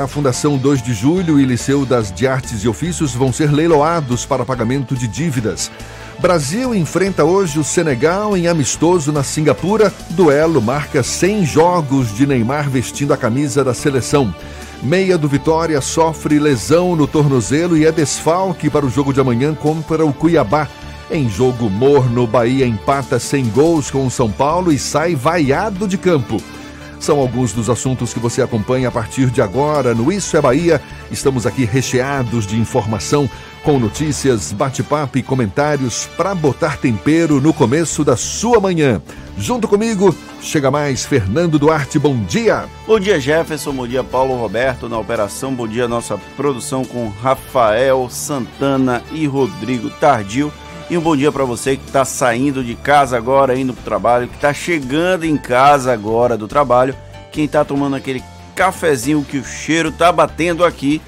[0.00, 4.24] A Fundação 2 de Julho e Liceu das de Artes e Ofícios vão ser leiloados
[4.24, 5.72] para pagamento de dívidas.
[6.20, 9.92] Brasil enfrenta hoje o Senegal em amistoso na Singapura.
[10.10, 14.32] Duelo marca 100 jogos de Neymar vestindo a camisa da seleção.
[14.84, 19.52] Meia do Vitória sofre lesão no tornozelo e é desfalque para o jogo de amanhã
[19.52, 20.68] contra o Cuiabá.
[21.10, 25.98] Em jogo morno, Bahia empata sem gols com o São Paulo e sai vaiado de
[25.98, 26.40] campo.
[27.00, 30.80] São alguns dos assuntos que você acompanha a partir de agora no Isso é Bahia.
[31.10, 33.30] Estamos aqui recheados de informação,
[33.62, 39.00] com notícias, bate-papo e comentários para botar tempero no começo da sua manhã.
[39.36, 42.64] Junto comigo, chega mais Fernando Duarte, bom dia.
[42.86, 48.08] Bom dia, Jefferson, bom dia, Paulo Roberto na operação, bom dia, nossa produção com Rafael
[48.10, 50.52] Santana e Rodrigo Tardio.
[50.90, 53.84] E um bom dia para você que está saindo de casa agora, indo para o
[53.84, 56.96] trabalho, que está chegando em casa agora do trabalho,
[57.30, 58.24] quem está tomando aquele
[58.56, 61.02] cafezinho que o cheiro tá batendo aqui.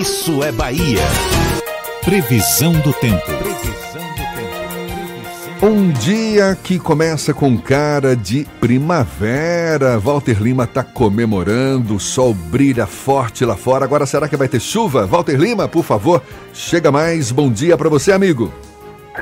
[0.00, 1.02] Isso é Bahia.
[2.04, 3.33] Previsão do tempo.
[5.66, 9.98] Um dia que começa com cara de primavera.
[9.98, 13.82] Walter Lima está comemorando, o sol brilha forte lá fora.
[13.82, 15.06] Agora será que vai ter chuva?
[15.06, 17.32] Walter Lima, por favor, chega mais.
[17.32, 18.52] Bom dia para você, amigo.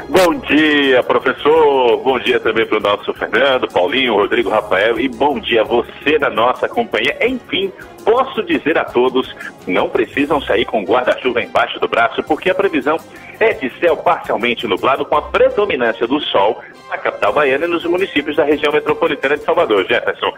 [0.08, 1.98] Bom dia, professor.
[1.98, 6.18] Bom dia também para o nosso Fernando, Paulinho, Rodrigo, Rafael e bom dia a você
[6.18, 7.14] da nossa companhia.
[7.20, 7.70] Enfim,
[8.02, 12.96] posso dizer a todos, não precisam sair com guarda-chuva embaixo do braço, porque a previsão
[13.38, 17.84] é de céu parcialmente nublado com a predominância do sol na capital baiana e nos
[17.84, 19.84] municípios da região metropolitana de Salvador.
[19.86, 20.32] Jefferson,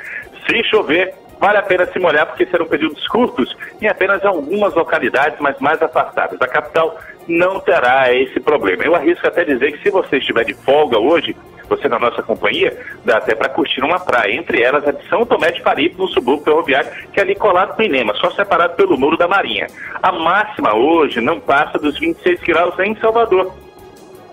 [0.49, 5.39] se chover, vale a pena se molhar porque serão períodos curtos em apenas algumas localidades,
[5.39, 6.41] mas mais afastadas.
[6.43, 8.85] A capital não terá esse problema.
[8.85, 11.37] Eu arrisco até dizer que se você estiver de folga hoje,
[11.69, 15.25] você na nossa companhia, dá até para curtir uma praia, entre elas a de São
[15.25, 18.99] Tomé de Paripe, no subúrbio ferroviário, que é ali colado com Inema, só separado pelo
[18.99, 19.67] Muro da Marinha.
[20.03, 23.53] A máxima hoje não passa dos 26 graus em Salvador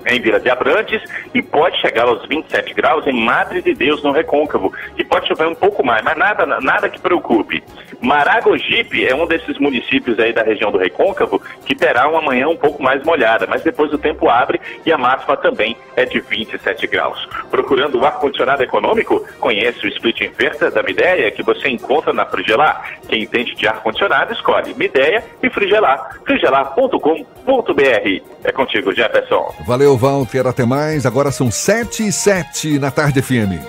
[0.05, 1.01] em Vila de Abrantes
[1.33, 5.47] e pode chegar aos 27 graus em Madre de Deus, no Recôncavo, e pode chover
[5.47, 7.63] um pouco mais, mas nada, nada que preocupe.
[8.01, 12.57] Maragogipe é um desses municípios aí da região do Recôncavo que terá uma manhã um
[12.57, 16.87] pouco mais molhada, mas depois o tempo abre e a máxima também é de 27
[16.87, 17.27] graus.
[17.49, 19.25] Procurando o ar-condicionado econômico?
[19.39, 22.99] Conhece o Split Inverter da Mideia que você encontra na Frigelar.
[23.07, 26.17] Quem entende de ar-condicionado escolhe Mideia e Frigelar.
[26.25, 28.21] frigelar.com.br.
[28.43, 29.53] É contigo, Jefferson.
[29.67, 30.47] Valeu, Walter.
[30.47, 31.05] Até mais.
[31.05, 33.59] Agora são 7 e 7 na tarde FM.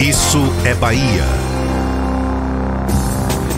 [0.00, 1.24] Isso é Bahia.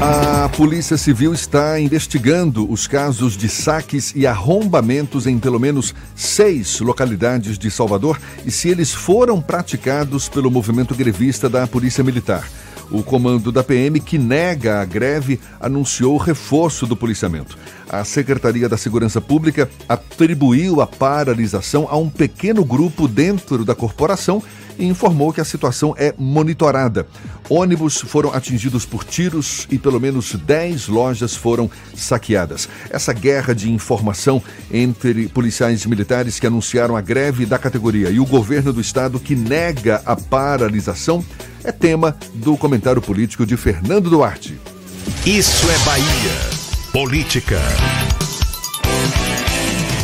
[0.01, 6.81] A Polícia Civil está investigando os casos de saques e arrombamentos em pelo menos seis
[6.81, 12.47] localidades de Salvador e se eles foram praticados pelo movimento grevista da Polícia Militar.
[12.91, 17.57] O comando da PM, que nega a greve, anunciou o reforço do policiamento.
[17.89, 24.43] A Secretaria da Segurança Pública atribuiu a paralisação a um pequeno grupo dentro da corporação
[24.79, 27.07] e informou que a situação é monitorada.
[27.49, 32.69] Ônibus foram atingidos por tiros e pelo menos 10 lojas foram saqueadas.
[32.91, 38.27] Essa guerra de informação entre policiais militares que anunciaram a greve da categoria e o
[38.27, 41.25] governo do estado que nega a paralisação
[41.65, 44.61] é tema do comentário político de Fernando Duarte.
[45.27, 46.93] Isso é Bahia.
[46.93, 47.59] Política.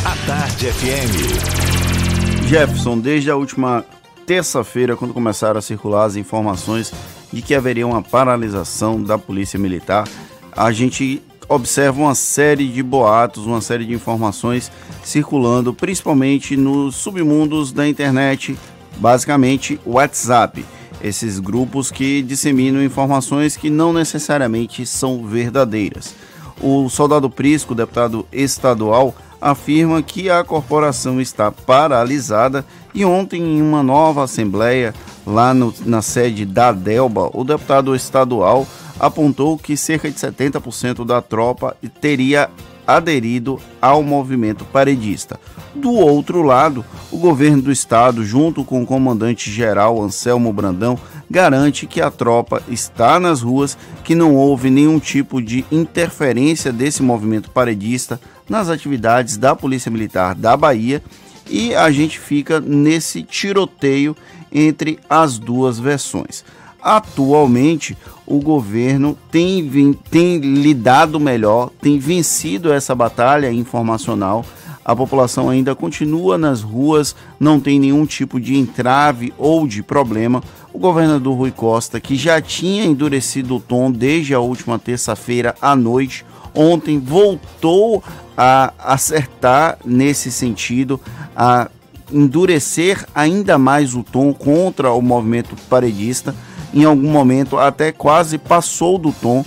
[0.03, 2.47] A Tarde FM.
[2.47, 3.85] Jefferson, desde a última
[4.25, 6.91] terça-feira, quando começaram a circular as informações
[7.31, 10.07] de que haveria uma paralisação da Polícia Militar,
[10.51, 14.71] a gente observa uma série de boatos, uma série de informações
[15.03, 18.57] circulando, principalmente nos submundos da internet,
[18.97, 20.65] basicamente WhatsApp.
[21.03, 26.15] Esses grupos que disseminam informações que não necessariamente são verdadeiras.
[26.61, 32.63] O soldado Prisco, deputado estadual, afirma que a corporação está paralisada
[32.93, 34.93] e ontem, em uma nova assembleia
[35.25, 38.67] lá no, na sede da Delba, o deputado estadual
[38.99, 42.49] apontou que cerca de 70% da tropa teria
[42.95, 45.39] aderido ao movimento paredista.
[45.73, 50.99] Do outro lado, o governo do estado, junto com o comandante-geral Anselmo Brandão,
[51.29, 57.01] garante que a tropa está nas ruas, que não houve nenhum tipo de interferência desse
[57.01, 61.01] movimento paredista nas atividades da Polícia Militar da Bahia
[61.49, 64.15] e a gente fica nesse tiroteio
[64.51, 66.43] entre as duas versões.
[66.81, 67.95] Atualmente,
[68.25, 74.45] o governo tem, tem lidado melhor, tem vencido essa batalha informacional.
[74.83, 80.43] A população ainda continua nas ruas, não tem nenhum tipo de entrave ou de problema.
[80.73, 85.75] O governador Rui Costa, que já tinha endurecido o tom desde a última terça-feira à
[85.75, 86.25] noite,
[86.55, 88.03] ontem voltou
[88.35, 90.99] a acertar nesse sentido,
[91.35, 91.69] a
[92.11, 96.35] endurecer ainda mais o tom contra o movimento paredista.
[96.73, 99.43] Em algum momento até quase passou do tom.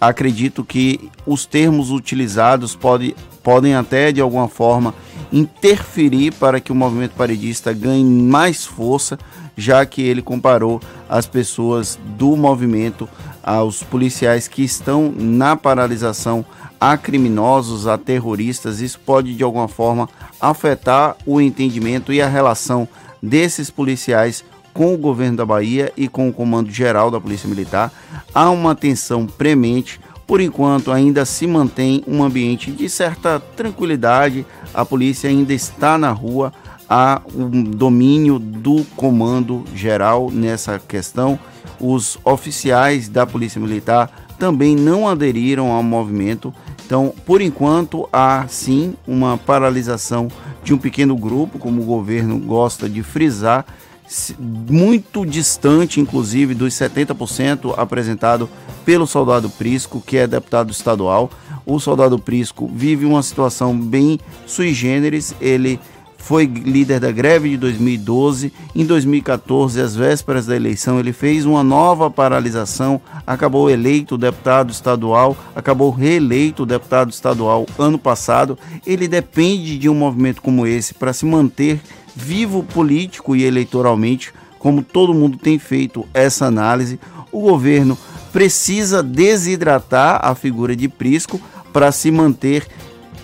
[0.00, 4.94] Acredito que os termos utilizados pode, podem até de alguma forma
[5.32, 9.18] interferir para que o movimento paredista ganhe mais força,
[9.56, 13.08] já que ele comparou as pessoas do movimento
[13.42, 16.44] aos policiais que estão na paralisação
[16.80, 18.80] a criminosos, a terroristas.
[18.80, 20.08] Isso pode de alguma forma
[20.40, 22.86] afetar o entendimento e a relação
[23.22, 24.44] desses policiais
[24.74, 27.90] com o governo da Bahia e com o comando geral da Polícia Militar.
[28.34, 29.98] Há uma tensão premente.
[30.26, 34.44] Por enquanto, ainda se mantém um ambiente de certa tranquilidade.
[34.74, 36.52] A polícia ainda está na rua.
[36.88, 41.38] Há um domínio do comando geral nessa questão.
[41.80, 46.52] Os oficiais da Polícia Militar também não aderiram ao movimento
[46.86, 50.28] então, por enquanto, há sim uma paralisação
[50.62, 53.64] de um pequeno grupo, como o governo gosta de frisar,
[54.38, 58.48] muito distante, inclusive, dos 70% apresentado
[58.84, 61.30] pelo soldado Prisco, que é deputado estadual.
[61.66, 65.80] O soldado Prisco vive uma situação bem sui generis, ele
[66.24, 68.50] foi líder da greve de 2012.
[68.74, 75.36] Em 2014, às vésperas da eleição, ele fez uma nova paralisação, acabou eleito deputado estadual,
[75.54, 78.58] acabou reeleito deputado estadual ano passado.
[78.86, 81.78] Ele depende de um movimento como esse para se manter
[82.14, 86.98] vivo político e eleitoralmente, como todo mundo tem feito essa análise.
[87.30, 87.98] O governo
[88.32, 91.40] precisa desidratar a figura de Prisco
[91.72, 92.66] para se manter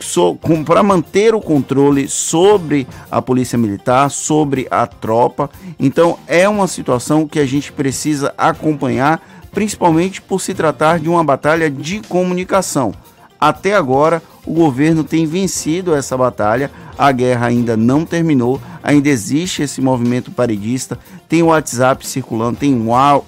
[0.01, 5.51] so, para manter o controle sobre a polícia militar, sobre a tropa.
[5.79, 9.21] Então é uma situação que a gente precisa acompanhar,
[9.53, 12.93] principalmente por se tratar de uma batalha de comunicação.
[13.39, 19.63] Até agora, o governo tem vencido essa batalha, a guerra ainda não terminou, ainda existe
[19.63, 20.99] esse movimento paredista,
[21.29, 22.77] tem WhatsApp circulando, tem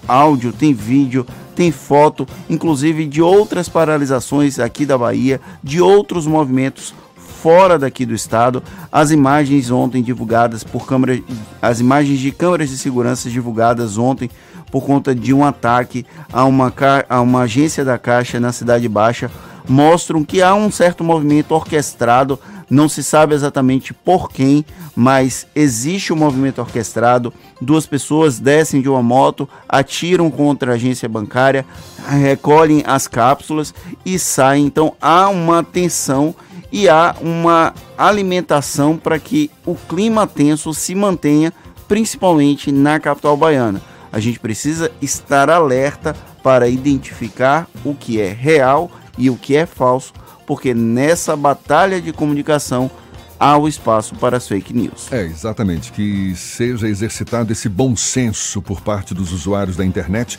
[0.09, 1.25] áudio, tem vídeo,
[1.55, 8.15] tem foto, inclusive de outras paralisações aqui da Bahia, de outros movimentos fora daqui do
[8.15, 8.61] estado.
[8.91, 11.21] As imagens ontem divulgadas por câmeras,
[11.61, 14.29] as imagens de câmeras de segurança divulgadas ontem
[14.73, 16.73] por conta de um ataque a uma,
[17.09, 19.31] a uma agência da Caixa na Cidade Baixa
[19.69, 22.39] mostram que há um certo movimento orquestrado
[22.73, 24.65] não se sabe exatamente por quem,
[24.97, 27.31] mas existe um movimento orquestrado.
[27.61, 31.67] Duas pessoas descem de uma moto, atiram contra a agência bancária,
[32.09, 33.75] recolhem as cápsulas
[34.07, 34.65] e saem.
[34.65, 36.35] Então há uma tensão
[36.73, 41.53] e há uma alimentação para que o clima tenso se mantenha,
[41.87, 43.83] principalmente na capital baiana.
[44.11, 49.67] A gente precisa estar alerta para identificar o que é real e o que é
[49.67, 50.13] falso
[50.47, 52.91] porque nessa batalha de comunicação
[53.39, 55.11] há o espaço para as fake news.
[55.11, 60.39] É, exatamente, que seja exercitado esse bom senso por parte dos usuários da internet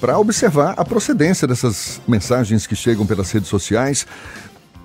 [0.00, 4.06] para observar a procedência dessas mensagens que chegam pelas redes sociais,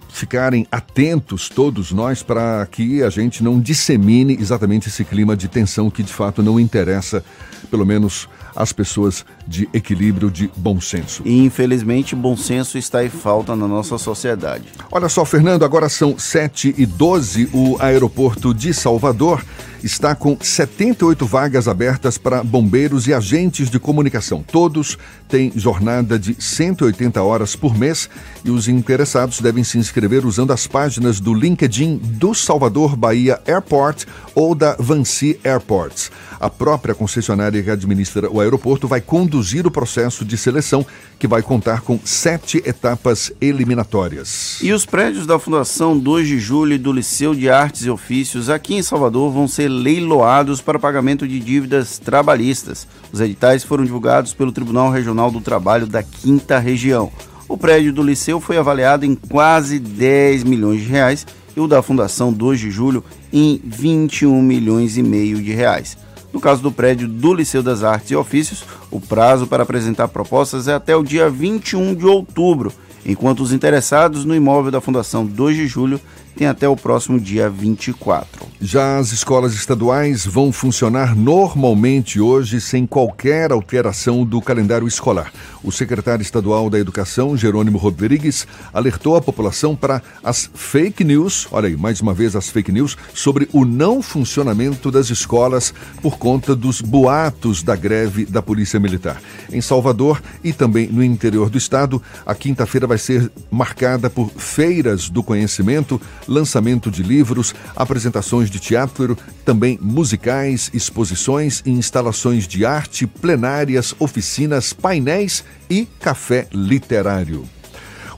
[0.09, 5.89] ficarem atentos todos nós para que a gente não dissemine exatamente esse clima de tensão
[5.89, 7.23] que de fato não interessa,
[7.71, 11.21] pelo menos as pessoas de equilíbrio, de bom senso.
[11.25, 14.65] E infelizmente, bom senso está em falta na nossa sociedade.
[14.91, 19.43] Olha só, Fernando, agora são 7 e 12 o aeroporto de Salvador
[19.85, 24.43] está com 78 vagas abertas para bombeiros e agentes de comunicação.
[24.43, 24.97] Todos
[25.29, 28.09] têm jornada de 180 horas por mês
[28.43, 34.05] e os interessados devem se inscrever usando as páginas do LinkedIn do Salvador Bahia Airport
[34.33, 36.11] ou da Vancy Airports.
[36.39, 40.85] A própria concessionária que administra o aeroporto vai conduzir o processo de seleção,
[41.17, 44.59] que vai contar com sete etapas eliminatórias.
[44.61, 48.49] E os prédios da Fundação 2 de Julho e do Liceu de Artes e Ofícios
[48.49, 52.87] aqui em Salvador vão ser leiloados para pagamento de dívidas trabalhistas.
[53.11, 57.11] Os editais foram divulgados pelo Tribunal Regional do Trabalho da Quinta Região.
[57.47, 61.25] O prédio do Liceu foi avaliado em quase 10 milhões de reais
[61.55, 65.97] e o da Fundação 2 de Julho em 21 milhões e meio de reais.
[66.35, 70.67] No caso do prédio do Liceu das Artes e Ofícios, o prazo para apresentar propostas
[70.67, 72.73] é até o dia 21 de outubro,
[73.05, 75.97] enquanto os interessados no imóvel da Fundação 2 de Julho
[76.35, 78.47] tem até o próximo dia 24.
[78.59, 85.31] Já as escolas estaduais vão funcionar normalmente hoje, sem qualquer alteração do calendário escolar.
[85.65, 91.67] O secretário estadual da Educação, Jerônimo Rodrigues, alertou a população para as fake news, olha
[91.67, 96.55] aí, mais uma vez as fake news, sobre o não funcionamento das escolas por conta
[96.55, 99.19] dos boatos da greve da Polícia Militar.
[99.51, 105.09] Em Salvador e também no interior do estado, a quinta-feira vai ser marcada por feiras
[105.09, 113.07] do conhecimento lançamento de livros, apresentações de teatro, também musicais, exposições e instalações de arte,
[113.07, 117.45] plenárias, oficinas, painéis e café literário.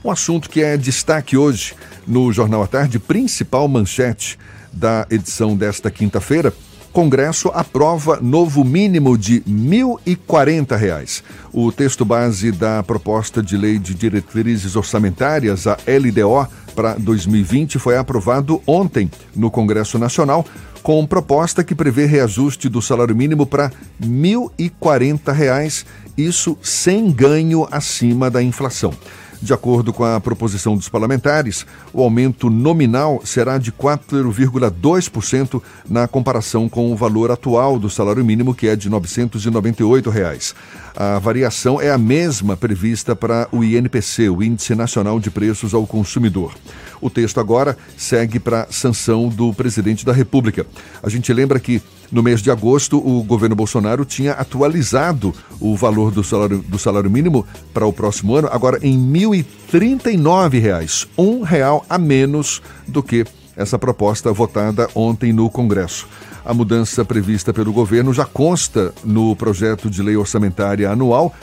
[0.04, 1.74] Um assunto que é destaque hoje
[2.06, 4.38] no Jornal à Tarde, principal manchete
[4.72, 6.52] da edição desta quinta-feira,
[6.92, 11.22] Congresso aprova novo mínimo de R$ 1.040.
[11.52, 17.96] O texto base da proposta de lei de diretrizes orçamentárias, a LDO, para 2020 foi
[17.96, 20.44] aprovado ontem no Congresso Nacional,
[20.82, 23.68] com proposta que prevê reajuste do salário mínimo para
[24.00, 25.84] R$ 1.040,
[26.18, 28.92] isso sem ganho acima da inflação.
[29.40, 36.68] De acordo com a proposição dos parlamentares, o aumento nominal será de 4,2% na comparação
[36.68, 40.56] com o valor atual do salário mínimo, que é de 998 reais.
[41.00, 45.86] A variação é a mesma prevista para o INPC, o Índice Nacional de Preços ao
[45.86, 46.52] Consumidor.
[47.00, 50.66] O texto agora segue para sanção do presidente da República.
[51.00, 56.10] A gente lembra que no mês de agosto o governo Bolsonaro tinha atualizado o valor
[56.10, 61.86] do salário, do salário mínimo para o próximo ano, agora em R$ 1.039, um real
[61.88, 63.24] a menos do que
[63.56, 66.08] essa proposta votada ontem no Congresso.
[66.48, 71.34] A mudança prevista pelo governo já consta no projeto de lei orçamentária anual.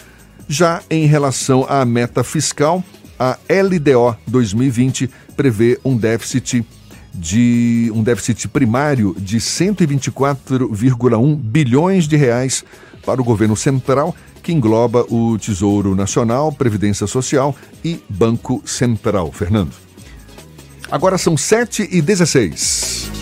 [0.48, 2.84] Já em relação à meta fiscal,
[3.20, 5.08] a LDO 2020
[5.38, 6.66] prevê um déficit
[7.14, 12.66] de um déficit primário de 124,1 bilhões de reais
[13.06, 19.32] para o governo central, que engloba o Tesouro Nacional, Previdência Social e Banco Central.
[19.32, 19.74] Fernando.
[20.90, 23.15] Agora são 7 e 16.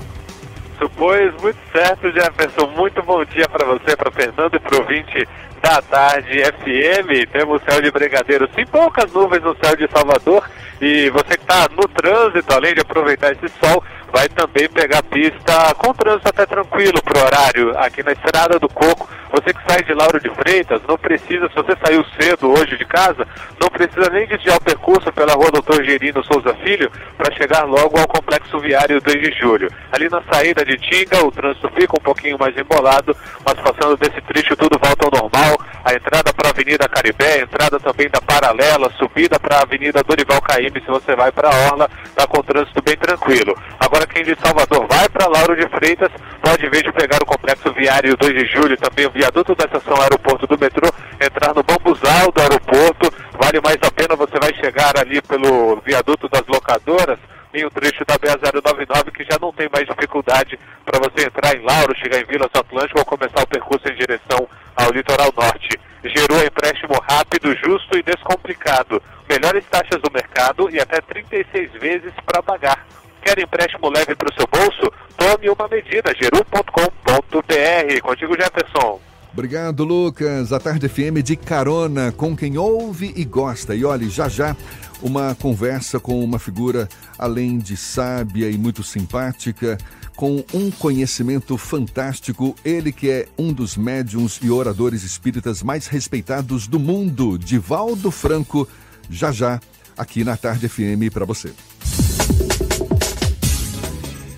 [0.80, 2.66] Supôs muito certo, Jefferson.
[2.76, 5.28] Muito bom dia para você, para Fernando e para o ouvinte
[5.62, 7.31] da tarde FM.
[7.31, 10.45] Temos céu de brigadeiro, sim, poucas nuvens no céu de Salvador.
[10.81, 15.75] E você que está no trânsito, além de aproveitar esse sol, vai também pegar pista
[15.76, 19.09] com trânsito até tranquilo pro horário aqui na Estrada do Coco.
[19.31, 22.85] Você que sai de Lauro de Freitas, não precisa, se você saiu cedo hoje de
[22.85, 23.26] casa,
[23.59, 27.99] não precisa nem desviar o percurso pela rua Doutor Gerino Souza Filho para chegar logo
[27.99, 29.71] ao complexo viário 2 de julho.
[29.90, 33.16] Ali na saída de Tinga, o trânsito fica um pouquinho mais embolado,
[33.47, 35.51] mas passando desse trecho tudo volta ao normal.
[35.85, 40.02] A entrada para a Avenida Caribé, a entrada também da Paralela, subida para a Avenida
[40.02, 43.56] Dorival Caymmi, se você vai para a Orla, está com o trânsito bem tranquilo.
[43.80, 47.73] Agora quem de Salvador vai para Lauro de Freitas, pode ver de pegar o complexo
[47.73, 50.88] viário 2 de julho, também o viaduto da estação aeroporto do metrô,
[51.21, 56.28] entrar no bambuzal do aeroporto, vale mais a pena, você vai chegar ali pelo viaduto
[56.28, 57.18] das locadoras,
[57.54, 61.62] em um trecho da BA-099 que já não tem mais dificuldade para você entrar em
[61.62, 64.49] Lauro, chegar em Vilas Atlântico ou começar o percurso em direção
[64.82, 65.78] ao litoral norte.
[66.04, 69.00] Gerou empréstimo rápido, justo e descomplicado.
[69.28, 72.86] Melhores taxas do mercado e até 36 vezes para pagar.
[73.22, 74.92] Quer empréstimo leve para o seu bolso?
[75.16, 76.12] Tome uma medida.
[76.20, 78.00] geru.com.br.
[78.02, 79.00] Contigo, Jefferson.
[79.32, 80.52] Obrigado, Lucas.
[80.52, 83.74] A Tarde FM de carona com quem ouve e gosta.
[83.74, 84.54] E olhe, já já,
[85.02, 89.76] uma conversa com uma figura, além de sábia e muito simpática,
[90.16, 96.66] com um conhecimento fantástico, ele que é um dos médiums e oradores espíritas mais respeitados
[96.66, 98.68] do mundo, Divaldo Franco,
[99.11, 99.61] já já
[99.97, 101.52] aqui na Tarde FM para você.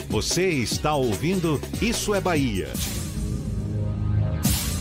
[0.09, 2.73] Você está ouvindo Isso é Bahia.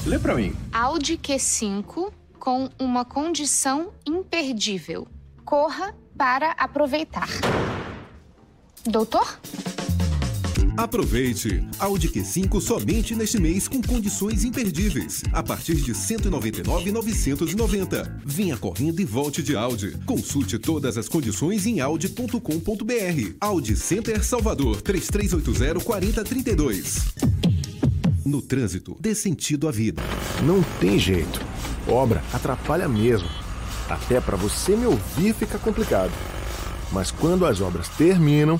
[0.05, 0.55] Lê para mim.
[0.71, 5.07] Audi Q5 com uma condição imperdível.
[5.45, 7.29] Corra para aproveitar.
[8.85, 9.39] Doutor?
[10.75, 11.63] Aproveite!
[11.77, 15.21] Audi Q5 somente neste mês com condições imperdíveis.
[15.31, 18.21] A partir de R$ 199,990.
[18.25, 19.95] Venha correndo e volte de Audi.
[20.05, 23.35] Consulte todas as condições em audi.com.br.
[23.39, 27.13] Audi Center Salvador 3380-4032.
[28.25, 30.01] No trânsito, dê sentido à vida.
[30.43, 31.39] Não tem jeito.
[31.87, 33.42] Obra atrapalha mesmo.
[33.89, 36.11] Até para você me ouvir fica complicado.
[36.91, 38.59] Mas quando as obras terminam,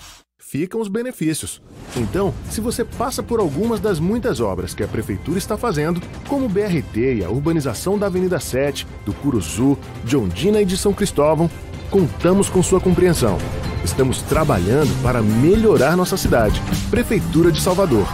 [0.53, 1.62] ficam os benefícios.
[1.96, 6.46] Então, se você passa por algumas das muitas obras que a Prefeitura está fazendo, como
[6.46, 10.94] o BRT e a urbanização da Avenida 7, do Curuzu, de Ondina e de São
[10.94, 11.50] Cristóvão,
[11.89, 13.38] contamos com sua compreensão.
[13.84, 16.62] Estamos trabalhando para melhorar nossa cidade.
[16.89, 18.08] Prefeitura de Salvador.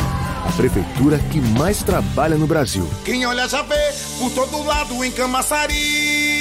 [0.47, 2.87] A prefeitura que mais trabalha no Brasil.
[3.05, 6.38] Quem olha já vê por todo lado em Camaçari.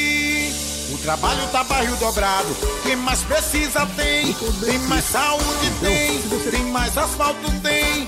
[1.08, 2.54] Trabalho tá barril dobrado.
[2.82, 4.34] Quem mais precisa tem.
[4.62, 6.20] Tem mais saúde tem.
[6.50, 8.06] Tem mais asfalto tem.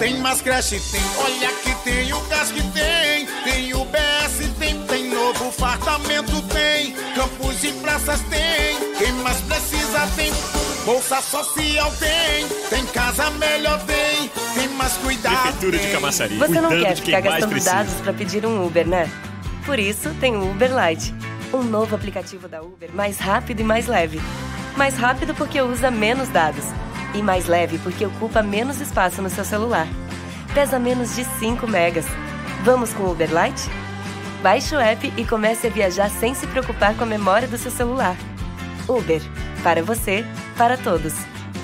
[0.00, 1.00] Tem mais creche tem.
[1.22, 3.26] Olha que tem o gás que tem.
[3.44, 4.82] Tem o BS tem.
[4.82, 6.92] Tem novo fartamento tem.
[7.14, 8.96] Campos e praças tem.
[8.98, 10.32] Quem mais precisa tem.
[10.84, 12.48] Bolsa social tem.
[12.68, 14.28] Tem casa melhor tem.
[14.56, 15.40] Tem mais cuidado.
[15.40, 15.86] Prefeitura tem.
[15.86, 16.36] de Camaçari.
[16.36, 19.08] Você não quer ficar gastando dados para pedir um Uber, né?
[19.64, 21.14] Por isso, tem o Uber Lite,
[21.52, 24.20] um novo aplicativo da Uber mais rápido e mais leve.
[24.76, 26.64] Mais rápido porque usa menos dados
[27.14, 29.86] e mais leve porque ocupa menos espaço no seu celular.
[30.54, 32.06] Pesa menos de 5 megas.
[32.62, 33.68] Vamos com o Uber Lite?
[34.42, 37.70] Baixe o app e comece a viajar sem se preocupar com a memória do seu
[37.70, 38.16] celular.
[38.88, 39.20] Uber,
[39.62, 40.24] para você,
[40.56, 41.14] para todos.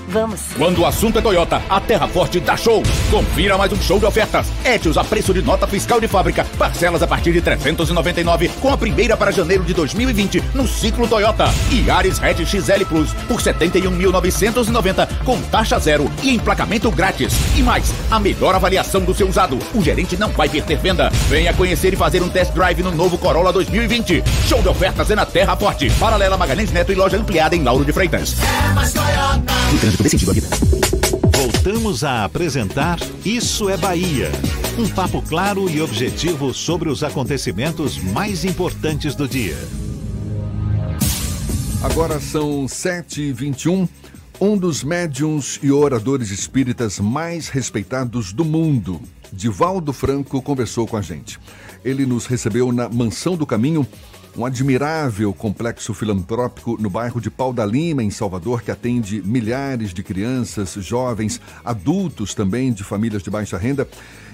[0.09, 0.41] Vamos!
[0.57, 2.83] Quando o assunto é Toyota, a Terra Forte dá show.
[3.11, 4.47] Confira mais um show de ofertas.
[4.65, 6.45] Etios a preço de nota fiscal de fábrica.
[6.59, 11.47] Parcelas a partir de 399 com a primeira para janeiro de 2020 no ciclo Toyota.
[11.71, 17.35] E Ares Hatch XL Plus por 71.990 com taxa zero e emplacamento grátis.
[17.57, 19.59] E mais, a melhor avaliação do seu usado.
[19.75, 21.11] O gerente não vai perder venda.
[21.28, 24.23] Venha conhecer e fazer um test drive no novo Corolla 2020.
[24.49, 25.91] Show de ofertas é na Terra Forte.
[25.99, 28.37] Paralela Magalhães Neto e loja ampliada em Lauro de Freitas.
[29.73, 30.49] No dê sentido à vida.
[31.37, 34.30] Voltamos a apresentar Isso é Bahia.
[34.78, 39.56] Um papo claro e objetivo sobre os acontecimentos mais importantes do dia.
[41.82, 43.89] Agora são 7h21.
[44.41, 49.00] Um dos médiums e oradores espíritas mais respeitados do mundo,
[49.32, 51.39] Divaldo Franco, conversou com a gente.
[51.85, 53.87] Ele nos recebeu na Mansão do Caminho,
[54.37, 59.95] um admirável complexo filantrópico no bairro de Pau da Lima, em Salvador, que atende milhares
[59.95, 63.89] de crianças, jovens, adultos também de famílias de baixa renda,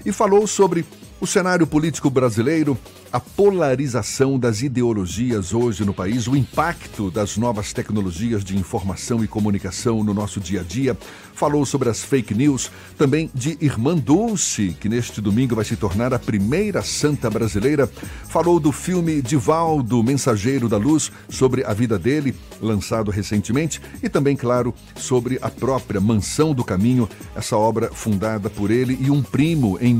[0.05, 0.85] e falou sobre
[1.23, 2.77] o cenário político brasileiro,
[3.09, 9.27] a polarização das ideologias hoje no país, o impacto das novas tecnologias de informação e
[9.27, 10.97] comunicação no nosso dia a dia.
[11.33, 16.13] Falou sobre as fake news, também de Irmã Dulce, que neste domingo vai se tornar
[16.13, 17.89] a primeira santa brasileira.
[18.27, 24.35] Falou do filme Divaldo, Mensageiro da Luz, sobre a vida dele, lançado recentemente, e também,
[24.35, 29.77] claro, sobre a própria Mansão do Caminho, essa obra fundada por ele e um primo
[29.79, 29.93] em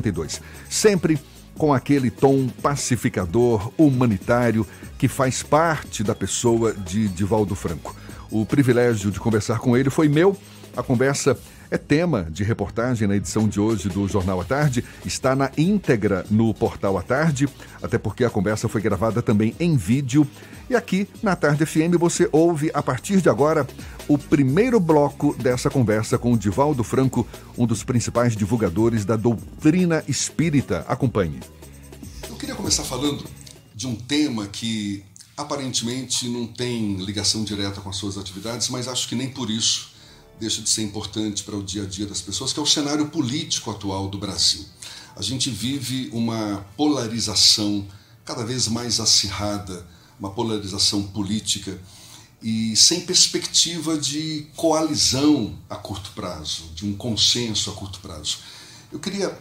[0.00, 0.40] 1952.
[0.68, 1.18] Sempre
[1.56, 7.94] com aquele tom pacificador, humanitário, que faz parte da pessoa de Divaldo Franco.
[8.30, 10.36] O privilégio de conversar com ele foi meu.
[10.76, 11.36] A conversa
[11.70, 14.84] é tema de reportagem na edição de hoje do Jornal à Tarde.
[15.04, 17.48] Está na íntegra no portal à tarde,
[17.82, 20.26] até porque a conversa foi gravada também em vídeo.
[20.70, 23.66] E aqui na Tarde FM você ouve a partir de agora
[24.06, 27.26] o primeiro bloco dessa conversa com o Divaldo Franco,
[27.56, 30.84] um dos principais divulgadores da doutrina espírita.
[30.86, 31.40] Acompanhe.
[32.28, 33.24] Eu queria começar falando
[33.74, 35.02] de um tema que
[35.38, 39.92] aparentemente não tem ligação direta com as suas atividades, mas acho que nem por isso
[40.38, 43.06] deixa de ser importante para o dia a dia das pessoas, que é o cenário
[43.06, 44.64] político atual do Brasil.
[45.16, 47.86] A gente vive uma polarização
[48.24, 49.86] cada vez mais acirrada,
[50.18, 51.78] uma polarização política
[52.42, 58.38] e sem perspectiva de coalizão a curto prazo, de um consenso a curto prazo.
[58.92, 59.36] Eu queria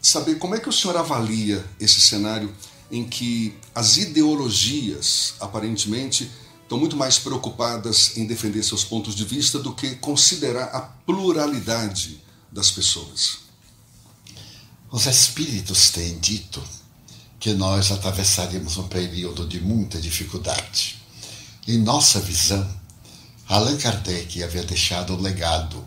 [0.00, 2.52] saber como é que o senhor avalia esse cenário
[2.90, 6.30] em que as ideologias aparentemente
[6.62, 12.20] estão muito mais preocupadas em defender seus pontos de vista do que considerar a pluralidade
[12.50, 13.38] das pessoas.
[14.90, 16.62] Os espíritos têm dito
[17.40, 21.00] que nós atravessaríamos um período de muita dificuldade.
[21.66, 22.68] Em nossa visão,
[23.48, 25.82] Allan Kardec havia deixado um legado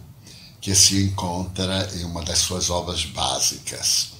[0.60, 4.14] que se encontra em uma das suas obras básicas.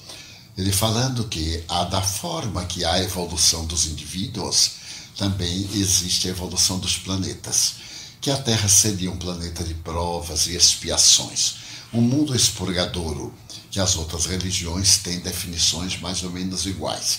[0.56, 4.72] Ele falando que a da forma que há a evolução dos indivíduos,
[5.16, 7.74] também existe a evolução dos planetas,
[8.20, 11.56] que a Terra seria um planeta de provas e expiações,
[11.92, 13.34] um mundo expurgadouro,
[13.74, 17.18] que as outras religiões têm definições mais ou menos iguais.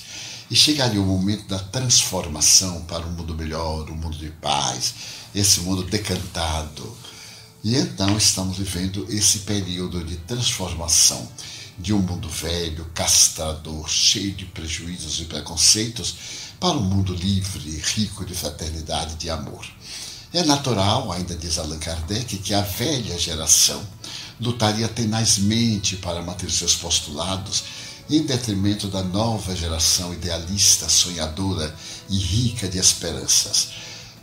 [0.50, 4.94] E chegaria o momento da transformação para um mundo melhor, um mundo de paz,
[5.36, 6.98] esse mundo decantado.
[7.62, 11.30] E então estamos vivendo esse período de transformação
[11.78, 16.15] de um mundo velho, castrador, cheio de prejuízos e preconceitos,
[16.58, 19.68] para um mundo livre, rico de fraternidade e de amor.
[20.32, 23.86] É natural, ainda diz Allan Kardec, que a velha geração
[24.39, 27.63] lutaria tenazmente para manter seus postulados
[28.10, 31.74] em detrimento da nova geração idealista, sonhadora
[32.10, 33.69] e rica de esperanças.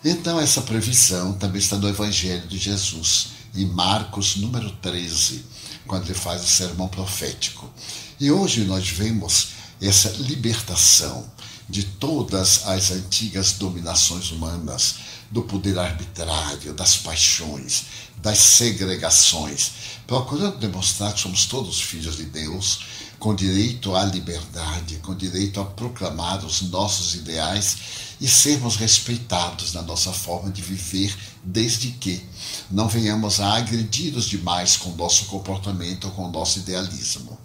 [0.05, 5.45] Então, essa previsão também está no Evangelho de Jesus, em Marcos, número 13,
[5.87, 7.73] quando ele faz o sermão profético.
[8.19, 9.49] E hoje nós vemos
[9.81, 11.29] essa libertação
[11.73, 14.97] de todas as antigas dominações humanas,
[15.31, 17.85] do poder arbitrário, das paixões,
[18.19, 19.71] das segregações,
[20.07, 22.81] procurando demonstrar que somos todos filhos de Deus,
[23.19, 27.79] com direito à liberdade, com direito a proclamar os nossos ideais
[28.21, 32.23] e sermos respeitados na nossa forma de viver, desde que
[32.71, 37.39] não venhamos a agredi-los demais com o nosso comportamento ou com o nosso idealismo.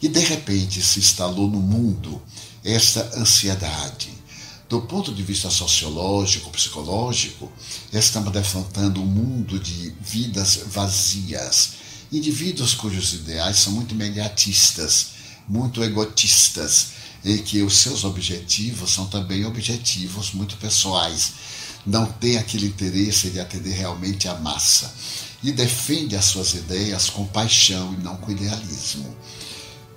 [0.00, 2.22] E de repente se instalou no mundo
[2.66, 4.10] esta ansiedade.
[4.68, 7.50] Do ponto de vista sociológico, psicológico,
[7.92, 11.74] estamos defrontando um mundo de vidas vazias,
[12.12, 15.10] indivíduos cujos ideais são muito imediatistas,
[15.48, 16.88] muito egotistas,
[17.24, 21.32] e que os seus objetivos são também objetivos muito pessoais.
[21.86, 24.92] Não tem aquele interesse de atender realmente a massa.
[25.42, 29.16] E defende as suas ideias com paixão e não com idealismo.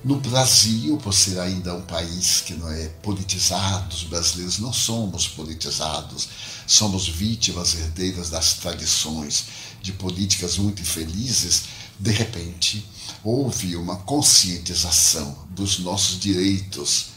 [0.01, 5.27] No Brasil, por ser ainda um país que não é politizado, os brasileiros não somos
[5.27, 6.29] politizados,
[6.65, 9.45] somos vítimas herdeiras das tradições
[9.81, 11.63] de políticas muito infelizes,
[11.99, 12.85] de repente
[13.21, 17.07] houve uma conscientização dos nossos direitos,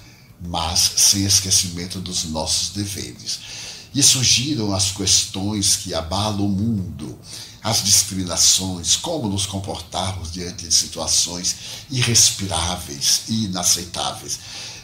[0.40, 3.38] mas sem esquecimento dos nossos deveres.
[3.94, 7.16] E surgiram as questões que abalam o mundo,
[7.62, 11.56] as discriminações, como nos comportarmos diante de situações
[11.90, 14.38] irrespiráveis e inaceitáveis.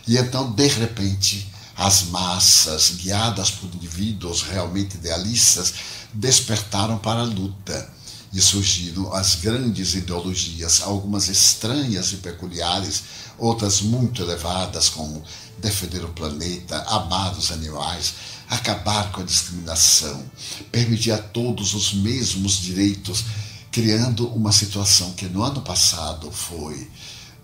[0.07, 5.75] E então, de repente, as massas, guiadas por indivíduos realmente idealistas,
[6.15, 7.93] despertaram para a luta
[8.33, 13.03] e surgiram as grandes ideologias, algumas estranhas e peculiares,
[13.39, 15.23] outras muito elevadas, como
[15.59, 18.15] defender o planeta, amar os animais,
[18.49, 20.25] acabar com a discriminação,
[20.73, 23.25] permitir a todos os mesmos direitos,
[23.71, 26.89] criando uma situação que no ano passado foi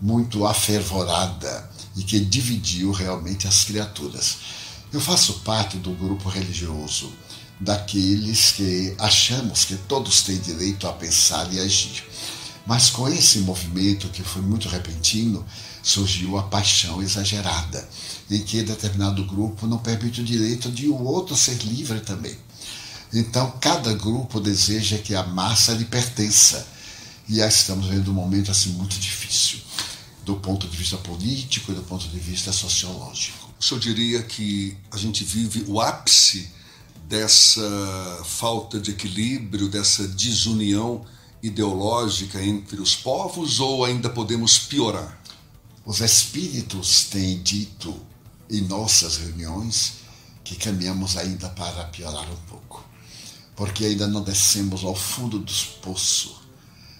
[0.01, 4.37] muito afervorada e que dividiu realmente as criaturas.
[4.91, 7.11] Eu faço parte do grupo religioso
[7.59, 12.03] daqueles que achamos que todos têm direito a pensar e agir.
[12.65, 15.45] Mas com esse movimento que foi muito repentino,
[15.83, 17.87] surgiu a paixão exagerada,
[18.29, 22.35] em que determinado grupo não permite o direito de o outro ser livre também.
[23.13, 26.67] Então, cada grupo deseja que a massa lhe pertença.
[27.29, 29.59] E aí estamos vendo um momento assim muito difícil,
[30.23, 33.49] do ponto de vista político e do ponto de vista sociológico.
[33.59, 36.49] O senhor diria que a gente vive o ápice
[37.07, 41.05] dessa falta de equilíbrio, dessa desunião
[41.41, 45.19] ideológica entre os povos ou ainda podemos piorar?
[45.85, 47.95] Os espíritos têm dito
[48.49, 49.93] em nossas reuniões
[50.43, 52.85] que caminhamos ainda para piorar um pouco,
[53.55, 56.41] porque ainda não descemos ao fundo do poço,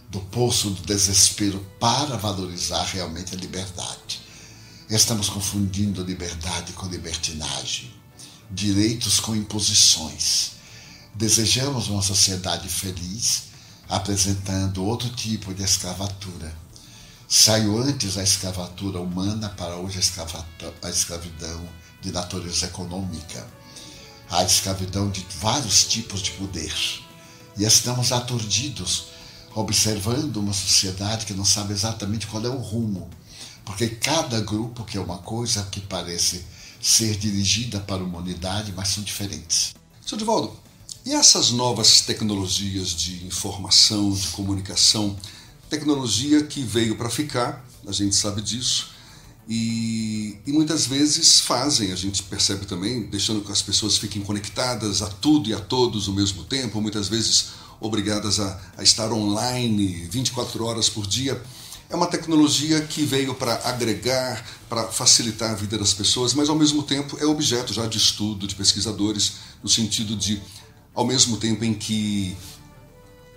[0.10, 4.22] do poço do desespero para valorizar realmente a liberdade.
[4.90, 7.96] Estamos confundindo liberdade com libertinagem
[8.50, 10.52] direitos com imposições.
[11.14, 13.44] Desejamos uma sociedade feliz,
[13.88, 16.54] apresentando outro tipo de escravatura.
[17.28, 21.68] Saiu antes a escravatura humana para hoje a escravidão
[22.00, 23.46] de natureza econômica,
[24.30, 26.74] a escravidão de vários tipos de poder.
[27.58, 29.08] E estamos aturdidos,
[29.56, 33.10] observando uma sociedade que não sabe exatamente qual é o rumo,
[33.66, 36.46] porque cada grupo quer uma coisa que parece
[36.80, 39.74] ser dirigida para a humanidade, mas são diferentes.
[40.06, 40.18] Sr.
[40.18, 40.56] Divaldo,
[41.04, 45.18] E essas novas tecnologias de informação, de comunicação,
[45.70, 48.96] tecnologia que veio para ficar, a gente sabe disso,
[49.48, 55.04] e, e, muitas vezes fazem, a gente percebe também, deixando que as pessoas fiquem conectadas
[55.04, 57.50] a tudo e a todos ao mesmo tempo, muitas vezes
[57.80, 61.40] obrigadas a, a estar online 24 horas por dia.
[61.88, 66.56] É uma tecnologia que veio para agregar, para facilitar a vida das pessoas, mas ao
[66.56, 70.42] mesmo tempo é objeto já de estudo de pesquisadores, no sentido de,
[70.96, 72.36] ao mesmo tempo em que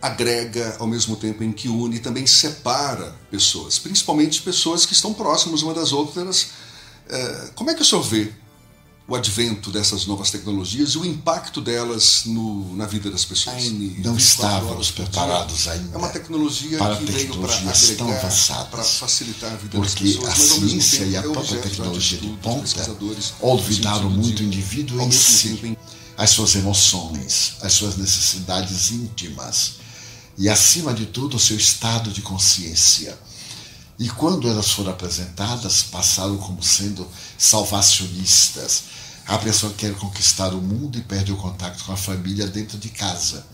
[0.01, 5.63] agrega ao mesmo tempo em que une, também separa pessoas, principalmente pessoas que estão próximas
[5.63, 6.49] uma das outras.
[7.09, 8.33] É, como é que o senhor vê
[9.09, 13.65] o advento dessas novas tecnologias e o impacto delas no, na vida das pessoas?
[14.05, 15.95] Não estávamos preparados ainda.
[15.95, 18.69] É uma tecnologia para que tecnologias veio tão avançadas.
[18.69, 21.61] para facilitar a vida porque das pessoas, a ao mesmo ciência e a é própria
[21.61, 25.77] tecnologia de estudo, ponta olvidaram muito de, o indivíduo em si,
[26.17, 29.79] as suas emoções, as suas necessidades íntimas
[30.39, 33.19] e, acima de tudo, o seu estado de consciência.
[33.99, 38.85] E quando elas foram apresentadas, passaram como sendo salvacionistas.
[39.27, 42.89] A pessoa quer conquistar o mundo e perde o contato com a família dentro de
[42.89, 43.45] casa.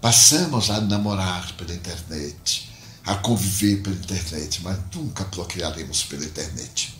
[0.00, 2.70] Passamos a namorar pela internet,
[3.04, 6.94] a conviver pela internet, mas nunca procriaremos pela internet.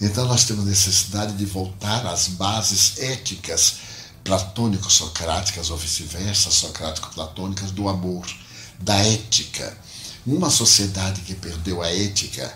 [0.00, 3.76] Então nós temos necessidade de voltar às bases éticas
[4.24, 8.26] platônico-socráticas ou vice-versa, socrático-platônicas do amor,
[8.80, 9.76] da ética.
[10.26, 12.52] Uma sociedade que perdeu a ética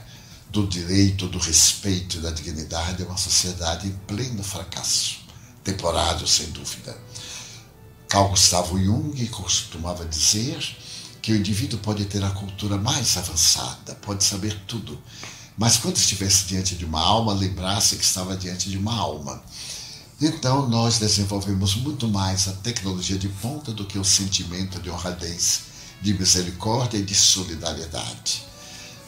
[0.50, 5.18] do direito, do respeito e da dignidade é uma sociedade em pleno fracasso,
[5.62, 6.96] temporário sem dúvida.
[8.09, 10.59] Carl Gustavo Jung costumava dizer
[11.22, 15.00] que o indivíduo pode ter a cultura mais avançada, pode saber tudo,
[15.56, 19.40] mas quando estivesse diante de uma alma, lembrasse que estava diante de uma alma.
[20.20, 25.69] Então nós desenvolvemos muito mais a tecnologia de ponta do que o sentimento de honradez,
[26.00, 28.42] de misericórdia e de solidariedade.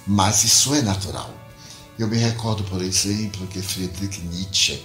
[0.07, 1.33] Mas isso é natural.
[1.99, 4.83] Eu me recordo, por exemplo, que Friedrich Nietzsche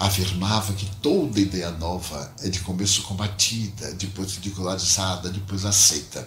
[0.00, 6.26] afirmava que toda ideia nova é de começo combatida, depois ridicularizada, depois aceita.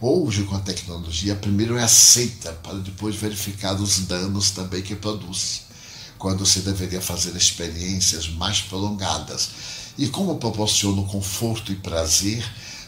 [0.00, 5.64] Hoje, com a tecnologia, primeiro é aceita, para depois verificar os danos também que produz,
[6.16, 9.50] quando se deveria fazer experiências mais prolongadas.
[9.98, 12.42] E como proporciona conforto e prazer,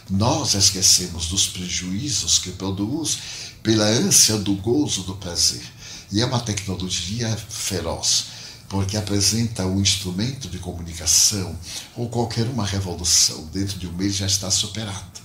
[0.09, 3.17] nós esquecemos dos prejuízos que produz
[3.61, 5.63] pela ânsia do gozo do prazer.
[6.11, 8.25] E é uma tecnologia feroz,
[8.67, 11.57] porque apresenta um instrumento de comunicação
[11.95, 15.23] ou qualquer uma revolução dentro de um mês já está superado.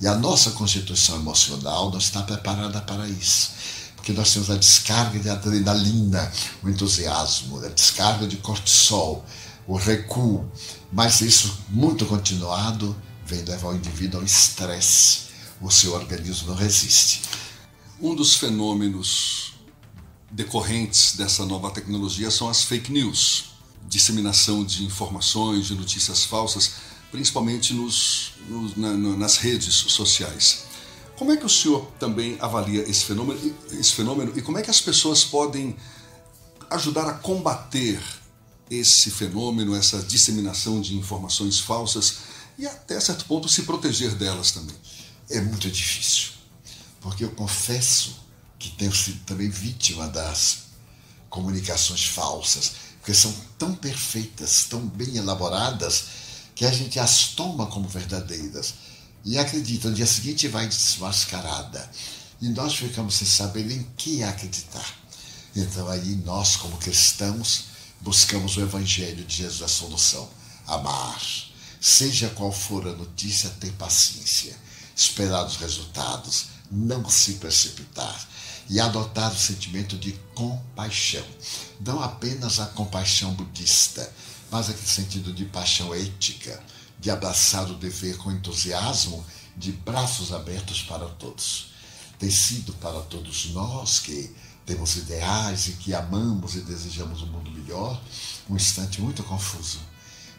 [0.00, 3.52] E a nossa constituição emocional não está preparada para isso.
[3.94, 6.30] Porque nós temos a descarga de adrenalina,
[6.62, 9.24] o entusiasmo, a descarga de cortisol,
[9.66, 10.48] o recuo.
[10.92, 12.94] Mas isso, muito continuado,
[13.26, 15.26] vem levar o indivíduo ao estresse.
[15.60, 17.22] O seu organismo não resiste.
[18.00, 19.54] Um dos fenômenos
[20.30, 23.56] decorrentes dessa nova tecnologia são as fake news,
[23.88, 26.72] disseminação de informações, de notícias falsas,
[27.10, 30.64] principalmente nos, nos, na, nas redes sociais.
[31.16, 33.40] Como é que o senhor também avalia esse fenômeno,
[33.72, 35.74] esse fenômeno e como é que as pessoas podem
[36.70, 37.98] ajudar a combater
[38.70, 44.76] esse fenômeno, essa disseminação de informações falsas e até certo ponto se proteger delas também?
[45.28, 46.30] É muito difícil,
[47.00, 48.16] porque eu confesso
[48.58, 50.66] que tenho sido também vítima das
[51.28, 56.04] comunicações falsas, porque são tão perfeitas, tão bem elaboradas,
[56.54, 58.74] que a gente as toma como verdadeiras
[59.24, 61.90] e acredita, no dia seguinte vai desmascarada.
[62.40, 64.94] E nós ficamos sem saber em que acreditar.
[65.54, 67.64] Então aí nós, como cristãos,
[68.00, 70.28] buscamos o Evangelho de Jesus a solução.
[70.66, 71.45] Amar.
[71.88, 74.56] Seja qual for a notícia, ter paciência.
[74.96, 76.46] Esperar os resultados.
[76.68, 78.26] Não se precipitar.
[78.68, 81.24] E adotar o sentimento de compaixão.
[81.78, 84.12] Não apenas a compaixão budista,
[84.50, 86.60] mas aquele sentido de paixão ética,
[86.98, 89.24] de abraçar o dever com entusiasmo,
[89.56, 91.68] de braços abertos para todos.
[92.18, 94.34] Tem sido para todos nós que
[94.66, 98.02] temos ideais e que amamos e desejamos um mundo melhor,
[98.50, 99.78] um instante muito confuso,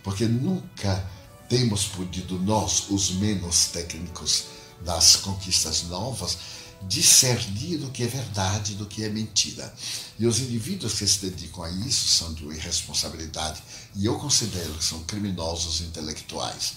[0.03, 1.15] porque nunca
[1.49, 4.45] temos podido nós, os menos técnicos
[4.83, 6.38] das conquistas novas,
[6.83, 9.73] discernir do que é verdade do que é mentira.
[10.19, 13.62] E os indivíduos que se dedicam a isso são de uma irresponsabilidade,
[13.95, 16.73] e eu considero que são criminosos intelectuais,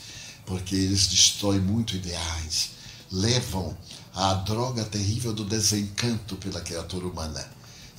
[0.46, 2.70] porque eles destroem muito ideais,
[3.12, 3.76] levam
[4.14, 7.46] à droga terrível do desencanto pela criatura humana.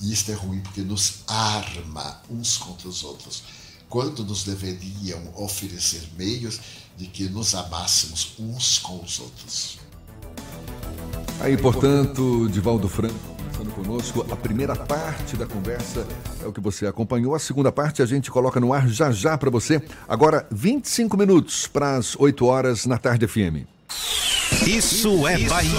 [0.02, 3.44] E isto é ruim porque nos arma uns contra os outros.
[3.92, 6.60] Quando nos deveriam oferecer meios
[6.98, 9.80] de que nos amássemos uns com os outros.
[11.40, 14.26] Aí, portanto, Divaldo Franco conversando conosco.
[14.32, 16.06] A primeira parte da conversa
[16.44, 17.36] é o que você acompanhou.
[17.36, 19.82] A segunda parte a gente coloca no ar já já para você.
[20.08, 23.68] Agora, 25 minutos para as 8 horas na tarde FM.
[24.66, 25.72] Isso é Bahia.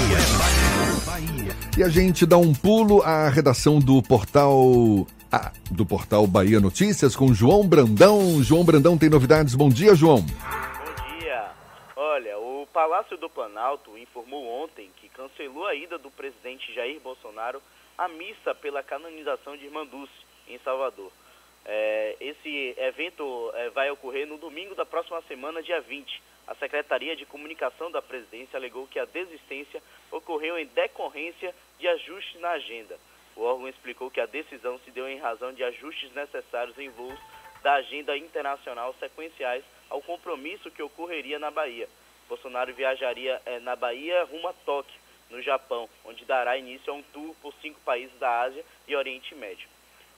[1.76, 7.16] E a gente dá um pulo à redação do portal ah, do portal Bahia Notícias
[7.16, 8.42] com João Brandão.
[8.42, 9.54] João Brandão tem novidades.
[9.54, 10.20] Bom dia, João.
[10.20, 11.50] Bom dia.
[11.96, 17.62] Olha, o Palácio do Planalto informou ontem que cancelou a ida do presidente Jair Bolsonaro
[17.96, 20.12] à missa pela canonização de Irmã Dulce,
[20.46, 21.10] em Salvador.
[21.64, 26.22] É, esse evento é, vai ocorrer no domingo da próxima semana, dia 20.
[26.46, 32.38] A Secretaria de Comunicação da Presidência alegou que a desistência ocorreu em decorrência de ajustes
[32.40, 32.98] na agenda.
[33.36, 37.18] O órgão explicou que a decisão se deu em razão de ajustes necessários em voos
[37.62, 41.88] da agenda internacional sequenciais ao compromisso que ocorreria na Bahia.
[42.28, 47.02] Bolsonaro viajaria eh, na Bahia rumo a Tóquio, no Japão, onde dará início a um
[47.02, 49.68] tour por cinco países da Ásia e Oriente Médio.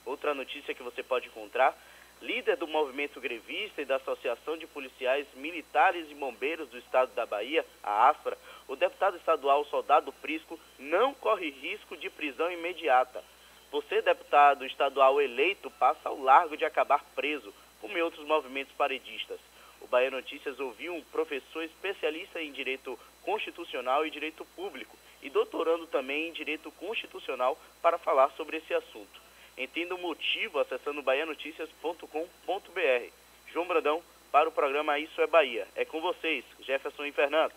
[0.05, 1.75] Outra notícia que você pode encontrar
[2.21, 7.25] líder do movimento grevista e da Associação de Policiais Militares e Bombeiros do Estado da
[7.25, 13.23] Bahia, a ASFRA, o deputado estadual Soldado Prisco não corre risco de prisão imediata.
[13.71, 19.39] Você, deputado estadual eleito, passa ao largo de acabar preso, como em outros movimentos paredistas.
[19.81, 25.85] O Bahia Notícias ouviu um professor especialista em direito constitucional e direito público e doutorando
[25.87, 29.21] também em direito constitucional para falar sobre esse assunto.
[29.57, 33.09] Entenda o motivo acessando baianoticias.com.br.
[33.51, 35.67] João Brandão, para o programa Isso é Bahia.
[35.75, 37.53] É com vocês, Jefferson e Fernando.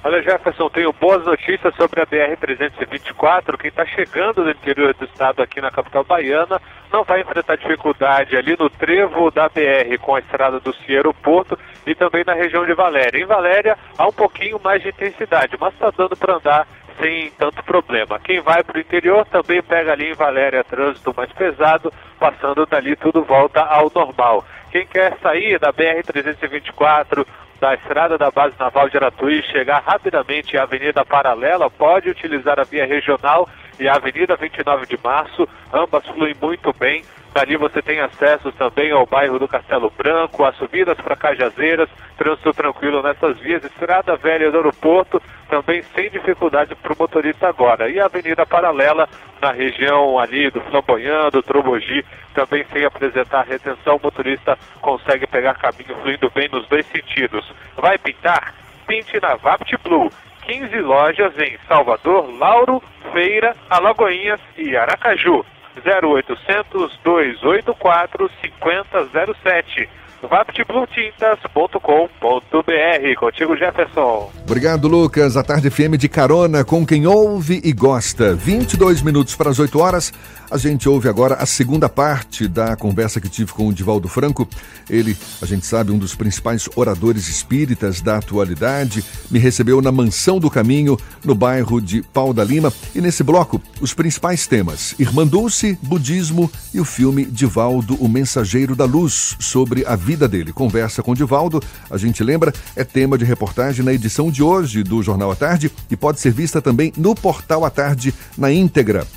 [0.04, 3.56] Olha, Jefferson, tenho boas notícias sobre a BR-324.
[3.60, 6.60] Quem está chegando do interior do estado aqui na capital baiana
[6.92, 11.58] não vai enfrentar dificuldade ali no trevo da BR com a estrada do Cieiro Porto
[11.86, 13.22] e também na região de Valéria.
[13.22, 16.68] Em Valéria há um pouquinho mais de intensidade, mas está dando para andar
[17.00, 18.20] sem tanto problema.
[18.20, 22.96] Quem vai para o interior também pega ali em Valéria trânsito mais pesado, passando dali
[22.96, 24.44] tudo volta ao normal.
[24.72, 27.26] Quem quer sair da BR-324,
[27.60, 32.60] da estrada da base naval de Aratuí e chegar rapidamente à Avenida Paralela, pode utilizar
[32.60, 33.48] a via regional
[33.80, 37.04] e a Avenida 29 de Março, ambas fluem muito bem.
[37.34, 42.52] Dali você tem acesso também ao bairro do Castelo Branco, as subidas para Cajazeiras, trânsito
[42.54, 45.22] tranquilo nessas vias, Estrada Velha do Aeroporto,
[45.52, 47.90] também sem dificuldade para o motorista agora.
[47.90, 49.08] E a Avenida Paralela,
[49.42, 55.56] na região ali do Flamboyant, do Trobogi, também sem apresentar retenção, o motorista consegue pegar
[55.56, 57.54] caminho fluindo bem nos dois sentidos.
[57.76, 58.56] Vai pintar?
[58.88, 60.10] Pinte na Vapt Blue.
[60.44, 65.46] 15 lojas em Salvador, Lauro, Feira, Alagoinhas e Aracaju.
[65.86, 69.90] 0800 284 5007
[70.30, 73.20] vaptbluetintas.com.br.
[73.20, 74.32] Contigo, Jefferson.
[74.44, 75.38] Obrigado, Lucas.
[75.38, 78.34] A tarde FM de carona com quem ouve e gosta.
[78.34, 80.14] 22 minutos para as 8 horas.
[80.52, 84.46] A gente ouve agora a segunda parte da conversa que tive com o Divaldo Franco.
[84.90, 90.42] Ele, a gente sabe, um dos principais oradores espíritas da atualidade, me recebeu na Mansão
[90.42, 92.74] do Caminho, no bairro de Pau da Lima.
[92.94, 98.76] E nesse bloco, os principais temas: Irmã Dulce, budismo e o filme Divaldo, o Mensageiro
[98.76, 100.52] da Luz, sobre a vida dele.
[100.52, 105.02] Conversa com Divaldo, a gente lembra, é tema de reportagem na edição de hoje do
[105.02, 109.08] Jornal à Tarde e pode ser vista também no Portal à Tarde na íntegra.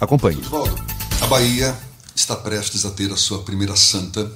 [0.00, 0.42] Acompanhe.
[1.22, 1.76] A Bahia
[2.14, 4.30] está prestes a ter a sua primeira santa,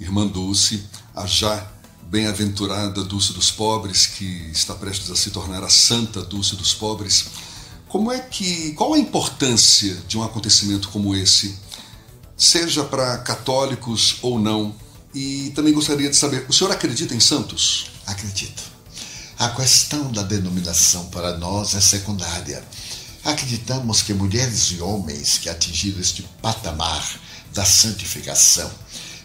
[0.00, 0.82] Irmã Dulce,
[1.14, 1.66] a já
[2.04, 7.26] bem-aventurada Dulce dos Pobres, que está prestes a se tornar a Santa Dulce dos Pobres.
[7.86, 11.58] Como é que, qual a importância de um acontecimento como esse,
[12.34, 14.74] seja para católicos ou não?
[15.14, 17.90] E também gostaria de saber, o senhor acredita em santos?
[18.06, 18.62] Acredito.
[19.38, 22.64] A questão da denominação para nós é secundária.
[23.28, 27.20] Acreditamos que mulheres e homens que atingiram este patamar
[27.52, 28.70] da santificação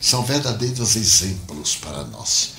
[0.01, 2.49] são verdadeiros exemplos para nós.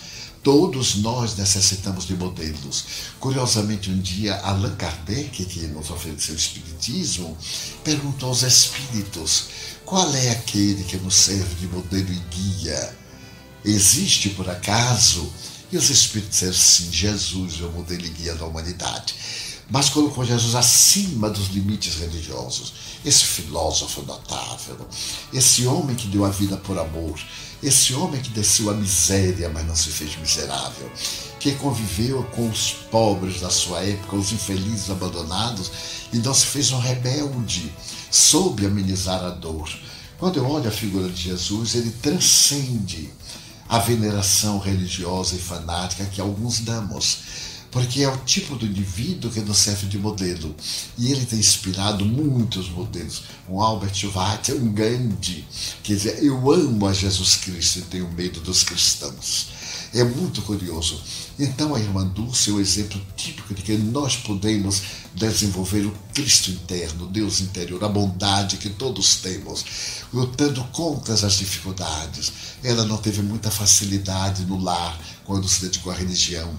[0.42, 2.86] Todos nós necessitamos de modelos.
[3.20, 7.36] Curiosamente, um dia, Allan Kardec, que nos ofereceu o Espiritismo,
[7.84, 9.49] perguntou aos espíritos
[9.84, 12.97] qual é aquele que nos serve de modelo e guia.
[13.62, 15.30] Existe, por acaso?
[15.70, 19.14] E os espíritos disseram sim, Jesus é o modelo e guia da humanidade.
[19.70, 22.72] Mas colocou Jesus acima dos limites religiosos.
[23.04, 24.76] Esse filósofo notável,
[25.32, 27.18] esse homem que deu a vida por amor,
[27.62, 30.90] esse homem que desceu à miséria, mas não se fez miserável,
[31.40, 35.70] que conviveu com os pobres da sua época, os infelizes abandonados,
[36.12, 37.72] e não se fez um rebelde,
[38.10, 39.68] soube amenizar a dor.
[40.18, 43.10] Quando eu olho a figura de Jesus, ele transcende
[43.68, 47.18] a veneração religiosa e fanática que alguns damos
[47.75, 50.55] porque é o tipo do indivíduo que nos serve de modelo.
[50.97, 53.25] E ele tem inspirado muitos modelos.
[53.49, 55.45] Um Albert Schweitzer, um Gandhi,
[55.83, 59.49] que dizer, eu amo a Jesus Cristo e tenho medo dos cristãos.
[59.93, 61.03] É muito curioso.
[61.37, 64.81] Então a irmã Dulce é um exemplo típico de que nós podemos
[65.12, 69.64] desenvolver o Cristo interno, Deus interior, a bondade que todos temos,
[70.12, 72.33] lutando contra as dificuldades.
[72.62, 76.57] Ela não teve muita facilidade no lar quando se dedicou à religião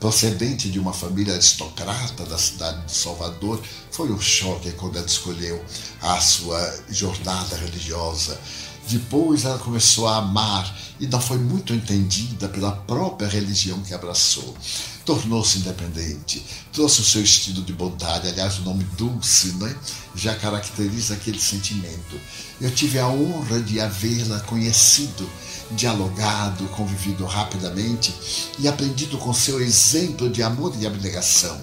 [0.00, 5.62] procedente de uma família aristocrata da cidade de Salvador, foi um choque quando ela escolheu
[6.00, 8.40] a sua jornada religiosa.
[8.88, 14.56] Depois ela começou a amar e não foi muito entendida pela própria religião que abraçou.
[15.04, 19.74] Tornou-se independente, trouxe o seu estilo de bondade, aliás, o nome Dulce né,
[20.14, 22.18] já caracteriza aquele sentimento.
[22.60, 25.28] Eu tive a honra de havê-la conhecido
[25.72, 28.14] dialogado, convivido rapidamente
[28.58, 31.60] e aprendido com seu exemplo de amor e abnegação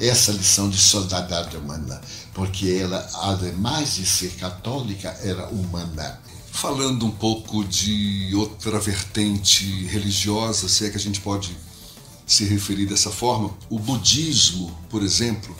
[0.00, 2.00] essa lição de solidariedade humana,
[2.32, 6.20] porque ela, ademais de ser católica, era humana.
[6.52, 11.56] Falando um pouco de outra vertente religiosa, se é que a gente pode
[12.26, 15.56] se referir dessa forma, o budismo, por exemplo,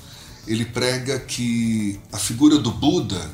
[0.47, 3.31] ele prega que a figura do Buda,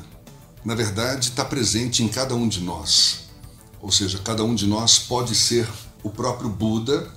[0.63, 3.24] na verdade, está presente em cada um de nós.
[3.85, 5.69] Ou seja, cada um de nós pode ser
[6.01, 7.07] o próprio Buda,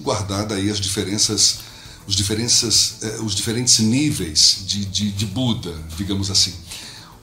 [0.00, 1.60] guardada aí as diferenças,
[2.04, 6.52] os, diferenças, eh, os diferentes níveis de, de, de Buda, digamos assim.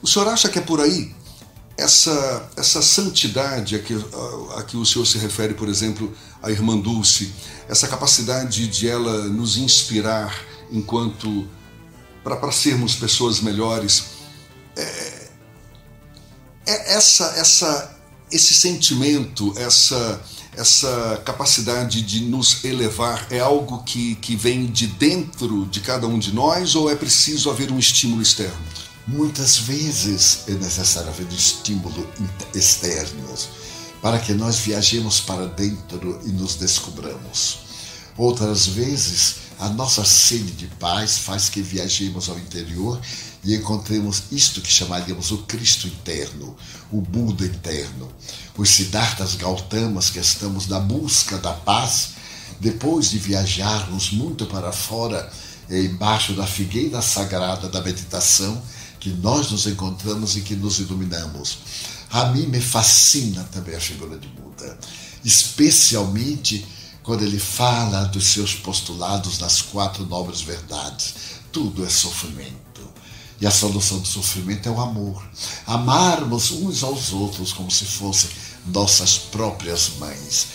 [0.00, 1.14] O senhor acha que é por aí?
[1.76, 6.10] Essa, essa santidade a que, a, a que o senhor se refere, por exemplo,
[6.42, 7.30] a irmã Dulce,
[7.68, 10.34] essa capacidade de ela nos inspirar
[10.70, 11.46] enquanto
[12.24, 14.04] para sermos pessoas melhores,
[14.74, 15.28] é,
[16.66, 17.91] é essa, essa
[18.32, 20.20] esse sentimento, essa,
[20.56, 26.18] essa capacidade de nos elevar é algo que, que vem de dentro de cada um
[26.18, 28.56] de nós ou é preciso haver um estímulo externo?
[29.06, 32.08] Muitas vezes é necessário haver um estímulo
[32.54, 33.34] externo
[34.00, 37.58] para que nós viajemos para dentro e nos descobramos.
[38.16, 43.00] Outras vezes, a nossa sede de paz faz que viajemos ao interior
[43.44, 46.56] e encontremos isto que chamaríamos o Cristo interno,
[46.92, 48.10] o Buda interno.
[48.56, 52.10] Os Siddharthas Gautamas que estamos na busca da paz,
[52.60, 55.30] depois de viajarmos muito para fora,
[55.68, 58.62] embaixo da figueira sagrada da meditação,
[59.00, 61.58] que nós nos encontramos e que nos iluminamos.
[62.10, 64.78] A mim me fascina também a figura de Buda,
[65.24, 66.64] especialmente
[67.02, 71.14] quando ele fala dos seus postulados nas quatro nobres verdades.
[71.50, 72.61] Tudo é sofrimento
[73.42, 75.20] e a solução do sofrimento é o amor.
[75.66, 78.30] Amarmos uns aos outros como se fossem
[78.68, 80.46] nossas próprias mães.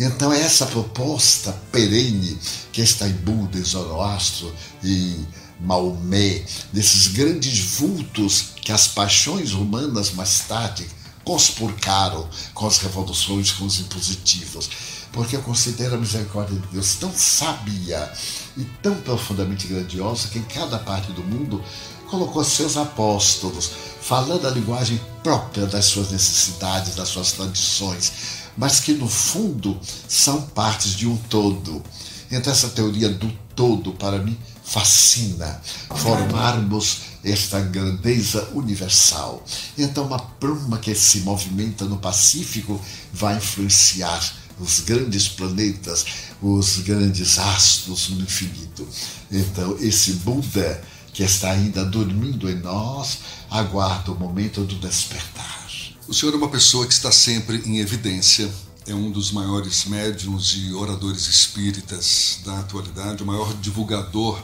[0.00, 2.38] Então, é essa proposta perene
[2.72, 4.50] que está em Buda, em Zoroastro,
[4.82, 5.28] em
[5.60, 10.88] Maomé, desses grandes vultos que as paixões humanas mais tarde
[11.22, 14.70] conspurcaram com as revoluções, com os impositivos.
[15.12, 18.10] Porque eu considero a misericórdia de Deus tão sábia
[18.56, 21.62] e tão profundamente grandiosa que em cada parte do mundo
[22.10, 28.12] colocou seus apóstolos, falando a linguagem própria das suas necessidades, das suas tradições,
[28.56, 31.82] mas que no fundo são partes de um todo.
[32.30, 35.60] Então, essa teoria do todo, para mim, fascina
[35.96, 39.44] formarmos esta grandeza universal.
[39.76, 42.80] Então, uma pluma que se movimenta no Pacífico
[43.12, 44.20] vai influenciar
[44.60, 46.04] os grandes planetas,
[46.40, 48.86] os grandes astros no infinito.
[49.30, 50.82] Então, esse Buda
[51.12, 53.18] que está ainda dormindo em nós,
[53.50, 55.60] aguarda o momento do despertar.
[56.08, 58.52] O senhor é uma pessoa que está sempre em evidência,
[58.86, 64.42] é um dos maiores médiums e oradores espíritas da atualidade, o maior divulgador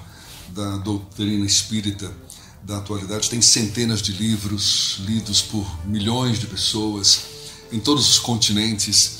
[0.51, 2.13] da doutrina espírita
[2.63, 3.29] da atualidade.
[3.29, 7.35] Tem centenas de livros lidos por milhões de pessoas.
[7.73, 9.19] em todos os continentes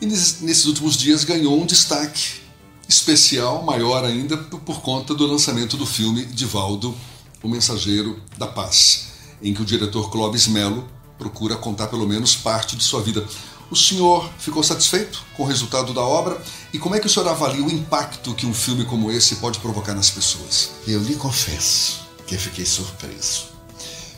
[0.00, 2.41] e nesses últimos dias ganhou um destaque
[2.88, 6.94] especial, maior ainda, por conta do lançamento do filme Divaldo,
[7.42, 9.08] o Mensageiro da Paz,
[9.42, 13.26] em que o diretor Clóvis Melo procura contar pelo menos parte de sua vida.
[13.70, 16.42] O senhor ficou satisfeito com o resultado da obra?
[16.72, 19.58] E como é que o senhor avalia o impacto que um filme como esse pode
[19.60, 20.72] provocar nas pessoas?
[20.86, 23.44] Eu lhe confesso que fiquei surpreso.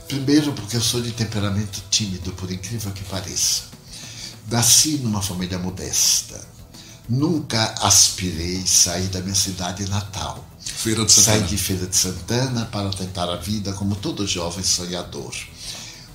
[0.08, 3.64] Primeiro, porque eu sou de temperamento tímido, por incrível que pareça.
[4.50, 6.53] Nasci numa família modesta.
[7.06, 10.42] Nunca aspirei sair da minha cidade natal.
[10.58, 11.38] Feira de Santana.
[11.38, 15.34] Saí de Feira de Santana para tentar a vida como todo jovem sonhador.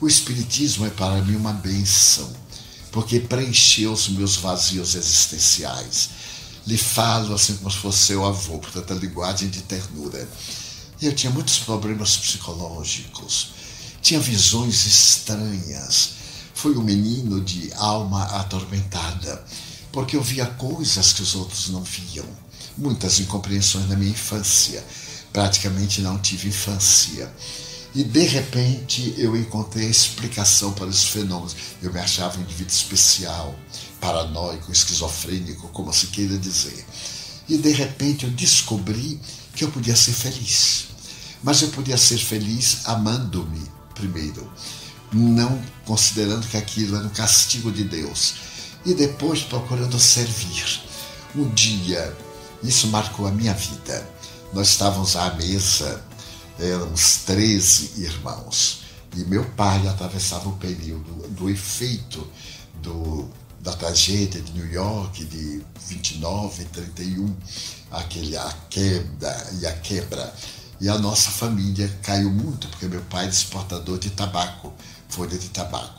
[0.02, 2.32] O Espiritismo é para mim uma benção,
[2.92, 6.10] porque preencheu os meus vazios existenciais.
[6.66, 10.28] Lhe falo assim como se fosse seu avô, portanto, a linguagem de ternura.
[11.00, 13.50] Eu tinha muitos problemas psicológicos,
[14.02, 16.12] tinha visões estranhas.
[16.56, 19.46] Fui um menino de alma atormentada,
[19.92, 22.26] porque eu via coisas que os outros não viam.
[22.78, 24.84] Muitas incompreensões na minha infância.
[25.34, 27.32] Praticamente não tive infância.
[27.94, 31.56] E de repente eu encontrei a explicação para os fenômenos.
[31.82, 33.56] Eu me achava um indivíduo especial,
[34.00, 36.86] paranoico, esquizofrênico, como se queira dizer.
[37.48, 39.20] E de repente eu descobri
[39.56, 40.86] que eu podia ser feliz.
[41.44, 43.62] Mas eu podia ser feliz amando-me
[43.96, 44.50] primeiro,
[45.12, 48.36] não considerando que aquilo era um castigo de Deus,
[48.86, 50.82] e depois procurando servir.
[51.36, 52.16] Um dia,
[52.64, 54.08] isso marcou a minha vida.
[54.54, 56.04] Nós estávamos à mesa,
[56.58, 58.82] éramos 13 irmãos,
[59.16, 62.28] e meu pai atravessava o período do efeito
[62.82, 67.36] do, da tragédia de New York de 29 e 31,
[67.92, 70.34] aquele, a queda e a quebra
[70.82, 74.74] e a nossa família caiu muito, porque meu pai era exportador de tabaco,
[75.10, 75.99] folha de tabaco.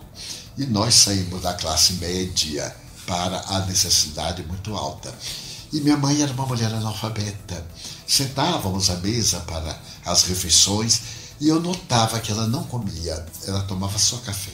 [0.61, 5.11] E nós saímos da classe média para a necessidade muito alta.
[5.72, 7.66] E minha mãe era uma mulher analfabeta.
[8.06, 11.00] Sentávamos à mesa para as refeições
[11.40, 14.52] e eu notava que ela não comia, ela tomava só café.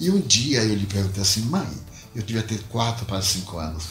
[0.00, 1.68] E um dia eu lhe perguntei assim, mãe,
[2.12, 3.84] eu devia ter quatro para cinco anos,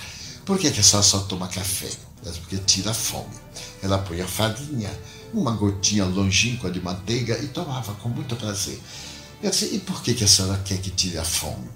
[0.46, 1.90] por que, que a senhora só toma café?
[2.26, 3.34] Ela porque tira a fome.
[3.82, 4.92] Ela põe a farinha,
[5.34, 8.78] uma gotinha longínqua de manteiga e tomava com muito prazer.
[9.44, 11.68] Eu disse, e por que, que a senhora quer que tire a fome?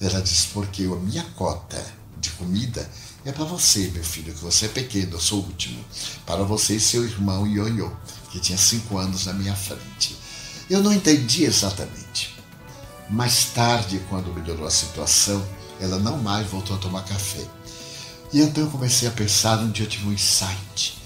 [0.00, 1.84] Ela disse, porque a minha cota
[2.18, 2.90] de comida
[3.26, 5.84] é para você, meu filho, que você é pequeno, eu sou o último.
[6.24, 7.94] Para você e seu irmão Ionho,
[8.30, 10.16] que tinha cinco anos na minha frente.
[10.70, 12.34] Eu não entendi exatamente.
[13.10, 15.46] Mais tarde, quando melhorou a situação,
[15.78, 17.46] ela não mais voltou a tomar café.
[18.32, 20.98] E então eu comecei a pensar, um dia eu tive um insight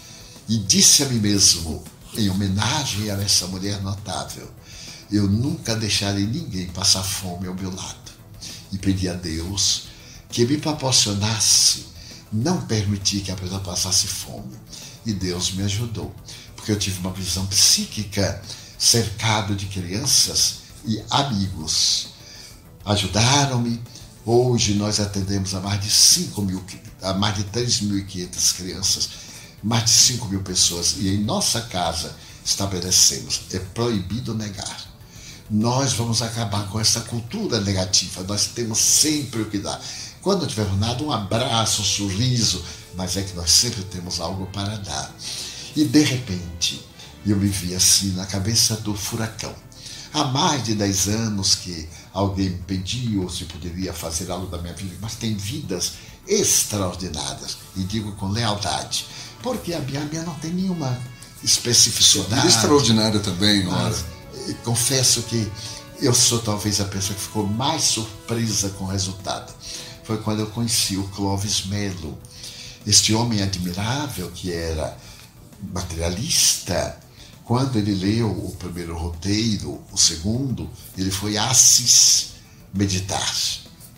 [0.49, 1.83] e disse a mim mesmo,
[2.17, 4.49] em homenagem a essa mulher notável,
[5.11, 8.13] eu nunca deixarei ninguém passar fome ao meu lado.
[8.73, 9.89] E pedi a Deus
[10.29, 11.87] que me proporcionasse
[12.31, 14.57] não permitir que a pessoa passasse fome.
[15.07, 16.15] E Deus me ajudou,
[16.55, 18.43] porque eu tive uma visão psíquica
[18.79, 22.09] cercado de crianças e amigos.
[22.85, 23.81] Ajudaram-me.
[24.27, 26.63] Hoje nós atendemos a mais de 5 mil,
[27.01, 29.09] a mais de 3.500 crianças
[29.63, 30.97] mais de 5 mil pessoas.
[30.99, 34.98] E em nossa casa estabelecemos: é proibido negar.
[35.51, 38.23] Nós vamos acabar com essa cultura negativa.
[38.25, 39.81] Nós temos sempre o que dar.
[40.21, 42.63] Quando tivermos nada, um abraço, um sorriso,
[42.95, 45.15] mas é que nós sempre temos algo para dar.
[45.75, 46.85] E de repente,
[47.27, 49.55] eu me vi assim na cabeça do furacão.
[50.13, 54.75] Há mais de 10 anos que alguém me pediu se poderia fazer algo da minha
[54.75, 55.93] vida, mas tem vidas
[56.27, 59.07] extraordinárias, e digo com lealdade
[59.43, 60.97] porque a Bíblia não tem nenhuma
[61.43, 62.47] especificidade.
[62.47, 64.05] E extraordinária também, mas,
[64.65, 65.51] Confesso que
[66.01, 69.53] eu sou talvez a pessoa que ficou mais surpresa com o resultado.
[70.05, 72.19] Foi quando eu conheci o Clovis Melo,
[72.87, 74.97] este homem admirável que era
[75.73, 76.99] materialista.
[77.45, 82.29] Quando ele leu o primeiro roteiro, o segundo, ele foi a Assis
[82.73, 83.35] meditar.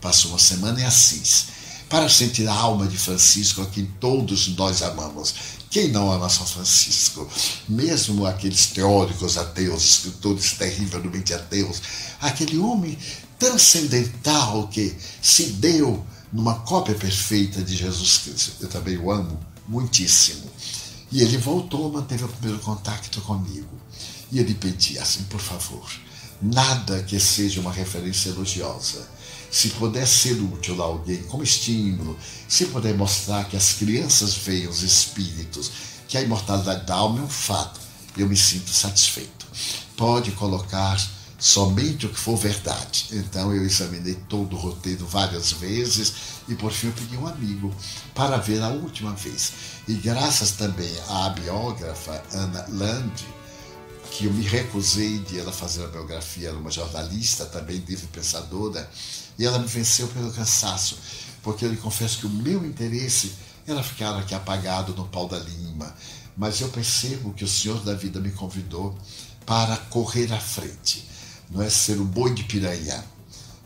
[0.01, 1.47] Passou uma semana em Assis
[1.89, 5.35] para sentir a alma de Francisco, a quem todos nós amamos.
[5.71, 7.31] Quem não ama São Francisco?
[7.69, 11.81] Mesmo aqueles teóricos ateus, escritores terrivelmente ateus,
[12.21, 12.99] aquele homem
[13.39, 14.93] transcendental que
[15.23, 18.53] se deu numa cópia perfeita de Jesus Cristo.
[18.61, 20.51] Eu também o amo muitíssimo.
[21.13, 23.81] E ele voltou, manteve o primeiro contato comigo.
[24.33, 25.89] E ele pedia assim, por favor,
[26.43, 29.09] nada que seja uma referência elogiosa
[29.51, 32.17] se puder ser útil a alguém como estímulo,
[32.49, 35.71] se puder mostrar que as crianças veem os espíritos,
[36.07, 37.81] que a imortalidade da alma é um fato,
[38.17, 39.47] eu me sinto satisfeito.
[39.97, 40.99] Pode colocar
[41.41, 43.07] somente o que for verdade.
[43.13, 46.13] Então eu examinei todo o roteiro várias vezes
[46.47, 47.75] e por fim eu pedi um amigo
[48.15, 49.53] para ver a última vez.
[49.89, 53.27] E graças também à biógrafa Ana Land,
[54.11, 58.89] que eu me recusei de ela fazer a biografia, era uma jornalista, também livre pensadora,
[59.41, 60.99] e ela me venceu pelo cansaço,
[61.43, 63.33] porque eu lhe confesso que o meu interesse
[63.67, 65.97] era ficar aqui apagado no pau da lima,
[66.37, 68.95] mas eu percebo que o Senhor da vida me convidou
[69.47, 71.09] para correr à frente,
[71.51, 73.03] não é ser o boi de piranha.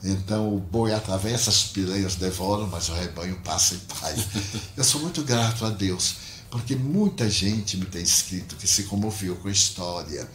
[0.04, 4.26] Então o boi atravessa, as piranhas devoram, mas o rebanho passa em paz.
[4.76, 6.14] Eu sou muito grato a Deus
[6.50, 10.30] porque muita gente me tem escrito que se comoveu com a história,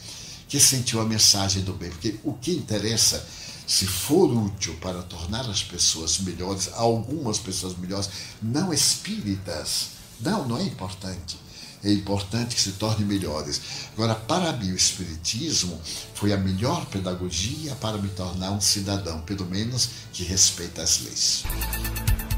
[0.49, 3.25] que sentiu a mensagem do bem, porque o que interessa,
[3.70, 8.09] se for útil para tornar as pessoas melhores, algumas pessoas melhores,
[8.41, 9.89] não espíritas,
[10.20, 11.38] não, não é importante.
[11.84, 13.61] É importante que se tornem melhores.
[13.93, 15.80] Agora, para mim, o Espiritismo
[16.15, 21.43] foi a melhor pedagogia para me tornar um cidadão, pelo menos que respeita as leis.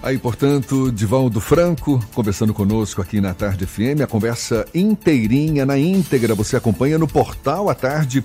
[0.03, 4.01] Aí, portanto, Divaldo Franco conversando conosco aqui na Tarde FM.
[4.03, 8.21] A conversa inteirinha, na íntegra, você acompanha no portal à tarde.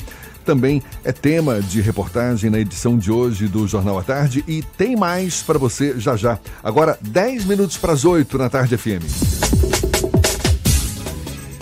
[0.47, 4.94] Também é tema de reportagem na edição de hoje do Jornal à Tarde e tem
[4.94, 6.38] mais para você já já.
[6.62, 9.03] Agora, 10 minutos para as 8 na Tarde FM.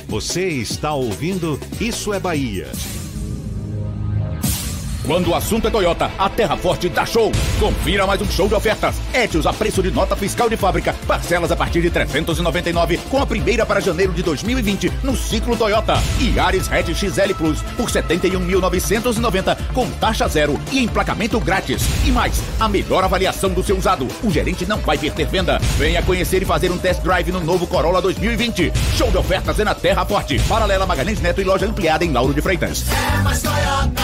[0.06, 2.70] Você está ouvindo Isso é Bahia.
[5.06, 7.30] Quando o assunto é Toyota, a Terra Forte dá show.
[7.60, 8.96] Confira mais um show de ofertas.
[9.12, 10.94] Etios a preço de nota fiscal de fábrica.
[11.06, 16.02] Parcelas a partir de 399 com a primeira para janeiro de 2020 no ciclo Toyota.
[16.18, 21.82] E Ares Hatch XL Plus por 71.990 com taxa zero e emplacamento grátis.
[22.06, 24.08] E mais, a melhor avaliação do seu usado.
[24.22, 25.58] O gerente não vai perder venda.
[25.76, 28.72] Venha conhecer e fazer um test drive no novo Corolla 2020.
[28.96, 30.38] Show de ofertas é na Terra Forte.
[30.48, 32.86] Paralela Magalhães Neto e loja ampliada em Lauro de Freitas.
[32.90, 34.03] É mais Toyota.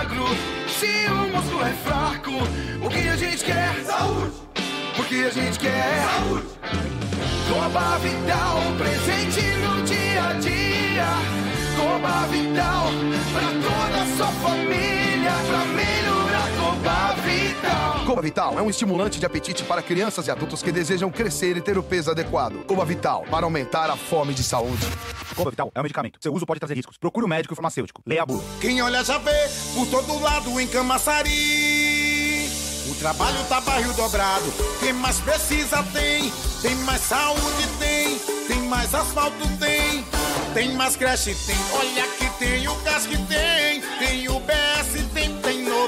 [0.01, 0.25] magro,
[0.67, 2.31] se o músculo é fraco,
[2.83, 3.75] o que a gente quer?
[3.85, 4.33] Saúde!
[4.97, 6.03] O que a gente quer?
[6.09, 6.47] Saúde!
[7.47, 11.07] Coba Vital, presente no dia a dia.
[11.77, 12.87] Coba Vital,
[13.33, 16.20] pra toda a sua família, pra melhorar
[16.71, 18.05] Coba Vital.
[18.05, 21.61] Coba Vital é um estimulante de apetite para crianças e adultos que desejam crescer e
[21.61, 22.63] ter o peso adequado.
[22.65, 24.87] Coba Vital, para aumentar a fome de saúde.
[25.35, 26.17] Coba Vital é um medicamento.
[26.21, 26.97] Seu uso pode trazer riscos.
[26.97, 28.01] Procure o médico e o farmacêutico.
[28.05, 28.41] Leia a bula.
[28.61, 32.49] Quem olha já vê por todo lado em Camaçari.
[32.89, 34.45] O trabalho tá barril dobrado.
[34.79, 36.31] Quem mais precisa tem.
[36.61, 38.17] Tem mais saúde tem.
[38.47, 40.05] Tem mais asfalto tem.
[40.53, 41.55] Tem mais creche tem.
[41.73, 43.81] Olha que tem o gás que tem.
[43.99, 45.10] Tem o BS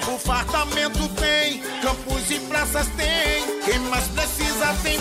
[0.05, 1.61] novo fartamento tem.
[1.81, 3.61] Campos e praças tem.
[3.65, 4.99] Quem mais precisa tem.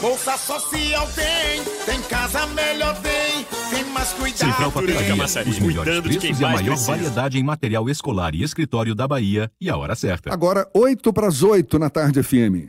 [0.00, 1.62] Bolsa social tem.
[1.86, 3.46] Tem casa melhor tem.
[3.70, 5.26] Tem mais cuidado Central Papelaria.
[5.28, 5.52] tem.
[5.52, 9.70] Os melhores preços e a maior variedade em material escolar e escritório da Bahia e
[9.70, 10.32] a hora certa.
[10.32, 12.68] Agora, 8 para as 8 na Tarde FM.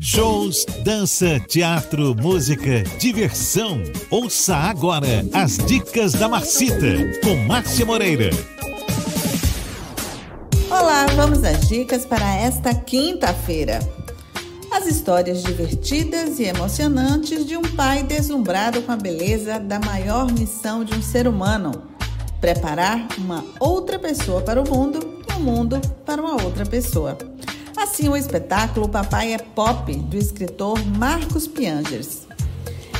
[0.00, 3.82] Shows, dança, teatro, música, diversão.
[4.10, 8.30] Ouça agora as dicas da Marcita com Márcia Moreira.
[10.70, 13.80] Olá, vamos às dicas para esta quinta-feira.
[14.70, 20.84] As histórias divertidas e emocionantes de um pai deslumbrado com a beleza da maior missão
[20.84, 21.72] de um ser humano:
[22.40, 27.18] preparar uma outra pessoa para o mundo e o mundo para uma outra pessoa.
[27.80, 32.26] Assim, o espetáculo Papai é Pop, do escritor Marcos Piangers.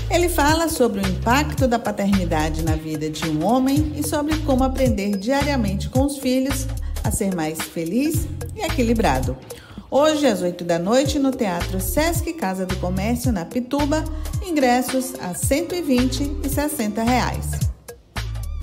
[0.08, 4.62] Ele fala sobre o impacto da paternidade na vida de um homem e sobre como
[4.62, 6.68] aprender diariamente com os filhos
[7.02, 9.36] a ser mais feliz e equilibrado.
[9.90, 14.04] Hoje, às 8 da noite, no Teatro Sesc Casa do Comércio, na Pituba,
[14.46, 17.67] ingressos a R$ 120 e 60 reais.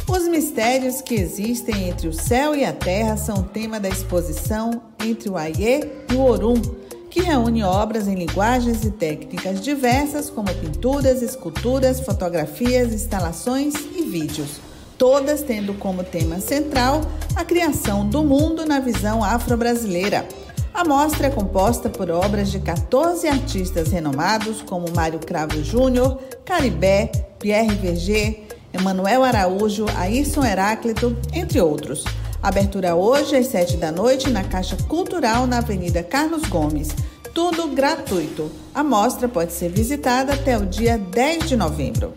[0.08, 5.28] Os mistérios que existem entre o céu e a terra são tema da exposição Entre
[5.30, 6.62] o Aie e o Orum,
[7.10, 14.60] que reúne obras em linguagens e técnicas diversas, como pinturas, esculturas, fotografias, instalações e vídeos,
[14.96, 17.02] todas tendo como tema central
[17.36, 20.28] a criação do mundo na visão afro-brasileira.
[20.72, 27.12] A mostra é composta por obras de 14 artistas renomados, como Mário Cravo Júnior, Caribé,
[27.40, 28.46] Pierre Verger,
[28.76, 32.04] Emanuel Araújo, Ayrson Heráclito, entre outros.
[32.44, 36.90] Abertura hoje às 7 da noite na Caixa Cultural na Avenida Carlos Gomes.
[37.34, 38.52] Tudo gratuito.
[38.74, 42.14] A mostra pode ser visitada até o dia 10 de novembro.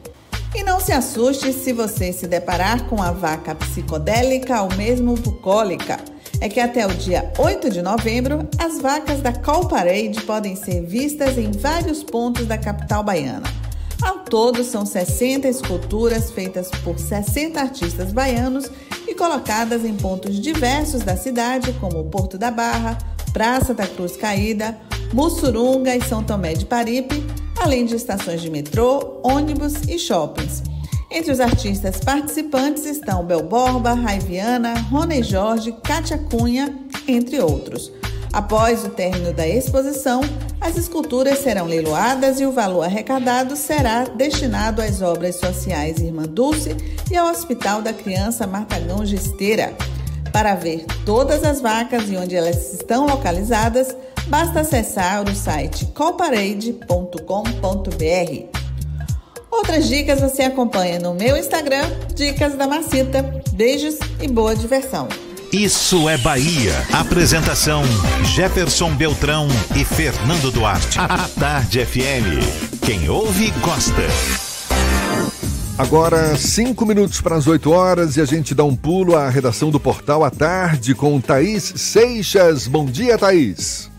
[0.53, 6.01] E não se assuste se você se deparar com a vaca psicodélica ou mesmo bucólica.
[6.41, 10.85] É que até o dia 8 de novembro, as vacas da Call Parade podem ser
[10.85, 13.68] vistas em vários pontos da capital baiana.
[14.03, 18.71] Ao todo, são 60 esculturas feitas por 60 artistas baianos
[19.07, 22.97] e colocadas em pontos diversos da cidade, como Porto da Barra,
[23.33, 24.79] Praça da Cruz Caída,
[25.13, 27.25] Mussurunga e São Tomé de Paripe,
[27.57, 30.63] além de estações de metrô, ônibus e shoppings.
[31.11, 37.91] Entre os artistas participantes estão Bel Borba, Raiviana, Rony Jorge, Kátia Cunha, entre outros.
[38.39, 40.21] Após o término da exposição,
[40.61, 46.77] as esculturas serão leiloadas e o valor arrecadado será destinado às obras sociais Irmã Dulce
[47.11, 49.75] e ao Hospital da Criança Martagão Gesteira.
[50.33, 53.89] Para ver todas as vacas e onde elas estão localizadas,
[54.29, 57.19] basta acessar o site colparade.com.br.
[59.51, 63.43] Outras dicas você acompanha no meu Instagram, Dicas da Macita.
[63.55, 65.09] Beijos e boa diversão.
[65.53, 66.75] Isso é Bahia.
[66.93, 67.83] Apresentação:
[68.35, 70.99] Jefferson Beltrão e Fernando Duarte.
[70.99, 72.85] A Tarde FM.
[72.85, 74.03] Quem ouve, gosta.
[75.79, 79.71] Agora, cinco minutos para as 8 horas e a gente dá um pulo à redação
[79.71, 82.67] do Portal à Tarde com Thaís Seixas.
[82.67, 83.91] Bom dia, Thaís.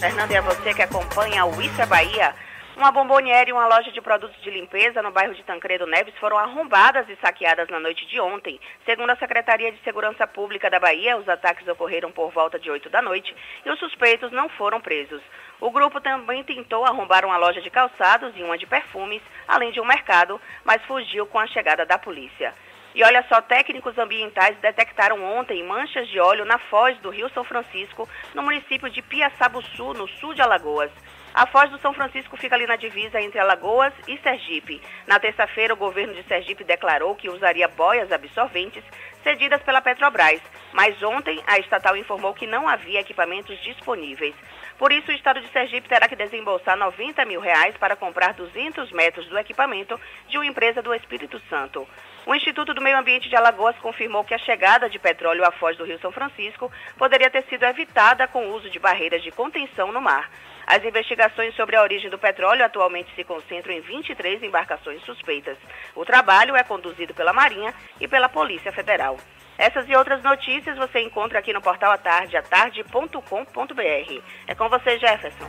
[0.00, 2.34] Fernando, e a você que acompanha o Isso é Bahia.
[2.76, 6.36] Uma bomboniere e uma loja de produtos de limpeza no bairro de Tancredo Neves foram
[6.36, 8.58] arrombadas e saqueadas na noite de ontem.
[8.84, 12.90] Segundo a Secretaria de Segurança Pública da Bahia, os ataques ocorreram por volta de 8
[12.90, 13.32] da noite
[13.64, 15.22] e os suspeitos não foram presos.
[15.60, 19.80] O grupo também tentou arrombar uma loja de calçados e uma de perfumes, além de
[19.80, 22.52] um mercado, mas fugiu com a chegada da polícia.
[22.92, 27.44] E olha só, técnicos ambientais detectaram ontem manchas de óleo na foz do Rio São
[27.44, 30.90] Francisco, no município de Piaçabuçu, no sul de Alagoas.
[31.34, 34.80] A Foz do São Francisco fica ali na divisa entre Alagoas e Sergipe.
[35.04, 38.84] Na terça-feira, o governo de Sergipe declarou que usaria boias absorventes
[39.24, 40.40] cedidas pela Petrobras,
[40.72, 44.32] mas ontem a estatal informou que não havia equipamentos disponíveis.
[44.78, 48.92] Por isso, o estado de Sergipe terá que desembolsar 90 mil reais para comprar 200
[48.92, 51.84] metros do equipamento de uma empresa do Espírito Santo.
[52.26, 55.76] O Instituto do Meio Ambiente de Alagoas confirmou que a chegada de petróleo à foz
[55.76, 59.90] do Rio São Francisco poderia ter sido evitada com o uso de barreiras de contenção
[59.90, 60.30] no mar.
[60.66, 65.56] As investigações sobre a origem do petróleo atualmente se concentram em 23 embarcações suspeitas.
[65.94, 69.18] O trabalho é conduzido pela Marinha e pela Polícia Federal.
[69.56, 74.22] Essas e outras notícias você encontra aqui no portal Atarde, atarde.com.br.
[74.46, 75.48] É com você, Jefferson.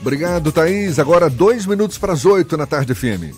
[0.00, 0.98] Obrigado, Thaís.
[0.98, 3.32] Agora dois minutos para as oito na tarde FM.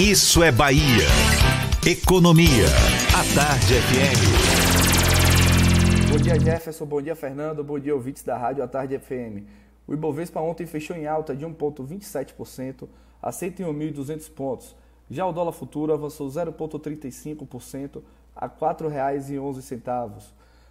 [0.00, 1.06] Isso é Bahia.
[1.86, 2.66] Economia.
[3.22, 4.18] A Tarde FM.
[6.10, 6.84] Bom dia, Jefferson.
[6.84, 7.62] Bom dia, Fernando.
[7.62, 9.46] Bom dia, ouvintes da Rádio A Tarde FM.
[9.86, 12.88] O Ibovespa ontem fechou em alta de 1,27%
[13.22, 14.74] a 101.200 pontos.
[15.08, 18.02] Já o dólar futuro avançou 0,35%
[18.34, 20.24] a R$ 4,11.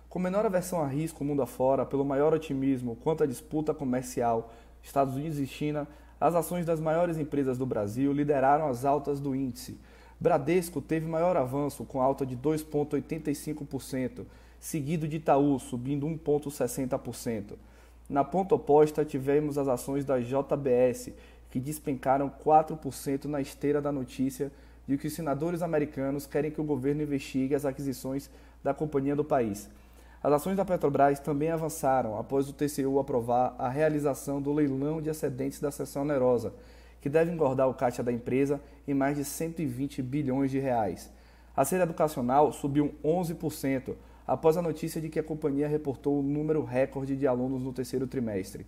[0.09, 4.51] Com menor aversão a risco mundo afora, pelo maior otimismo quanto à disputa comercial
[4.83, 5.87] Estados Unidos e China,
[6.19, 9.79] as ações das maiores empresas do Brasil lideraram as altas do índice.
[10.22, 14.24] Bradesco teve maior avanço, com alta de 2,85%,
[14.59, 17.53] seguido de Itaú, subindo 1,60%.
[18.07, 21.11] Na ponta oposta, tivemos as ações da JBS,
[21.49, 24.51] que despencaram 4% na esteira da notícia
[24.88, 28.30] de que os senadores americanos querem que o governo investigue as aquisições
[28.63, 29.67] da companhia do país.
[30.22, 35.09] As ações da Petrobras também avançaram após o TCU aprovar a realização do leilão de
[35.09, 36.53] excedentes da seção onerosa,
[37.01, 41.11] que deve engordar o caixa da empresa em mais de 120 bilhões de reais.
[41.55, 43.95] A série educacional subiu 11%
[44.25, 48.07] após a notícia de que a companhia reportou um número recorde de alunos no terceiro
[48.07, 48.65] trimestre.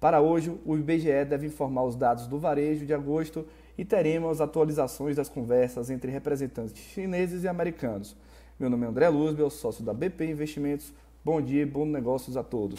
[0.00, 5.16] Para hoje, o IBGE deve informar os dados do varejo de agosto e teremos atualizações
[5.16, 8.16] das conversas entre representantes chineses e americanos.
[8.58, 10.92] Meu nome é André Luzbel, sócio da BP Investimentos.
[11.24, 12.76] Bom dia e bons negócios a todos.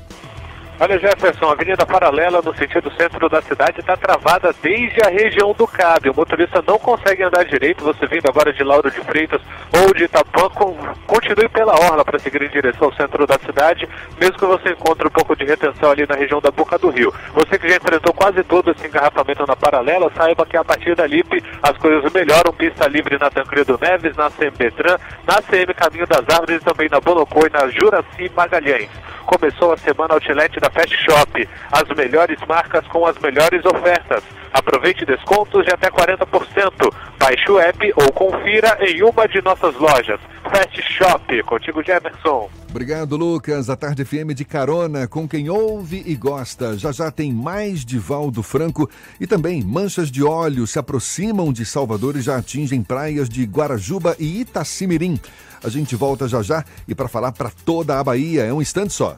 [0.83, 5.53] Olha, Jefferson, a Avenida Paralela, no sentido centro da cidade, está travada desde a região
[5.53, 6.09] do Cabe.
[6.09, 7.83] O motorista não consegue andar direito.
[7.83, 9.39] Você vindo agora de Lauro de Freitas
[9.79, 10.49] ou de Itapuã,
[11.05, 13.87] continue pela orla para seguir em direção ao centro da cidade,
[14.19, 17.13] mesmo que você encontre um pouco de retenção ali na região da Boca do Rio.
[17.35, 21.05] Você que já enfrentou quase todo esse engarrafamento na Paralela, saiba que a partir da
[21.05, 22.51] LIP as coisas melhoram.
[22.51, 26.89] Pista livre na Tancredo Neves, na CM Betran, na CM Caminho das Árvores e também
[26.89, 28.89] na Bonocô e na Juraci Magalhães.
[29.27, 31.49] Começou a semana Outlet da Fast Shop.
[31.71, 34.23] As melhores marcas com as melhores ofertas.
[34.53, 36.93] Aproveite descontos de até 40%.
[37.17, 40.19] Baixe o app ou confira em uma de nossas lojas.
[40.43, 41.43] Fast Shop.
[41.43, 42.49] Contigo, Jefferson.
[42.69, 43.69] Obrigado, Lucas.
[43.69, 46.77] A Tarde FM de carona com quem ouve e gosta.
[46.77, 51.65] Já já tem mais de Valdo Franco e também manchas de óleo se aproximam de
[51.65, 55.19] Salvador e já atingem praias de Guarajuba e Itacimirim.
[55.63, 58.43] A gente volta já já e para falar para toda a Bahia.
[58.43, 59.17] É um instante só.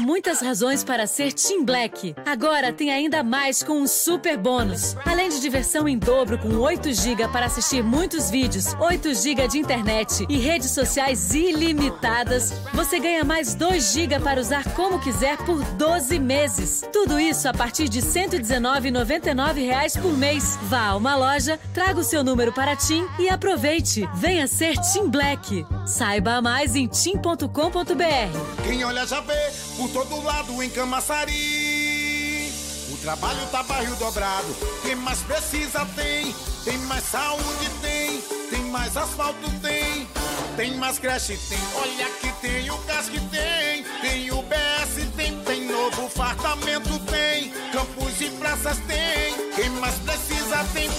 [0.01, 2.15] muitas razões para ser Team Black.
[2.25, 4.95] Agora tem ainda mais com um super bônus.
[5.05, 9.59] Além de diversão em dobro com 8 GB para assistir muitos vídeos, 8 GB de
[9.59, 15.63] internet e redes sociais ilimitadas, você ganha mais 2 GB para usar como quiser por
[15.63, 16.83] 12 meses.
[16.91, 20.57] Tudo isso a partir de 119,99 reais por mês.
[20.63, 24.09] Vá a uma loja, traga o seu número para Tim e aproveite.
[24.15, 25.65] Venha ser Team Black.
[25.85, 28.63] Saiba mais em tim.com.br.
[28.63, 32.51] Quem olha já vê por todo lado em Camaçari.
[32.91, 34.55] O trabalho tá barril dobrado.
[34.81, 36.33] Quem mais precisa tem.
[36.63, 38.21] Tem mais saúde tem.
[38.49, 40.07] Tem mais asfalto tem.
[40.55, 41.59] Tem mais creche tem.
[41.75, 43.83] Olha que tem o gás que tem.
[44.01, 45.39] Tem o BS tem.
[45.43, 47.51] Tem novo fartamento tem.
[47.71, 49.51] Campos e praças tem.
[49.55, 50.89] Quem mais precisa tem.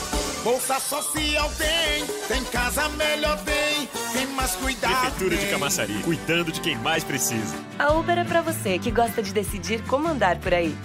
[0.43, 2.05] Bolsa social tem.
[2.27, 3.87] Tem casa melhor tem.
[4.13, 5.51] Tem mais cuidado Prefeitura de tem.
[5.51, 7.55] Camaçari, cuidando de quem mais precisa.
[7.79, 10.77] A Uber é pra você que gosta de decidir como andar por aí.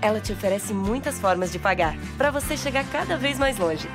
[0.00, 3.88] Ela te oferece muitas formas de pagar, pra você chegar cada vez mais longe.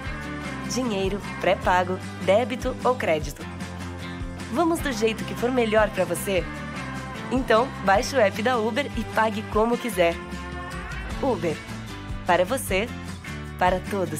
[0.71, 3.43] Dinheiro, pré-pago, débito ou crédito.
[4.53, 6.43] Vamos do jeito que for melhor pra você?
[7.31, 10.15] Então, baixe o app da Uber e pague como quiser.
[11.21, 11.57] Uber.
[12.25, 12.87] Para você,
[13.57, 14.19] para todos.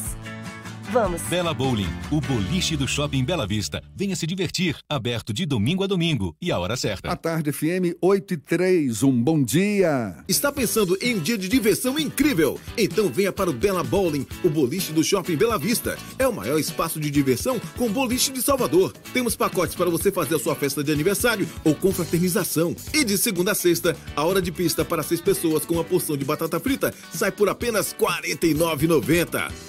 [0.92, 1.22] Vamos!
[1.24, 3.84] Bela Bowling, o boliche do Shopping Bela Vista.
[3.96, 7.12] Venha se divertir, aberto de domingo a domingo e a hora certa.
[7.12, 10.16] A Tarde FM 8 e 3, um bom dia.
[10.28, 12.60] Está pensando em um dia de diversão incrível?
[12.76, 15.96] Então venha para o Bela Bowling, o boliche do Shopping Bela Vista.
[16.18, 18.92] É o maior espaço de diversão com boliche de Salvador.
[19.14, 22.76] Temos pacotes para você fazer a sua festa de aniversário ou confraternização.
[22.96, 26.18] E de segunda a sexta, a hora de pista para seis pessoas com uma porção
[26.18, 29.69] de batata frita sai por apenas R$ 49,90.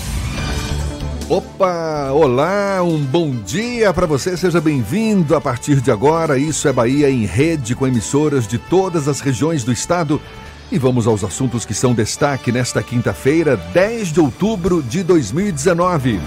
[1.31, 6.37] Opa, olá, um bom dia para você, seja bem-vindo a partir de agora.
[6.37, 10.21] Isso é Bahia em rede com emissoras de todas as regiões do estado.
[10.69, 16.19] E vamos aos assuntos que são destaque nesta quinta-feira, 10 de outubro de 2019.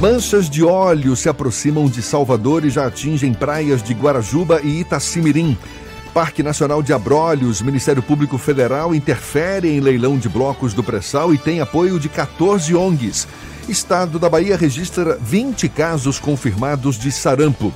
[0.00, 5.54] Manchas de óleo se aproximam de Salvador e já atingem praias de Guarajuba e Itacimirim.
[6.14, 11.36] Parque Nacional de Abrolhos, Ministério Público Federal interfere em leilão de blocos do pré-sal e
[11.36, 13.28] tem apoio de 14 ONGs.
[13.68, 17.72] Estado da Bahia registra 20 casos confirmados de sarampo.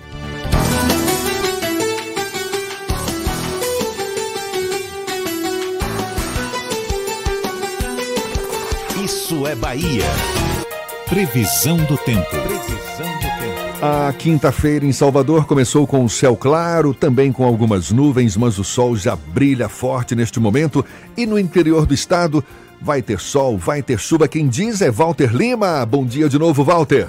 [9.03, 10.05] Isso é Bahia.
[11.07, 12.58] Previsão do tempo.
[13.81, 18.63] A quinta-feira em Salvador começou com o céu claro, também com algumas nuvens, mas o
[18.63, 20.83] sol já brilha forte neste momento.
[21.15, 22.43] E no interior do estado
[22.81, 24.27] vai ter sol, vai ter chuva.
[24.27, 25.85] Quem diz é Walter Lima.
[25.85, 27.07] Bom dia de novo, Walter.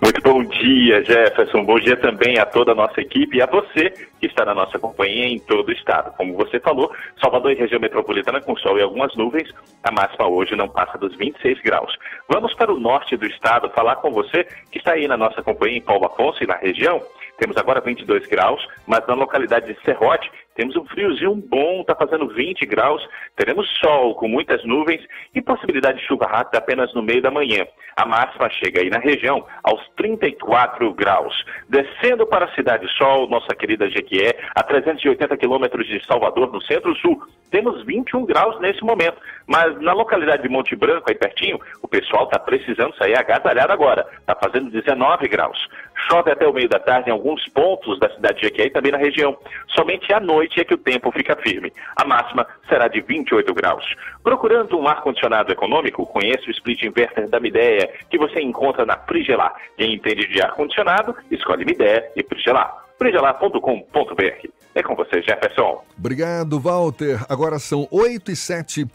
[0.00, 1.64] Muito bom dia, Jefferson.
[1.64, 3.90] Bom dia também a toda a nossa equipe e a você
[4.20, 6.14] que está na nossa companhia em todo o estado.
[6.16, 10.54] Como você falou, Salvador e região metropolitana com sol e algumas nuvens, a máxima hoje
[10.54, 11.92] não passa dos 26 graus.
[12.28, 15.78] Vamos para o norte do estado falar com você que está aí na nossa companhia
[15.78, 17.02] em Paulo Afonso e na região.
[17.36, 22.26] Temos agora 22 graus, mas na localidade de Serrote temos um friozinho bom, está fazendo
[22.26, 23.00] 20 graus.
[23.36, 25.00] Teremos sol com muitas nuvens
[25.32, 27.64] e possibilidade de chuva rápida apenas no meio da manhã.
[27.94, 31.44] A máxima chega aí na região aos 34 graus.
[31.68, 37.22] Descendo para a Cidade Sol, nossa querida Jequié, a 380 quilômetros de Salvador, no centro-sul,
[37.52, 39.16] temos 21 graus nesse momento.
[39.46, 44.04] Mas na localidade de Monte Branco, aí pertinho, o pessoal está precisando sair agasalhado agora.
[44.18, 45.68] Está fazendo 19 graus.
[46.08, 48.92] Chove até o meio da tarde em alguns pontos da cidade de Jequié e também
[48.92, 49.36] na região.
[49.74, 51.72] Somente à noite é que o tempo fica firme.
[51.96, 53.84] A máxima será de 28 graus.
[54.22, 59.54] Procurando um ar-condicionado econômico, conheça o split inverter da Midea, que você encontra na Frigelar.
[59.76, 62.84] Quem entende de ar-condicionado, escolhe Midea e Frigelar.
[62.98, 64.48] frigelar.com.br.
[64.74, 65.84] É com você, Jefferson.
[65.98, 67.24] Obrigado, Walter.
[67.28, 68.86] Agora são 8 e 7.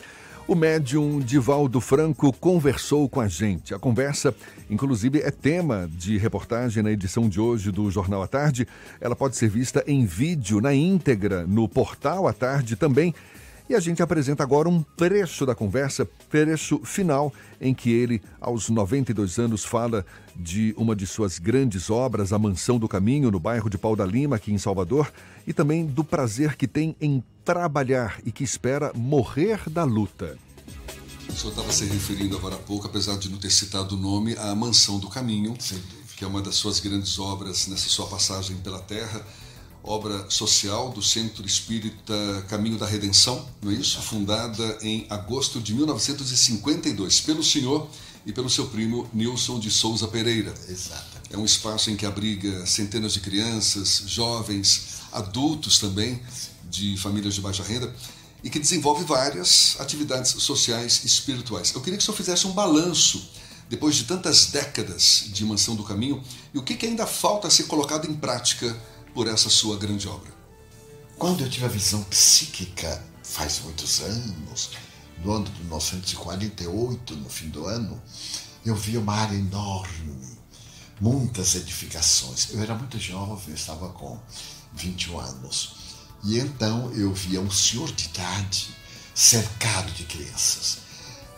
[0.46, 3.74] O médium Divaldo Franco conversou com a gente.
[3.74, 4.36] A conversa,
[4.70, 8.68] inclusive, é tema de reportagem na edição de hoje do Jornal à Tarde.
[9.00, 13.16] Ela pode ser vista em vídeo, na íntegra, no portal à tarde também.
[13.70, 18.70] E a gente apresenta agora um trecho da conversa, trecho final, em que ele, aos
[18.70, 20.06] 92 anos, fala
[20.36, 24.06] de uma de suas grandes obras, A Mansão do Caminho, no bairro de Pau da
[24.06, 25.12] Lima, aqui em Salvador,
[25.48, 30.38] e também do prazer que tem em trabalhar e que espera morrer da luta.
[31.30, 34.36] O senhor estava se referindo agora há pouco, apesar de não ter citado o nome,
[34.38, 35.56] à Mansão do Caminho,
[36.18, 39.26] que é uma das suas grandes obras nessa sua passagem pela Terra
[39.84, 44.02] obra social do Centro Espírita Caminho da Redenção, não é isso?
[44.02, 47.90] Fundada em agosto de 1952 pelo senhor
[48.26, 50.54] e pelo seu primo Nilson de Souza Pereira.
[50.70, 51.22] Exato.
[51.30, 56.22] É um espaço em que abriga centenas de crianças, jovens, adultos também,
[56.70, 57.94] de famílias de baixa renda.
[58.44, 61.72] e que desenvolve várias atividades sociais e espirituais.
[61.74, 63.30] Eu queria que o senhor fizesse um balanço,
[63.70, 66.22] depois de tantas décadas de Mansão do Caminho,
[66.54, 68.78] e o que, que ainda falta ser colocado em prática
[69.14, 70.32] por essa sua grande obra.
[71.18, 74.72] Quando eu tive a visão psíquica, faz muitos anos,
[75.24, 78.02] no ano de 1948, no fim do ano,
[78.66, 80.38] eu vi uma área enorme,
[81.00, 82.50] muitas edificações.
[82.52, 84.20] Eu era muito jovem, eu estava com
[84.74, 85.76] 21 anos.
[86.24, 88.76] E então eu via um senhor de idade
[89.14, 90.80] cercado de crianças.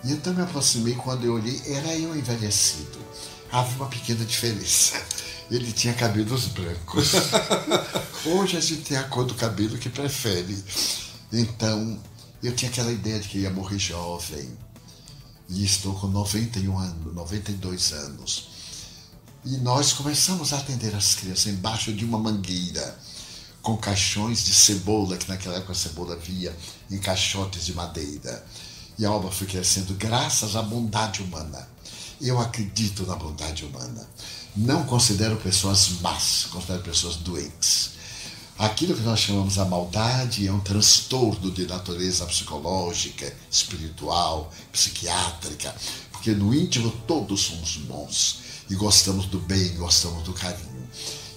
[0.03, 2.99] E então me aproximei, quando eu olhei, era eu envelhecido.
[3.55, 5.01] Havia uma pequena diferença.
[5.49, 7.13] Ele tinha cabelos brancos.
[8.27, 10.61] Hoje a gente tem a cor do cabelo que prefere.
[11.31, 11.97] Então,
[12.43, 14.45] eu tinha aquela ideia de que ia morrer jovem.
[15.47, 18.49] E estou com 91 anos, 92 anos.
[19.45, 22.99] E nós começamos a atender as crianças embaixo de uma mangueira
[23.61, 26.53] com caixões de cebola, que naquela época a cebola via
[26.91, 28.45] em caixotes de madeira.
[28.99, 31.73] E a obra foi crescendo graças à bondade humana.
[32.21, 34.07] Eu acredito na bondade humana.
[34.55, 37.91] Não considero pessoas más, considero pessoas doentes.
[38.57, 45.75] Aquilo que nós chamamos a maldade é um transtorno de natureza psicológica, espiritual, psiquiátrica,
[46.09, 48.37] porque no íntimo todos somos bons
[48.69, 50.87] e gostamos do bem, gostamos do carinho.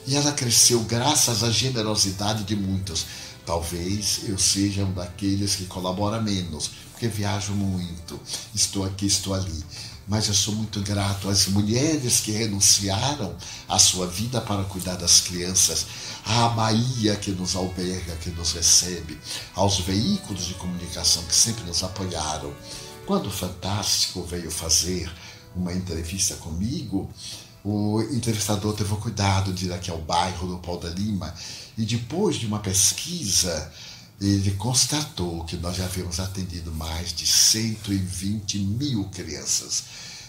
[0.07, 3.05] E ela cresceu graças à generosidade de muitos.
[3.45, 8.19] Talvez eu seja um daqueles que colabora menos, porque viajo muito,
[8.55, 9.65] estou aqui, estou ali.
[10.09, 13.37] Mas eu sou muito grato às mulheres que renunciaram
[13.69, 15.87] à sua vida para cuidar das crianças,
[16.25, 19.19] à Bahia que nos alberga, que nos recebe,
[19.55, 22.55] aos veículos de comunicação que sempre nos apoiaram.
[23.07, 25.13] Quando o Fantástico veio fazer
[25.55, 27.11] uma entrevista comigo,
[27.63, 31.35] o entrevistador teve o cuidado de ir aqui ao bairro do Pau da Lima
[31.77, 33.71] e depois de uma pesquisa
[34.21, 39.85] ele constatou que nós já havíamos atendido mais de 120 mil crianças.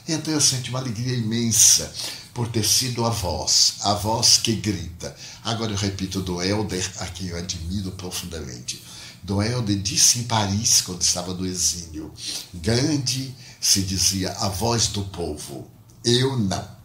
[0.07, 1.91] Então eu senti uma alegria imensa
[2.33, 5.15] por ter sido a voz, a voz que grita.
[5.43, 8.81] Agora eu repito do Helder, a quem eu admiro profundamente.
[9.23, 12.13] Do Helder disse em Paris, quando estava no exílio,
[12.53, 15.67] Gandhi se dizia a voz do povo.
[16.05, 16.79] Eu não.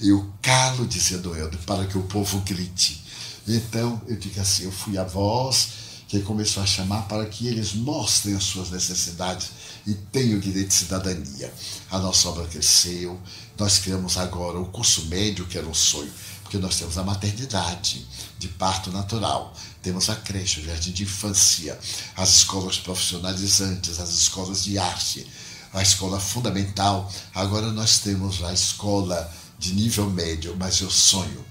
[0.00, 3.04] Eu calo, dizia do Helder, para que o povo grite.
[3.46, 7.72] Então eu digo assim, eu fui a voz que começou a chamar para que eles
[7.72, 9.50] mostrem as suas necessidades
[9.86, 11.52] e tenham o direito de cidadania.
[11.90, 13.20] A nossa obra cresceu,
[13.58, 18.06] nós criamos agora o curso médio, que era um sonho, porque nós temos a maternidade
[18.38, 21.78] de parto natural, temos a creche, o jardim de infância,
[22.16, 25.26] as escolas profissionalizantes, as escolas de arte,
[25.72, 27.10] a escola fundamental.
[27.34, 31.44] Agora nós temos a escola de nível médio, mas eu sonho,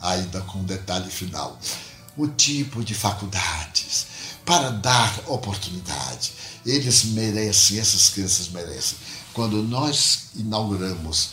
[0.00, 1.58] ainda com um detalhe final,
[2.16, 4.06] o tipo de faculdades
[4.44, 6.32] para dar oportunidade.
[6.64, 8.98] Eles merecem, essas crianças merecem.
[9.32, 11.30] Quando nós inauguramos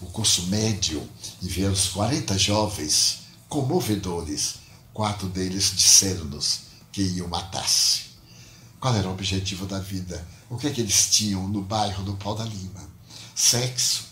[0.00, 1.06] o curso médio
[1.42, 4.56] e viemos 40 jovens comovedores,
[4.92, 6.60] quatro deles disseram-nos
[6.92, 8.10] que iam matar-se.
[8.78, 10.26] Qual era o objetivo da vida?
[10.48, 12.88] O que é que eles tinham no bairro do Pau da Lima?
[13.34, 14.04] Sexo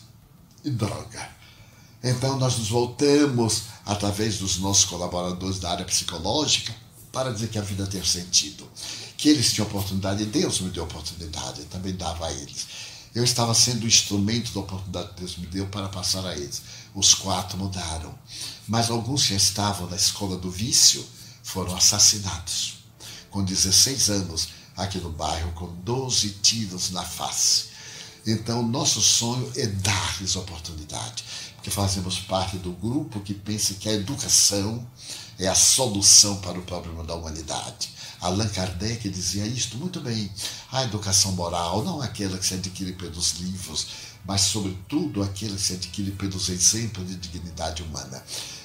[0.64, 1.37] e droga.
[2.02, 6.74] Então nós nos voltamos através dos nossos colaboradores da área psicológica
[7.10, 8.68] para dizer que a vida tem sentido,
[9.16, 12.66] que eles tinham oportunidade Deus me deu oportunidade, também dava a eles.
[13.14, 16.62] Eu estava sendo o instrumento da oportunidade que Deus me deu para passar a eles.
[16.94, 18.16] Os quatro mudaram,
[18.68, 21.04] mas alguns já estavam na escola do vício,
[21.42, 22.74] foram assassinados.
[23.30, 27.68] Com 16 anos, aqui no bairro, com 12 tiros na face.
[28.26, 31.24] Então, nosso sonho é dar-lhes oportunidade
[31.68, 34.84] que fazemos parte do grupo que pensa que a educação
[35.38, 37.90] é a solução para o problema da humanidade.
[38.20, 40.30] Allan Kardec dizia isto muito bem.
[40.72, 43.86] A educação moral não é aquela que se adquire pelos livros,
[44.24, 48.24] mas, sobretudo, aquela que se adquire pelos exemplos de dignidade humana.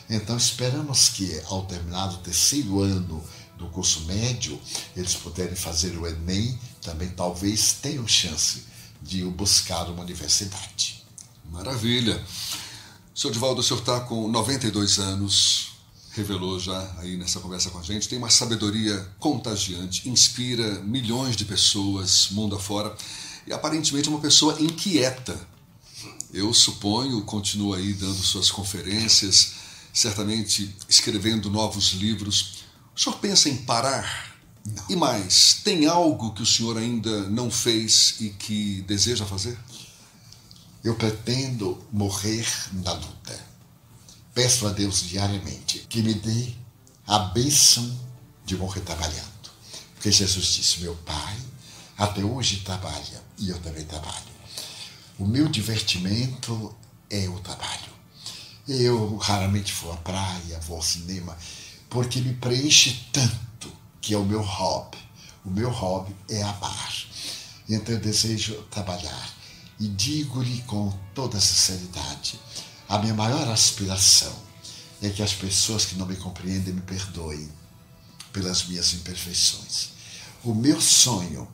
[0.10, 3.24] Então, esperamos que, ao terminar o terceiro ano
[3.58, 4.60] do curso médio,
[4.96, 8.64] eles puderem fazer o Enem, também talvez tenham chance
[9.02, 11.04] de buscar uma universidade.
[11.52, 12.20] Maravilha.
[13.15, 15.73] Seu Divaldo, o senhor está com 92 anos,
[16.14, 21.45] revelou já aí nessa conversa com a gente, tem uma sabedoria contagiante, inspira milhões de
[21.45, 22.95] pessoas mundo afora
[23.45, 25.40] e aparentemente é uma pessoa inquieta.
[26.34, 29.53] Eu suponho, continua aí dando suas conferências,
[29.94, 32.64] certamente escrevendo novos livros.
[32.95, 34.34] O senhor pensa em parar?
[34.65, 34.85] Não.
[34.90, 39.56] E mais, tem algo que o senhor ainda não fez e que deseja fazer?
[40.84, 43.40] Eu pretendo morrer na luta.
[44.34, 46.54] Peço a Deus diariamente que me dê
[47.08, 48.00] a bênção
[48.46, 49.52] de morrer trabalhando.
[49.94, 51.38] Porque Jesus disse: Meu Pai
[51.98, 54.34] até hoje trabalha e eu também trabalho.
[55.18, 56.76] O meu divertimento
[57.10, 57.94] é o trabalho.
[58.68, 61.38] Eu raramente vou à praia, vou ao cinema,
[61.90, 64.98] porque me preenche tanto que é o meu hobby.
[65.46, 66.94] O meu hobby é amar.
[67.70, 69.43] Então eu desejo trabalhar.
[69.84, 72.40] E digo-lhe com toda sinceridade:
[72.88, 74.34] a minha maior aspiração
[75.02, 77.50] é que as pessoas que não me compreendem me perdoem
[78.32, 79.90] pelas minhas imperfeições.
[80.42, 81.46] O meu sonho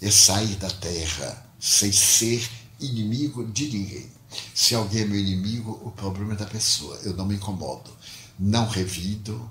[0.00, 2.48] é sair da terra sem ser
[2.80, 4.10] inimigo de ninguém.
[4.54, 6.98] Se alguém é meu inimigo, o problema é da pessoa.
[7.02, 7.90] Eu não me incomodo.
[8.38, 9.50] Não revido,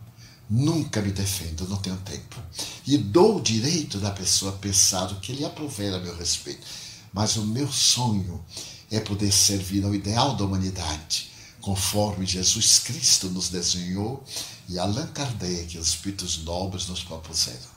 [0.50, 2.42] nunca me defendo, não tenho tempo.
[2.88, 6.85] E dou o direito da pessoa pensar o que lhe aprover a meu respeito.
[7.16, 8.44] Mas o meu sonho
[8.92, 11.32] é poder servir ao ideal da humanidade,
[11.62, 14.22] conforme Jesus Cristo nos desenhou
[14.68, 17.74] e Allan Kardec, os espíritos nobres, nos propuseram.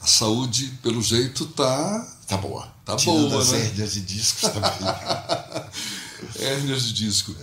[0.00, 2.18] A saúde, pelo jeito, tá.
[2.26, 2.66] Tá boa.
[2.86, 3.66] Tá Tirando boa, as né?
[3.66, 4.70] hérnias de discos também.
[6.40, 7.36] Hérnias de disco.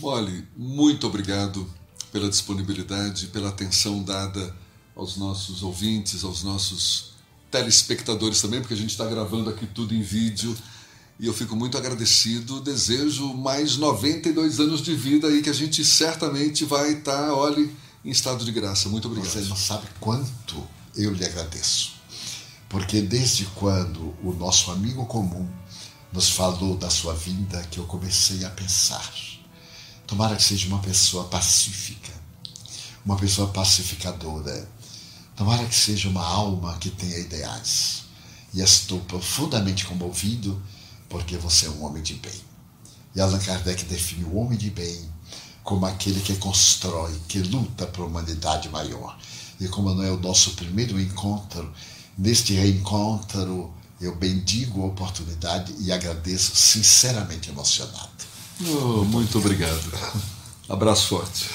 [0.00, 1.72] Mole, muito obrigado
[2.10, 4.54] pela disponibilidade, pela atenção dada
[4.96, 7.13] aos nossos ouvintes, aos nossos
[7.54, 10.56] telespectadores também, porque a gente está gravando aqui tudo em vídeo.
[11.20, 12.60] E eu fico muito agradecido.
[12.60, 17.72] Desejo mais 92 anos de vida aí que a gente certamente vai estar, olhe,
[18.04, 18.88] em estado de graça.
[18.88, 19.30] Muito obrigado.
[19.30, 20.66] Você não sabe quanto
[20.96, 21.92] eu lhe agradeço.
[22.68, 25.48] Porque desde quando o nosso amigo comum
[26.12, 29.14] nos falou da sua vinda que eu comecei a pensar.
[30.08, 32.12] Tomara que seja uma pessoa pacífica,
[33.06, 34.68] uma pessoa pacificadora.
[35.36, 38.04] Tomara que seja uma alma que tenha ideais.
[38.52, 40.60] E estou profundamente comovido
[41.08, 42.40] porque você é um homem de bem.
[43.14, 45.12] E Allan Kardec define o homem de bem
[45.62, 49.18] como aquele que constrói, que luta para a humanidade maior.
[49.58, 51.72] E como não é o nosso primeiro encontro,
[52.18, 58.10] neste reencontro eu bendigo a oportunidade e agradeço sinceramente emocionado.
[58.60, 59.92] Oh, muito obrigado.
[60.68, 61.48] Abraço forte.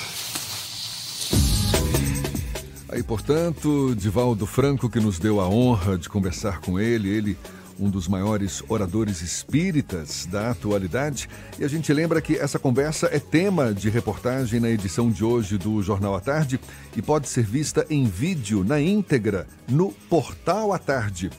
[2.91, 7.38] Aí, portanto, Divaldo Franco, que nos deu a honra de conversar com ele, ele,
[7.80, 11.30] um dos maiores oradores espíritas da atualidade.
[11.60, 15.56] E a gente lembra que essa conversa é tema de reportagem na edição de hoje
[15.56, 16.60] do Jornal à Tarde
[16.98, 21.30] e pode ser vista em vídeo na íntegra no Portal à Tarde.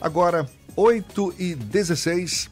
[0.00, 2.50] Agora, 8 e 16.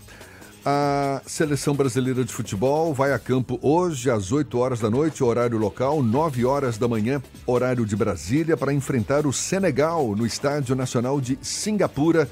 [0.65, 5.59] A seleção brasileira de futebol vai a campo hoje às 8 horas da noite, horário
[5.59, 11.21] local, 9 horas da manhã, horário de Brasília, para enfrentar o Senegal no Estádio Nacional
[11.21, 12.31] de Singapura,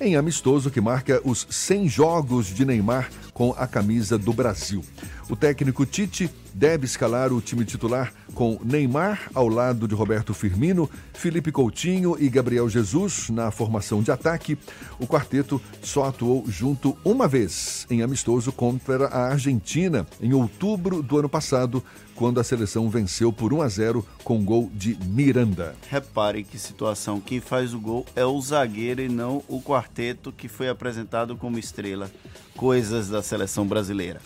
[0.00, 4.84] em amistoso que marca os 100 jogos de Neymar com a camisa do Brasil.
[5.28, 10.88] O técnico Tite deve escalar o time titular com Neymar ao lado de Roberto Firmino,
[11.12, 14.58] Felipe Coutinho e Gabriel Jesus na formação de ataque.
[14.98, 21.18] O quarteto só atuou junto uma vez em amistoso contra a Argentina em outubro do
[21.18, 21.82] ano passado,
[22.14, 25.74] quando a seleção venceu por 1 a 0 com gol de Miranda.
[25.88, 30.48] Repare que situação, quem faz o gol é o zagueiro e não o quarteto que
[30.48, 32.10] foi apresentado como estrela.
[32.56, 34.20] Coisas da seleção brasileira.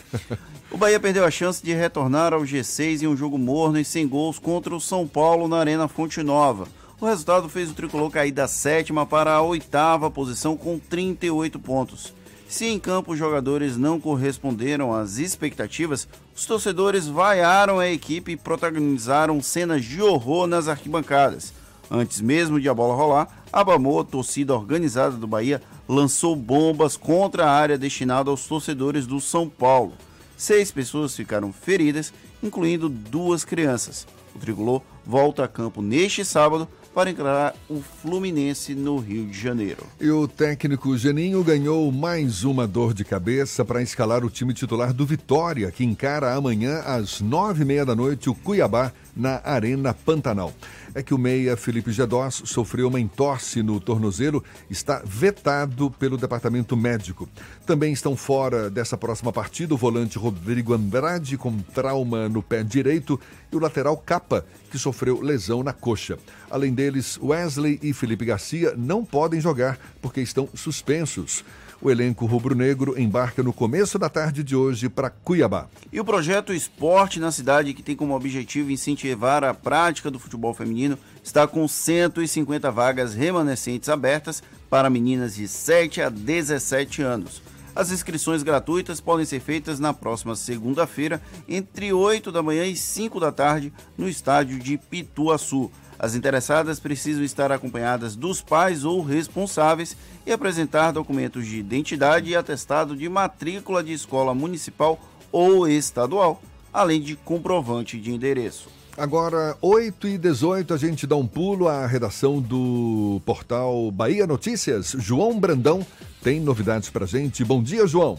[0.69, 4.07] O Bahia perdeu a chance de retornar ao G6 em um jogo morno e sem
[4.07, 6.67] gols contra o São Paulo na Arena Fonte Nova.
[6.99, 12.13] O resultado fez o tricolor cair da sétima para a oitava posição com 38 pontos.
[12.49, 18.37] Se em campo os jogadores não corresponderam às expectativas, os torcedores vaiaram a equipe e
[18.37, 21.53] protagonizaram cenas de horror nas arquibancadas.
[21.91, 27.45] Antes mesmo de a bola rolar, a Bamô, torcida organizada do Bahia, lançou bombas contra
[27.45, 29.93] a área destinada aos torcedores do São Paulo.
[30.35, 32.13] Seis pessoas ficaram feridas,
[32.43, 34.05] incluindo duas crianças.
[34.35, 39.83] O tricolor volta a campo neste sábado para encarar o Fluminense no Rio de Janeiro.
[40.01, 44.91] E o técnico Geninho ganhou mais uma dor de cabeça para escalar o time titular
[44.91, 49.93] do Vitória, que encara amanhã às nove e meia da noite o Cuiabá na Arena
[49.93, 50.51] Pantanal.
[50.97, 56.75] É que o meia Felipe Gedós sofreu uma entorse no tornozelo, está vetado pelo departamento
[56.75, 57.29] médico.
[57.67, 63.19] Também estão fora dessa próxima partida o volante Rodrigo Andrade com trauma no pé direito
[63.51, 66.17] e o lateral Capa, que sofreu lesão na coxa.
[66.49, 71.45] Além deles, Wesley e Felipe Garcia não podem jogar porque estão suspensos.
[71.79, 75.67] O elenco rubro-negro embarca no começo da tarde de hoje para Cuiabá.
[75.93, 80.55] E o projeto Esporte na Cidade, que tem como objetivo incentivar a prática do futebol
[80.55, 87.43] feminino, está com 150 vagas remanescentes abertas para meninas de 7 a 17 anos.
[87.75, 93.19] As inscrições gratuitas podem ser feitas na próxima segunda-feira, entre 8 da manhã e 5
[93.19, 95.71] da tarde, no estádio de Pituaçu.
[95.99, 102.35] As interessadas precisam estar acompanhadas dos pais ou responsáveis e apresentar documentos de identidade e
[102.35, 104.99] atestado de matrícula de escola municipal
[105.31, 106.41] ou estadual,
[106.71, 108.69] além de comprovante de endereço.
[108.97, 114.95] Agora, 8 e 18, a gente dá um pulo à redação do portal Bahia Notícias.
[114.97, 115.85] João Brandão
[116.23, 117.43] tem novidades pra gente.
[117.43, 118.17] Bom dia, João.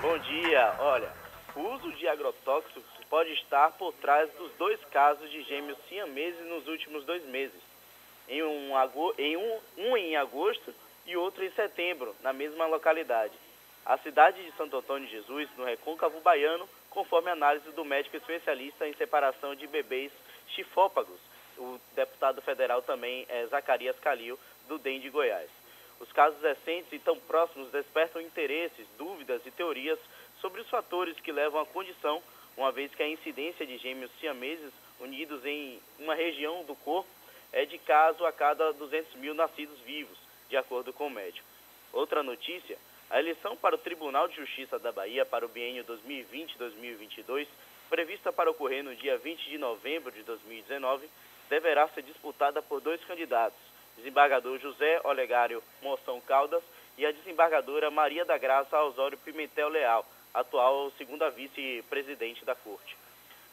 [0.00, 0.72] Bom dia.
[0.78, 1.08] Olha,
[1.56, 6.66] o uso de agrotóxicos pode estar por trás dos dois casos de gêmeos siameses nos
[6.68, 7.60] últimos dois meses.
[8.28, 8.70] Em um,
[9.18, 10.72] em um, um em agosto
[11.04, 13.34] e outro em setembro, na mesma localidade.
[13.84, 18.86] A cidade de Santo Antônio de Jesus, no Recôncavo Baiano, conforme análise do médico especialista
[18.86, 20.12] em separação de bebês
[20.54, 21.18] chifópagos.
[21.58, 24.38] O deputado federal também é Zacarias Calil,
[24.68, 25.50] do DEM de Goiás.
[25.98, 29.98] Os casos recentes e tão próximos despertam interesses, dúvidas e teorias
[30.40, 32.22] sobre os fatores que levam à condição
[32.60, 34.70] uma vez que a incidência de gêmeos siameses
[35.00, 37.08] unidos em uma região do corpo
[37.54, 40.18] é de caso a cada 200 mil nascidos vivos,
[40.50, 41.48] de acordo com o médico.
[41.90, 42.76] Outra notícia,
[43.08, 47.46] a eleição para o Tribunal de Justiça da Bahia para o biênio 2020-2022,
[47.88, 51.08] prevista para ocorrer no dia 20 de novembro de 2019,
[51.48, 53.58] deverá ser disputada por dois candidatos,
[53.96, 56.62] desembargador José Olegário Moção Caldas
[56.98, 62.96] e a desembargadora Maria da Graça Osório Pimentel Leal, atual segunda vice-presidente da Corte.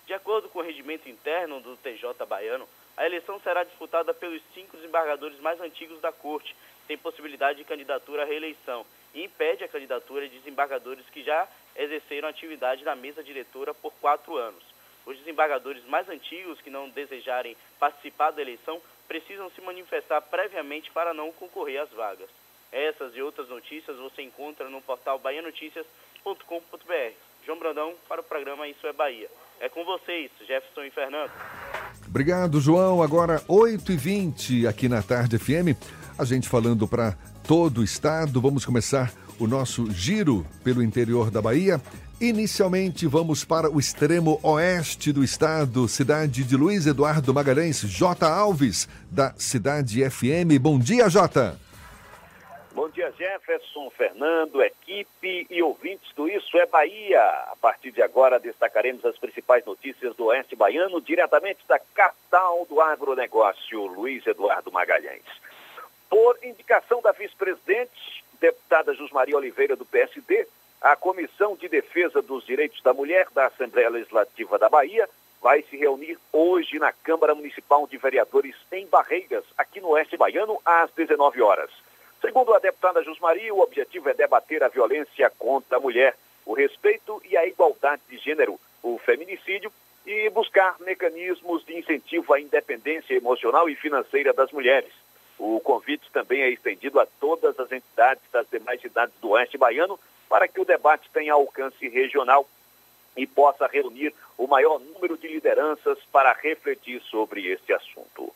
[0.06, 4.78] De acordo com o regimento interno do TJ baiano, a eleição será disputada pelos cinco
[4.78, 6.56] desembargadores mais antigos da Corte,
[6.88, 12.30] tem possibilidade de candidatura à reeleição e impede a candidatura de desembargadores que já exerceram
[12.30, 14.64] atividade na mesa diretora por quatro anos.
[15.06, 21.14] Os desembargadores mais antigos que não desejarem participar da eleição precisam se manifestar previamente para
[21.14, 22.30] não concorrer às vagas.
[22.72, 25.18] Essas e outras notícias você encontra no portal
[26.28, 27.14] baianotícias.com.br.
[27.46, 29.30] João Brandão para o programa Isso é Bahia.
[29.60, 31.32] É com vocês, Jefferson e Fernando.
[32.06, 33.02] Obrigado, João.
[33.02, 35.78] Agora 8h20 aqui na Tarde FM.
[36.18, 37.16] A gente falando para
[37.48, 38.42] todo o estado.
[38.42, 41.82] Vamos começar o nosso giro pelo interior da Bahia.
[42.20, 48.28] Inicialmente, vamos para o extremo oeste do estado, cidade de Luiz Eduardo Magalhães, J.
[48.28, 50.60] Alves, da Cidade FM.
[50.60, 51.67] Bom dia, Jota.
[52.78, 57.20] Bom dia, Jefferson, Fernando, equipe e ouvintes do Isso é Bahia.
[57.20, 62.80] A partir de agora, destacaremos as principais notícias do Oeste Baiano, diretamente da capital do
[62.80, 65.26] agronegócio, Luiz Eduardo Magalhães.
[66.08, 70.48] Por indicação da vice-presidente, deputada Jusmaria Oliveira, do PSD,
[70.80, 75.10] a Comissão de Defesa dos Direitos da Mulher da Assembleia Legislativa da Bahia
[75.42, 80.62] vai se reunir hoje na Câmara Municipal de Vereadores em Barreiras, aqui no Oeste Baiano,
[80.64, 81.87] às 19 horas.
[82.22, 86.16] Segundo a deputada Jusmaria, o objetivo é debater a violência contra a mulher,
[86.46, 89.72] o respeito e a igualdade de gênero, o feminicídio
[90.06, 94.92] e buscar mecanismos de incentivo à independência emocional e financeira das mulheres.
[95.38, 100.00] O convite também é estendido a todas as entidades das demais cidades do Oeste Baiano
[100.28, 102.48] para que o debate tenha alcance regional
[103.16, 108.34] e possa reunir o maior número de lideranças para refletir sobre este assunto.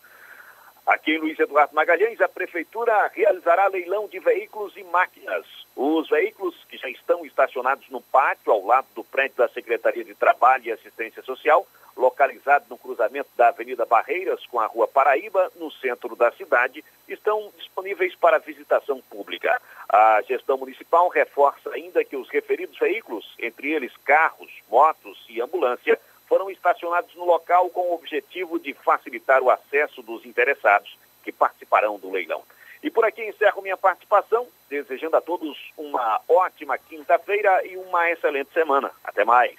[0.85, 5.45] Aqui em Luiz Eduardo Magalhães, a Prefeitura realizará leilão de veículos e máquinas.
[5.75, 10.15] Os veículos que já estão estacionados no pátio, ao lado do prédio da Secretaria de
[10.15, 15.71] Trabalho e Assistência Social, localizado no cruzamento da Avenida Barreiras com a Rua Paraíba, no
[15.71, 19.61] centro da cidade, estão disponíveis para visitação pública.
[19.87, 25.99] A gestão municipal reforça ainda que os referidos veículos, entre eles carros, motos e ambulância,
[26.31, 31.99] foram estacionados no local com o objetivo de facilitar o acesso dos interessados que participarão
[31.99, 32.41] do leilão.
[32.81, 38.49] E por aqui encerro minha participação, desejando a todos uma ótima quinta-feira e uma excelente
[38.53, 38.89] semana.
[39.03, 39.57] Até mais.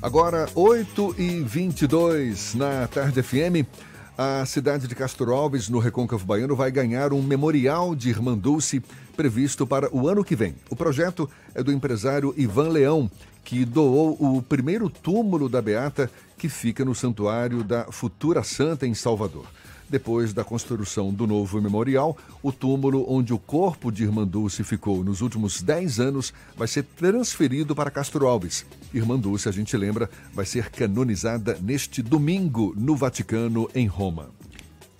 [0.00, 3.68] Agora, 8 e 22 na Tarde FM.
[4.16, 8.80] A cidade de Castro Alves, no Recôncavo Baiano, vai ganhar um memorial de Irmã Dulce
[9.14, 10.56] previsto para o ano que vem.
[10.70, 13.10] O projeto é do empresário Ivan Leão,
[13.48, 18.92] que doou o primeiro túmulo da Beata, que fica no Santuário da Futura Santa, em
[18.92, 19.46] Salvador.
[19.88, 25.02] Depois da construção do novo memorial, o túmulo onde o corpo de Irmã Dulce ficou
[25.02, 28.66] nos últimos 10 anos vai ser transferido para Castro Alves.
[28.92, 34.28] Irmã Dulce, a gente lembra, vai ser canonizada neste domingo no Vaticano, em Roma.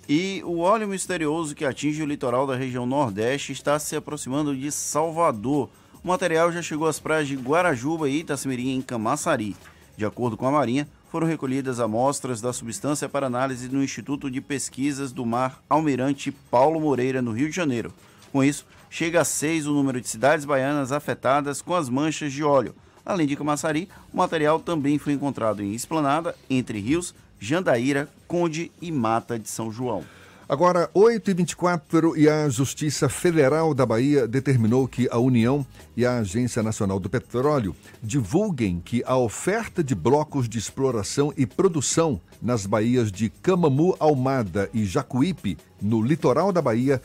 [0.09, 4.71] E o óleo misterioso que atinge o litoral da região Nordeste está se aproximando de
[4.71, 5.69] Salvador.
[6.01, 9.53] O material já chegou às praias de Guarajuba e Itacimirim, em Camaçari.
[9.97, 14.39] De acordo com a Marinha, foram recolhidas amostras da substância para análise no Instituto de
[14.39, 17.93] Pesquisas do Mar Almirante Paulo Moreira, no Rio de Janeiro.
[18.31, 22.45] Com isso, chega a seis o número de cidades baianas afetadas com as manchas de
[22.45, 22.73] óleo.
[23.05, 28.89] Além de Camaçari, o material também foi encontrado em Esplanada, Entre Rios, Jandaíra, Conde e
[28.89, 30.05] Mata de São João.
[30.49, 35.63] Agora, 8h24 e a Justiça Federal da Bahia determinou que a União
[35.95, 41.45] e a Agência Nacional do Petróleo divulguem que a oferta de blocos de exploração e
[41.45, 46.99] produção nas baías de Camamu, Almada e Jacuípe, no litoral da Bahia,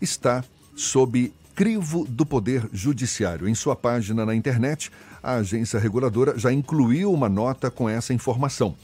[0.00, 0.42] está
[0.74, 3.46] sob crivo do Poder Judiciário.
[3.46, 4.90] Em sua página na internet,
[5.22, 8.74] a agência reguladora já incluiu uma nota com essa informação.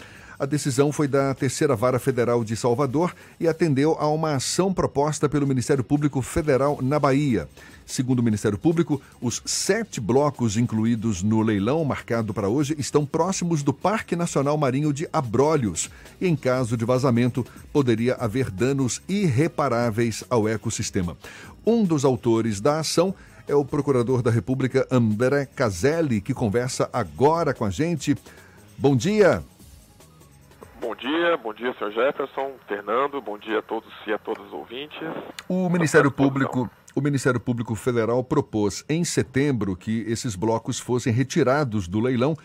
[0.45, 5.27] A decisão foi da Terceira Vara Federal de Salvador e atendeu a uma ação proposta
[5.27, 7.49] pelo Ministério Público Federal na Bahia.
[7.87, 13.63] Segundo o Ministério Público, os sete blocos incluídos no leilão marcado para hoje estão próximos
[13.63, 15.89] do Parque Nacional Marinho de Abrolhos
[16.21, 17.43] e, em caso de vazamento,
[17.73, 21.17] poderia haver danos irreparáveis ao ecossistema.
[21.65, 23.15] Um dos autores da ação
[23.49, 28.15] é o Procurador da República André Caselli, que conversa agora com a gente.
[28.77, 29.43] Bom dia.
[30.85, 34.53] Bom dia, bom dia, senhor Jefferson, Fernando, bom dia a todos e a todos os
[34.53, 34.99] ouvintes.
[35.49, 41.89] O Ministério Público, o Ministério Público Federal propôs em setembro que esses blocos fossem retirados
[41.89, 42.37] do leilão,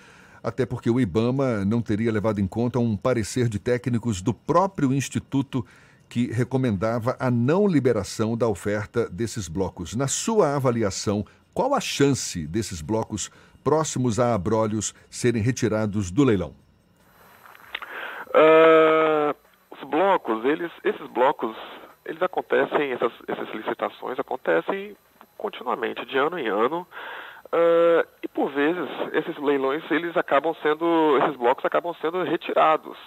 [0.41, 4.93] até porque o IBAMA não teria levado em conta um parecer de técnicos do próprio
[4.93, 5.65] instituto
[6.07, 9.97] que recomendava a não liberação da oferta desses blocos.
[9.97, 13.29] Na sua avaliação, qual a chance desses blocos
[13.65, 16.55] próximos a Abrolhos serem retirados do leilão?
[18.29, 19.35] Uh,
[19.71, 21.55] os blocos, eles, esses blocos,
[22.05, 24.95] eles acontecem, essas, essas licitações acontecem
[25.37, 26.87] continuamente, de ano em ano.
[27.45, 32.97] Uh, e por vezes esses leilões eles acabam sendo, esses blocos acabam sendo retirados.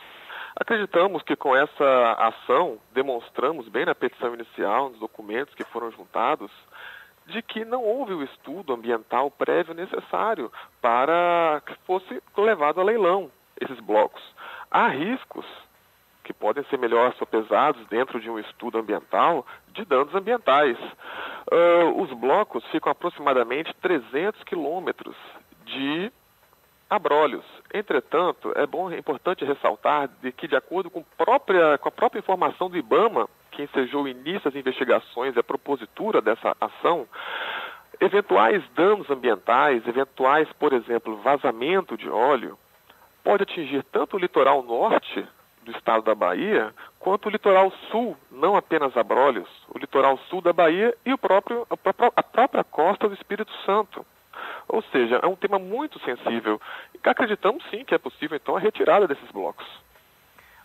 [0.57, 6.51] Acreditamos que com essa ação demonstramos bem na petição inicial, nos documentos que foram juntados,
[7.27, 10.51] de que não houve o estudo ambiental prévio necessário
[10.81, 13.31] para que fosse levado a leilão
[13.61, 14.23] esses blocos.
[14.75, 15.45] Há riscos
[16.25, 20.79] que podem ser melhor sopesados dentro de um estudo ambiental de danos ambientais.
[21.53, 25.15] Uh, os blocos ficam aproximadamente 300 quilômetros
[25.67, 26.11] de
[26.89, 27.45] abrolhos.
[27.75, 32.21] Entretanto, é bom, é importante ressaltar de que, de acordo com, própria, com a própria
[32.21, 37.07] informação do IBAMA, que ensejou o início das investigações e a propositura dessa ação,
[38.01, 42.59] eventuais danos ambientais, eventuais, por exemplo, vazamento de óleo,
[43.23, 45.27] pode atingir tanto o litoral norte
[45.65, 50.53] do estado da Bahia, quanto o litoral sul, não apenas Abrolhos, o litoral sul da
[50.53, 54.05] Bahia e o próprio, a própria costa do Espírito Santo.
[54.69, 56.61] Ou seja, é um tema muito sensível.
[56.95, 59.67] E acreditamos sim que é possível, então, a retirada desses blocos.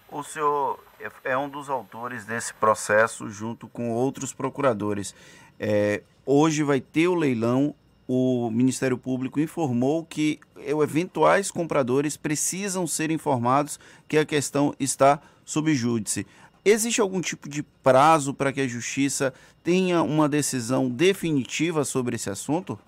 [0.09, 0.79] O senhor
[1.23, 5.13] é um dos autores desse processo, junto com outros procuradores.
[5.59, 7.75] É, hoje vai ter o leilão
[8.07, 15.73] o Ministério Público informou que eventuais compradores precisam ser informados que a questão está sob
[15.73, 16.25] júdice.
[16.63, 22.29] Existe algum tipo de prazo para que a Justiça tenha uma decisão definitiva sobre esse
[22.29, 22.79] assunto?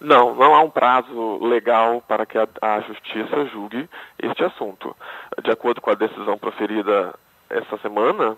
[0.00, 4.96] Não, não há um prazo legal para que a, a Justiça julgue este assunto.
[5.44, 7.14] De acordo com a decisão proferida
[7.50, 8.36] essa semana,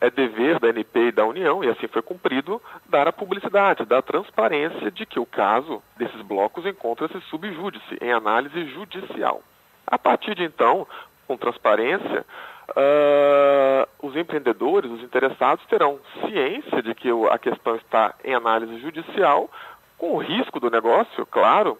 [0.00, 3.98] é dever da NP e da União, e assim foi cumprido, dar a publicidade, dar
[3.98, 9.42] a transparência de que o caso desses blocos encontra-se subjúdice, em análise judicial.
[9.86, 10.86] A partir de então,
[11.26, 12.24] com transparência,
[12.70, 19.50] uh, os empreendedores, os interessados, terão ciência de que a questão está em análise judicial,
[19.96, 21.76] com o risco do negócio, claro.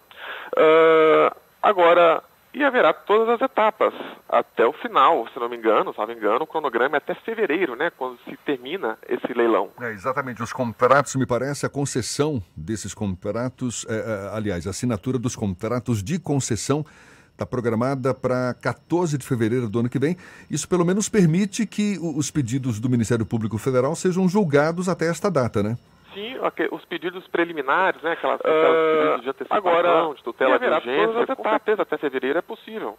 [0.57, 2.21] Uh, agora,
[2.53, 3.93] e haverá todas as etapas
[4.27, 7.13] até o final, se não me engano, se não me engano, o cronograma é até
[7.13, 9.69] fevereiro, né, quando se termina esse leilão.
[9.79, 15.17] É, exatamente, os contratos, me parece, a concessão desses contratos, é, é, aliás, a assinatura
[15.17, 16.85] dos contratos de concessão
[17.31, 20.17] está programada para 14 de fevereiro do ano que vem.
[20.51, 25.31] Isso pelo menos permite que os pedidos do Ministério Público Federal sejam julgados até esta
[25.31, 25.77] data, né?
[26.13, 26.35] Sim,
[26.71, 31.35] os pedidos preliminares, né, aquelas, aquelas uh, pedidos de antecipação, agora, de tutela de urgência,
[31.35, 32.97] com certeza até fevereiro é possível.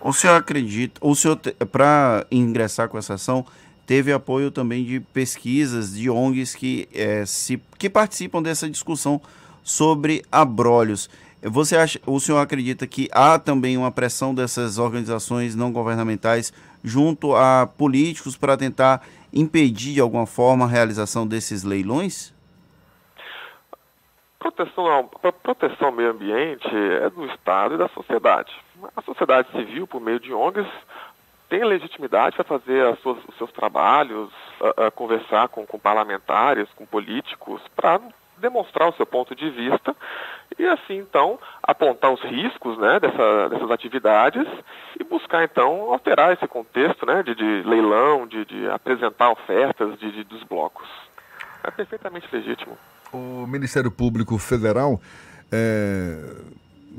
[0.00, 1.38] O senhor acredita, o senhor,
[1.72, 3.44] para ingressar com essa ação,
[3.86, 9.20] teve apoio também de pesquisas de ONGs que, é, se, que participam dessa discussão
[9.62, 11.08] sobre abrolhos.
[11.42, 16.52] Você acha, o senhor acredita que há também uma pressão dessas organizações não governamentais
[16.82, 19.02] junto a políticos para tentar
[19.32, 22.34] impedir de alguma forma a realização desses leilões?
[24.38, 25.10] Proteção,
[25.42, 26.68] proteção ao meio ambiente
[27.02, 28.52] é do Estado e da sociedade.
[28.96, 30.66] A sociedade civil, por meio de ONGs,
[31.48, 34.30] tem legitimidade para fazer suas, os seus trabalhos,
[34.60, 38.00] uh, uh, conversar com, com parlamentares, com políticos, para
[38.40, 39.94] demonstrar o seu ponto de vista
[40.58, 44.46] e assim então apontar os riscos né, dessa, dessas atividades
[44.98, 50.10] e buscar então alterar esse contexto né, de, de leilão, de, de, apresentar ofertas de,
[50.10, 50.88] de, dos blocos.
[51.62, 52.76] É perfeitamente legítimo.
[53.12, 55.00] O Ministério Público Federal
[55.50, 56.36] é,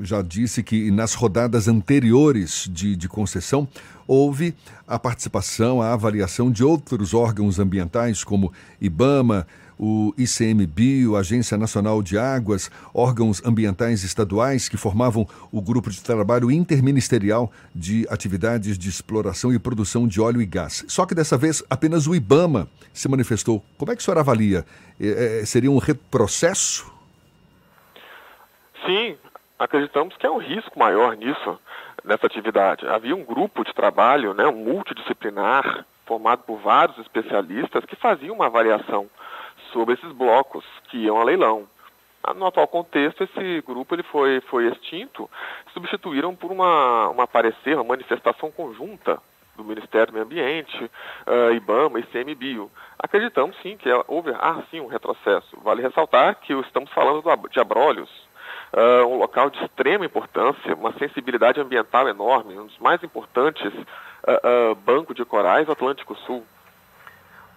[0.00, 3.68] já disse que nas rodadas anteriores de, de concessão
[4.06, 4.54] houve
[4.86, 9.46] a participação, a avaliação de outros órgãos ambientais, como IBAMA,
[9.82, 16.50] o ICMBio, Agência Nacional de Águas, órgãos ambientais estaduais que formavam o grupo de trabalho
[16.50, 20.84] interministerial de atividades de exploração e produção de óleo e gás.
[20.86, 23.64] Só que dessa vez apenas o IBAMA se manifestou.
[23.78, 24.66] Como é que o senhor avalia?
[25.00, 26.92] É, é, seria um retrocesso?
[28.84, 29.16] Sim,
[29.58, 31.58] acreditamos que é um risco maior nisso,
[32.04, 32.86] nessa atividade.
[32.86, 38.46] Havia um grupo de trabalho, né, um multidisciplinar, formado por vários especialistas que faziam uma
[38.46, 39.08] avaliação
[39.72, 41.66] sobre esses blocos que iam a leilão.
[42.22, 45.28] Ah, no atual contexto, esse grupo ele foi, foi extinto,
[45.72, 49.18] substituíram por uma, uma parecer, uma manifestação conjunta
[49.56, 50.84] do Ministério do Meio Ambiente,
[51.26, 52.70] uh, IBAMA e CMBio.
[52.98, 55.58] Acreditamos sim que houve ah, sim, um retrocesso.
[55.62, 58.10] Vale ressaltar que estamos falando de Abrolhos,
[58.72, 64.74] uh, um local de extrema importância, uma sensibilidade ambiental enorme, um dos mais importantes uh,
[64.76, 66.44] bancos de corais do Atlântico Sul.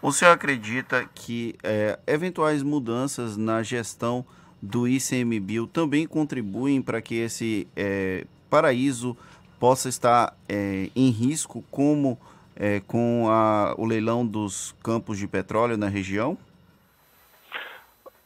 [0.04, 4.26] O senhor acredita que é, eventuais mudanças na gestão
[4.62, 9.16] do ICMBio também contribuem para que esse é, paraíso
[9.58, 12.20] possa estar é, em risco, como
[12.54, 16.38] é, com a, o leilão dos campos de petróleo na região?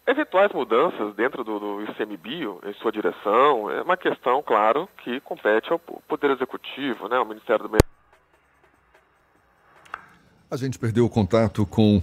[0.07, 5.71] Eventuais mudanças dentro do, do ICMBio, em sua direção, é uma questão, claro, que compete
[5.71, 7.96] ao Poder Executivo, né, ao Ministério do Meio
[10.49, 12.01] a gente perdeu o contato com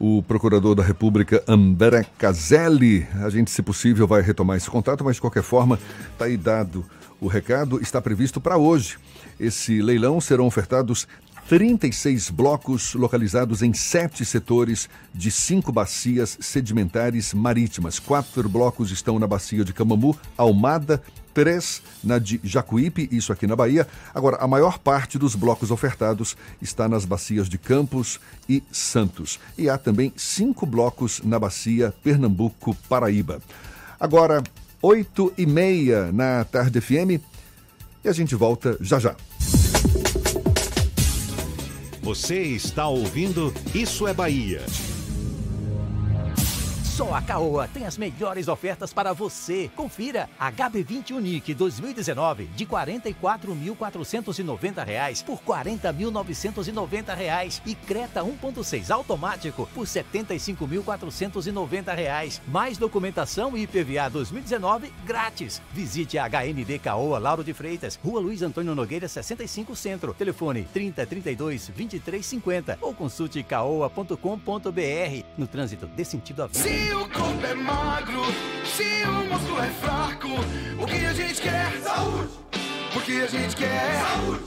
[0.00, 3.06] o procurador da República, André Caselli.
[3.22, 5.78] A gente, se possível, vai retomar esse contato, mas de qualquer forma,
[6.12, 6.84] está aí dado
[7.20, 7.80] o recado.
[7.80, 8.98] Está previsto para hoje.
[9.38, 11.06] Esse leilão serão ofertados
[11.48, 18.00] 36 blocos localizados em sete setores de cinco bacias sedimentares marítimas.
[18.00, 21.00] Quatro blocos estão na bacia de Camamu, Almada,
[21.34, 23.86] três na de Jacuípe, isso aqui na Bahia.
[24.14, 29.40] Agora, a maior parte dos blocos ofertados está nas bacias de Campos e Santos.
[29.58, 33.42] E há também cinco blocos na bacia Pernambuco-Paraíba.
[33.98, 34.42] Agora,
[34.80, 37.20] oito e meia na Tarde FM
[38.04, 39.16] e a gente volta já já.
[42.02, 44.60] Você está ouvindo Isso é Bahia.
[46.94, 49.68] Só a Caoa tem as melhores ofertas para você.
[49.74, 59.88] Confira HB20 Unique 2019 de R$ 44.490 por R$ 40.990 e Creta 1.6 automático por
[59.88, 62.40] R$ 75.490.
[62.46, 65.60] Mais documentação e IPVA 2019 grátis.
[65.72, 70.14] Visite a HND Caoa Lauro de Freitas, Rua Luiz Antônio Nogueira 65 Centro.
[70.14, 75.24] Telefone 3032 2350 ou consulte caoa.com.br.
[75.36, 76.83] No trânsito dê sentido à vida.
[76.84, 78.22] Se o corpo é magro,
[78.76, 80.28] se o músculo é fraco,
[80.78, 81.72] o que a gente quer?
[81.82, 82.28] Saúde!
[82.94, 84.02] O que a gente quer?
[84.02, 84.44] Saúde!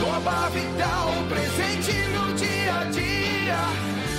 [0.00, 3.60] Coba Vital, presente no dia a dia.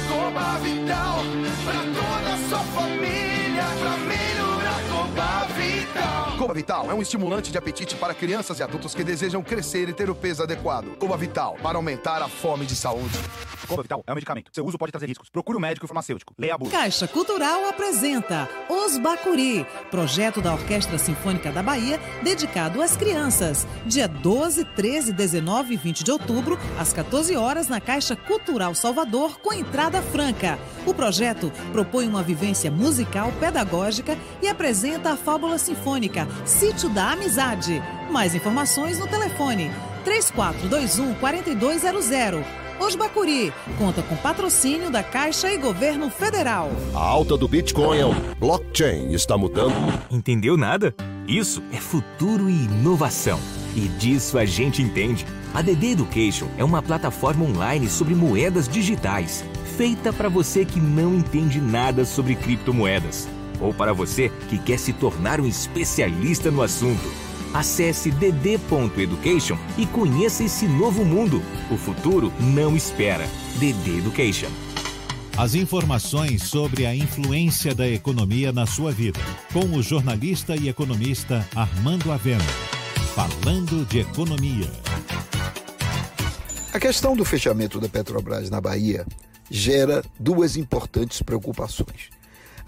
[0.07, 1.19] Coba Vital,
[1.65, 4.48] pra toda a sua família, pra melhorar
[4.99, 6.37] Coba Vital.
[6.37, 9.93] Coba Vital é um estimulante de apetite para crianças e adultos que desejam crescer e
[9.93, 10.97] ter o peso adequado.
[10.97, 13.17] Coba Vital, para aumentar a fome de saúde.
[13.65, 14.51] Coba Vital é um medicamento.
[14.53, 15.29] Seu uso pode trazer riscos.
[15.29, 16.33] Procure o um médico e farmacêutico.
[16.37, 16.69] Leia a bula.
[16.69, 23.65] Caixa Cultural apresenta Os Bacuri, projeto da Orquestra Sinfônica da Bahia dedicado às crianças.
[23.85, 29.39] Dia 12, 13, 19 e 20 de outubro, às 14 horas, na Caixa Cultural Salvador,
[29.39, 30.59] com entrada franca.
[30.85, 37.81] O projeto propõe uma vivência musical pedagógica e apresenta a fábula sinfônica Sítio da Amizade.
[38.09, 39.71] Mais informações no telefone
[40.03, 46.71] 3421 4200 Osbacuri conta com patrocínio da Caixa e Governo Federal.
[46.95, 49.75] A alta do Bitcoin é um blockchain está mudando.
[50.09, 50.95] Entendeu nada?
[51.27, 53.39] Isso é futuro e inovação.
[53.75, 55.25] E disso a gente entende.
[55.53, 59.43] A DD Education é uma plataforma online sobre moedas digitais,
[59.77, 63.27] feita para você que não entende nada sobre criptomoedas,
[63.59, 67.09] ou para você que quer se tornar um especialista no assunto.
[67.53, 71.41] Acesse dd.education e conheça esse novo mundo.
[71.71, 73.27] O futuro não espera.
[73.59, 74.49] DD Education.
[75.37, 79.19] As informações sobre a influência da economia na sua vida,
[79.53, 82.43] com o jornalista e economista Armando Avena.
[83.15, 84.69] Falando de economia.
[86.71, 89.05] A questão do fechamento da Petrobras na Bahia
[89.49, 92.18] gera duas importantes preocupações.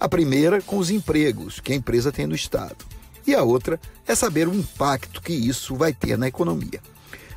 [0.02, 2.84] A primeira com os empregos que a empresa tem no Estado,
[3.24, 6.80] e a outra é saber o impacto que isso vai ter na economia.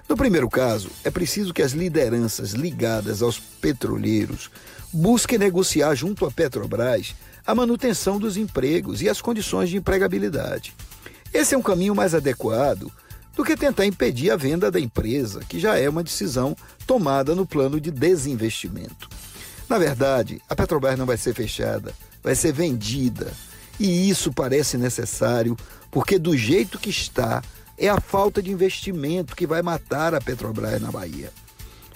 [0.10, 4.50] No primeiro caso, é preciso que as lideranças ligadas aos petroleiros
[4.92, 7.14] busquem negociar junto à Petrobras
[7.46, 10.74] a manutenção dos empregos e as condições de empregabilidade.
[11.32, 12.92] Esse é um caminho mais adequado
[13.36, 17.46] do que tentar impedir a venda da empresa, que já é uma decisão tomada no
[17.46, 19.08] plano de desinvestimento.
[19.70, 21.94] Na verdade, a Petrobras não vai ser fechada,
[22.26, 23.32] vai ser vendida.
[23.80, 25.56] E isso parece necessário
[25.92, 27.44] porque, do jeito que está,
[27.78, 31.32] é a falta de investimento que vai matar a Petrobras na Bahia.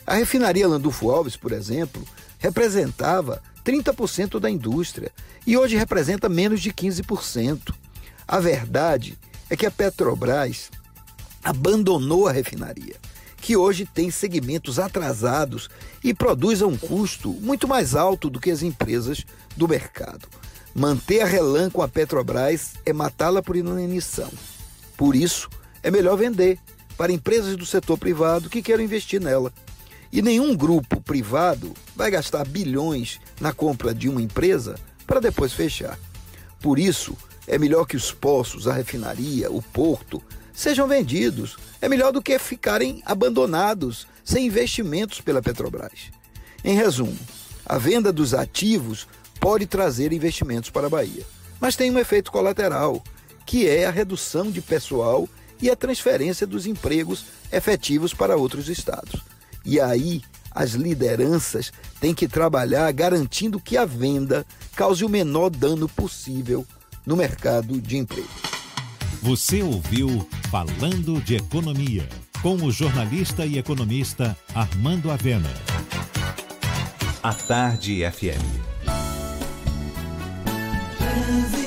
[0.06, 2.08] A refinaria Landulfo Alves, por exemplo,
[2.38, 5.12] representava 30% da indústria
[5.48, 7.74] e hoje representa menos de 15%.
[8.28, 9.18] A verdade
[9.50, 10.70] é que a Petrobras
[11.44, 12.98] abandonou a refinaria,
[13.42, 15.70] que hoje tem segmentos atrasados
[16.04, 20.28] e produz a um custo muito mais alto do que as empresas do mercado.
[20.74, 24.32] Manter a relã com a Petrobras é matá-la por inanição.
[24.96, 25.50] Por isso,
[25.82, 26.60] é melhor vender
[26.98, 29.54] para empresas do setor privado que queiram investir nela.
[30.12, 35.98] E nenhum grupo privado vai gastar bilhões na compra de uma empresa para depois fechar.
[36.62, 37.16] Por isso,
[37.48, 40.22] é melhor que os poços, a refinaria, o porto
[40.54, 41.58] sejam vendidos.
[41.82, 46.12] É melhor do que ficarem abandonados sem investimentos pela Petrobras.
[46.64, 47.18] Em resumo,
[47.66, 49.08] a venda dos ativos
[49.40, 51.24] pode trazer investimentos para a Bahia,
[51.60, 53.04] mas tem um efeito colateral,
[53.46, 55.28] que é a redução de pessoal
[55.62, 59.22] e a transferência dos empregos efetivos para outros estados.
[59.66, 60.22] E aí,
[60.52, 64.46] as lideranças têm que trabalhar garantindo que a venda
[64.76, 66.66] cause o menor dano possível
[67.06, 68.28] no mercado de emprego.
[69.22, 72.08] Você ouviu Falando de Economia,
[72.42, 75.50] com o jornalista e economista Armando Avena.
[77.22, 78.69] A Tarde FM.
[81.30, 81.59] love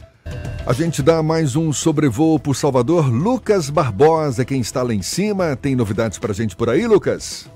[0.66, 3.08] A gente dá mais um sobrevoo por Salvador.
[3.08, 5.54] Lucas Barbosa, quem está lá em cima.
[5.54, 7.48] Tem novidades para a gente por aí, Lucas?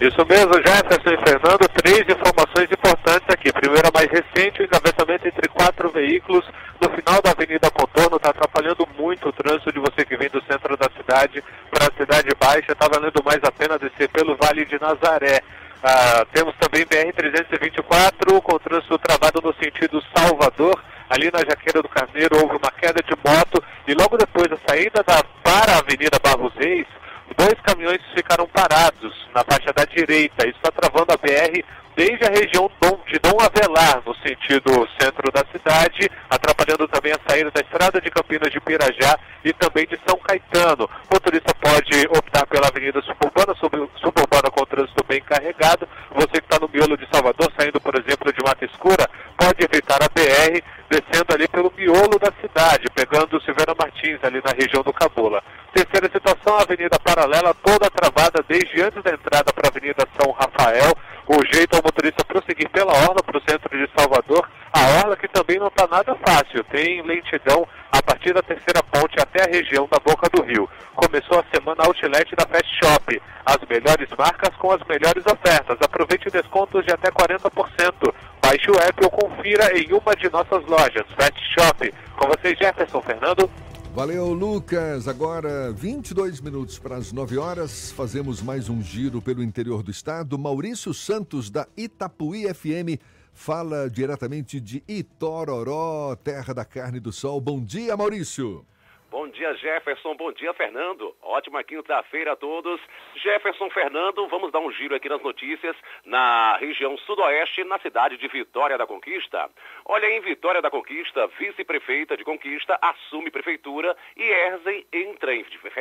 [0.00, 3.52] Isso mesmo, Jefferson e Fernando, três informações importantes aqui.
[3.52, 6.44] Primeira, mais recente, o engavetamento entre quatro veículos
[6.80, 10.42] no final da Avenida Contorno está atrapalhando muito o trânsito de você que vem do
[10.42, 12.72] centro da cidade para a Cidade Baixa.
[12.72, 15.40] Está valendo mais a pena descer pelo Vale de Nazaré.
[15.82, 20.80] Ah, temos também BR-324 com trânsito travado no sentido Salvador
[21.12, 25.02] ali na Jaqueira do Carneiro houve uma queda de moto e logo depois da saída
[25.02, 26.86] da, para a Avenida Barros Reis,
[27.32, 30.46] dois caminhões ficaram parados na faixa da direita.
[30.46, 31.62] Isso está travando a BR
[31.96, 32.70] desde a região
[33.06, 38.10] de Dom Avelar, no sentido centro da cidade, atrapalhando também a saída da estrada de
[38.10, 40.84] Campinas de Pirajá e também de São Caetano.
[41.10, 45.86] O motorista pode optar pela Avenida Suburbana, suburbana com trânsito bem carregado.
[46.14, 50.02] Você que está no miolo de Salvador, saindo, por exemplo, de Mata Escura, pode evitar
[50.02, 54.92] a BR descendo ali pelo miolo da cidade, pegando Silveira Martins ali na região do
[54.92, 55.42] Cabula.
[55.72, 60.30] Terceira situação, a Avenida Paralela toda travada desde antes da entrada para a Avenida São
[60.32, 60.92] Rafael.
[61.26, 64.46] O jeito é o motorista prosseguir pela Orla para o centro de Salvador.
[64.70, 69.16] A Orla que também não está nada fácil, tem lentidão a partir da terceira ponte
[69.18, 70.68] até a região da Boca do Rio.
[70.94, 73.22] Começou a semana Outlet da Fast Shop.
[73.46, 75.78] As melhores marcas com as melhores ofertas.
[75.80, 78.14] Aproveite descontos de até 40%.
[78.42, 81.06] Baixe o app ou confira em uma de nossas lojas.
[81.16, 81.94] Fast Shop.
[82.18, 83.48] Com vocês, Jefferson Fernando.
[83.94, 85.06] Valeu, Lucas.
[85.06, 90.38] Agora, 22 minutos para as 9 horas, fazemos mais um giro pelo interior do estado.
[90.38, 92.98] Maurício Santos, da Itapuí FM,
[93.32, 97.40] fala diretamente de Itororó, terra da carne do sol.
[97.40, 98.66] Bom dia, Maurício.
[99.10, 100.16] Bom dia, Jefferson.
[100.16, 101.14] Bom dia, Fernando.
[101.20, 102.80] Ótima quinta-feira a todos.
[103.22, 108.26] Jefferson, Fernando, vamos dar um giro aqui nas notícias na região sudoeste, na cidade de
[108.26, 109.48] Vitória da Conquista.
[109.84, 115.32] Olha, em Vitória da Conquista, vice-prefeita de Conquista assume prefeitura e Erzen entra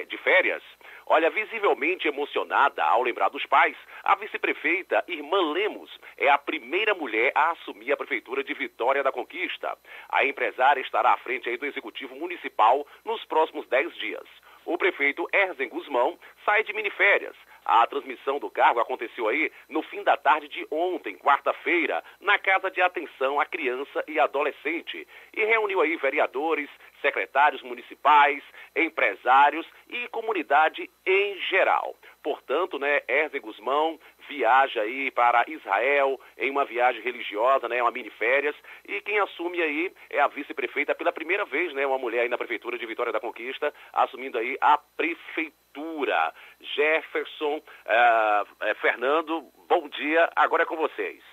[0.07, 0.61] de férias.
[1.07, 7.31] Olha, visivelmente emocionada ao lembrar dos pais, a vice-prefeita Irmã Lemos é a primeira mulher
[7.33, 9.75] a assumir a prefeitura de Vitória da Conquista.
[10.09, 14.27] A empresária estará à frente do executivo municipal nos próximos 10 dias.
[14.65, 17.35] O prefeito Erzen Guzmão sai de miniférias.
[17.65, 22.71] A transmissão do cargo aconteceu aí no fim da tarde de ontem, quarta-feira, na Casa
[22.71, 26.69] de Atenção à Criança e Adolescente, e reuniu aí vereadores,
[27.01, 28.43] secretários municipais,
[28.75, 31.95] empresários e comunidade em geral.
[32.23, 33.99] Portanto, né, Erze Guzmão
[34.29, 38.55] viaja aí para Israel em uma viagem religiosa, né, uma mini férias,
[38.87, 42.37] e quem assume aí é a vice-prefeita pela primeira vez, né, uma mulher aí na
[42.37, 46.33] prefeitura de Vitória da Conquista, assumindo aí a prefeitura.
[46.59, 51.23] Jefferson, uh, Fernando, bom dia, agora é com vocês.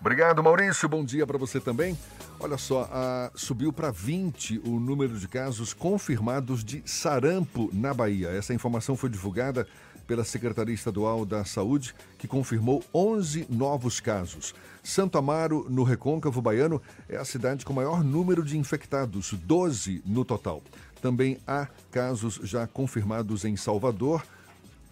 [0.00, 0.88] Obrigado, Maurício.
[0.88, 1.94] Bom dia para você também.
[2.40, 2.88] Olha só,
[3.34, 8.28] subiu para 20 o número de casos confirmados de sarampo na Bahia.
[8.30, 9.68] Essa informação foi divulgada
[10.10, 14.52] pela Secretaria Estadual da Saúde, que confirmou 11 novos casos.
[14.82, 20.24] Santo Amaro, no Recôncavo Baiano, é a cidade com maior número de infectados, 12 no
[20.24, 20.64] total.
[21.00, 24.26] Também há casos já confirmados em Salvador,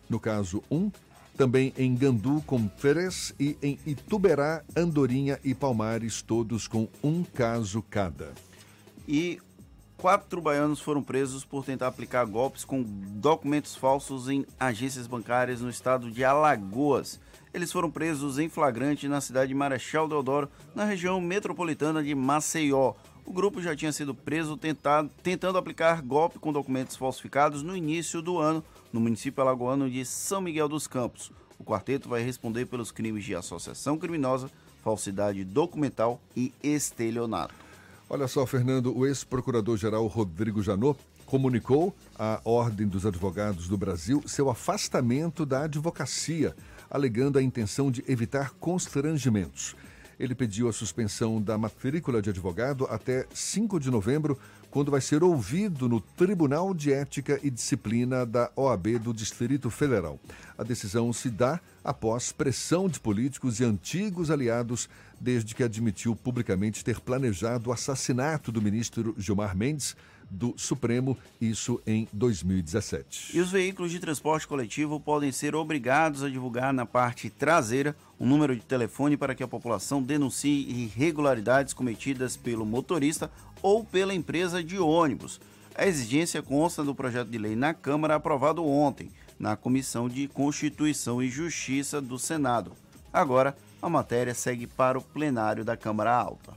[0.08, 0.88] no caso 1,
[1.36, 7.82] também em Gandu com três e em Ituberá, Andorinha e Palmares, todos com um caso
[7.90, 8.32] cada.
[9.08, 9.40] E
[9.98, 15.68] quatro baianos foram presos por tentar aplicar golpes com documentos falsos em agências bancárias no
[15.68, 17.20] estado de Alagoas.
[17.52, 22.94] Eles foram presos em flagrante na cidade de Marechal Deodoro, na região metropolitana de Maceió.
[23.26, 28.22] O grupo já tinha sido preso tentado, tentando aplicar golpe com documentos falsificados no início
[28.22, 31.32] do ano no município alagoano de São Miguel dos Campos.
[31.58, 34.48] O quarteto vai responder pelos crimes de associação criminosa,
[34.82, 37.67] falsidade documental e estelionato.
[38.10, 44.48] Olha só, Fernando, o ex-procurador-geral Rodrigo Janot comunicou à Ordem dos Advogados do Brasil seu
[44.48, 46.56] afastamento da advocacia,
[46.88, 49.76] alegando a intenção de evitar constrangimentos.
[50.18, 54.38] Ele pediu a suspensão da matrícula de advogado até 5 de novembro
[54.70, 60.18] quando vai ser ouvido no Tribunal de Ética e Disciplina da OAB do Distrito Federal.
[60.56, 64.88] A decisão se dá após pressão de políticos e antigos aliados,
[65.20, 69.96] desde que admitiu publicamente ter planejado o assassinato do ministro Gilmar Mendes
[70.30, 73.36] do Supremo, isso em 2017.
[73.36, 78.26] E os veículos de transporte coletivo podem ser obrigados a divulgar na parte traseira um
[78.26, 83.30] número de telefone para que a população denuncie irregularidades cometidas pelo motorista
[83.62, 85.40] ou pela empresa de ônibus.
[85.74, 91.22] A exigência consta do projeto de lei na Câmara aprovado ontem, na Comissão de Constituição
[91.22, 92.72] e Justiça do Senado.
[93.12, 96.52] Agora, a matéria segue para o plenário da Câmara Alta.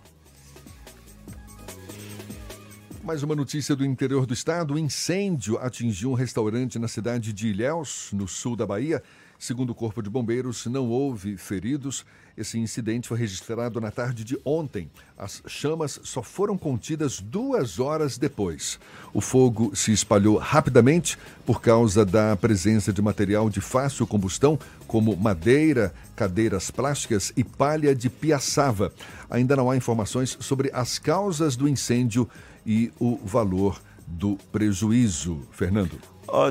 [3.04, 7.48] Mais uma notícia do interior do estado: o incêndio atingiu um restaurante na cidade de
[7.48, 9.02] Ilhéus, no sul da Bahia.
[9.42, 12.06] Segundo o Corpo de Bombeiros, não houve feridos.
[12.38, 14.88] Esse incidente foi registrado na tarde de ontem.
[15.18, 18.80] As chamas só foram contidas duas horas depois.
[19.12, 25.18] O fogo se espalhou rapidamente por causa da presença de material de fácil combustão, como
[25.18, 28.94] madeira, cadeiras plásticas e palha de piaçava.
[29.28, 32.30] Ainda não há informações sobre as causas do incêndio
[32.64, 35.42] e o valor do prejuízo.
[35.50, 35.98] Fernando.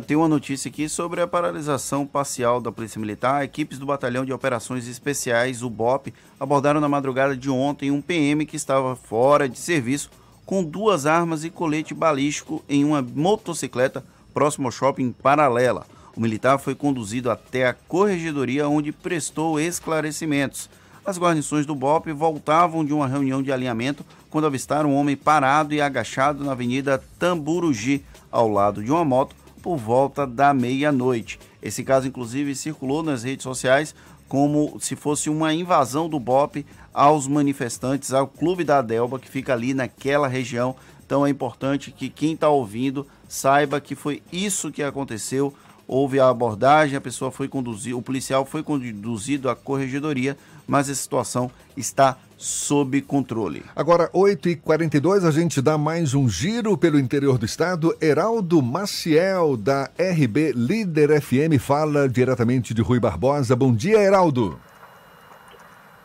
[0.07, 3.43] Tem uma notícia aqui sobre a paralisação parcial da Polícia Militar.
[3.45, 8.45] Equipes do Batalhão de Operações Especiais, o BOP, abordaram na madrugada de ontem um PM
[8.45, 10.11] que estava fora de serviço
[10.45, 14.05] com duas armas e colete balístico em uma motocicleta
[14.35, 15.87] próximo ao shopping Paralela.
[16.15, 20.69] O militar foi conduzido até a corregedoria onde prestou esclarecimentos.
[21.07, 25.73] As guarnições do BOP voltavam de uma reunião de alinhamento quando avistaram um homem parado
[25.73, 31.39] e agachado na Avenida Tamburugi, ao lado de uma moto, por volta da meia-noite.
[31.63, 33.95] Esse caso, inclusive, circulou nas redes sociais
[34.29, 36.65] como se fosse uma invasão do BOP
[36.95, 40.77] aos manifestantes, ao Clube da Delba, que fica ali naquela região.
[41.05, 45.53] Então é importante que quem está ouvindo saiba que foi isso que aconteceu.
[45.87, 50.39] Houve a abordagem, a pessoa foi conduzida, o policial foi conduzido à corregedoria,
[50.71, 53.65] mas a situação está sob controle.
[53.75, 57.93] Agora, 8h42, a gente dá mais um giro pelo interior do estado.
[58.01, 63.57] Heraldo Maciel, da RB Líder FM, fala diretamente de Rui Barbosa.
[63.57, 64.59] Bom dia, Heraldo.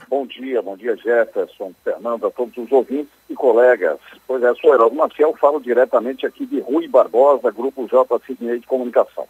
[0.09, 3.99] Bom dia, bom dia, Jefferson, Fernando, a todos os ouvintes e colegas.
[4.27, 8.19] Pois é, sou Heraldo Maciel, falo diretamente aqui de Rui Barbosa, Grupo J.
[8.25, 9.27] Sidney de Comunicação.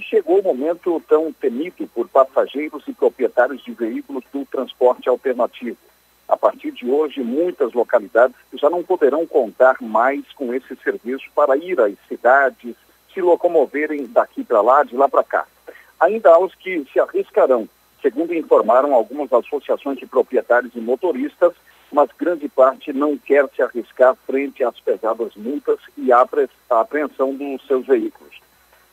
[0.00, 5.76] Chegou o momento tão temido por passageiros e proprietários de veículos do transporte alternativo
[6.32, 11.58] a partir de hoje, muitas localidades já não poderão contar mais com esse serviço para
[11.58, 12.74] ir às cidades,
[13.12, 15.46] se locomoverem daqui para lá, de lá para cá.
[16.00, 17.68] Ainda há os que se arriscarão,
[18.00, 21.52] segundo informaram algumas associações de proprietários e motoristas,
[21.92, 26.26] mas grande parte não quer se arriscar frente às pesadas multas e à
[26.70, 28.40] apreensão dos seus veículos.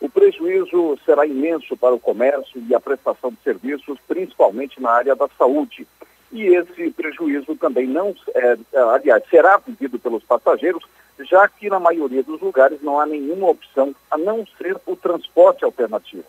[0.02, 5.16] O prejuízo será imenso para o comércio e a prestação de serviços, principalmente na área
[5.16, 5.86] da saúde.
[6.32, 8.58] E esse prejuízo também não, é,
[8.94, 10.84] aliás, será vivido pelos passageiros,
[11.20, 15.66] já que na maioria dos lugares não há nenhuma opção a não ser o transporte
[15.66, 16.28] alternativo.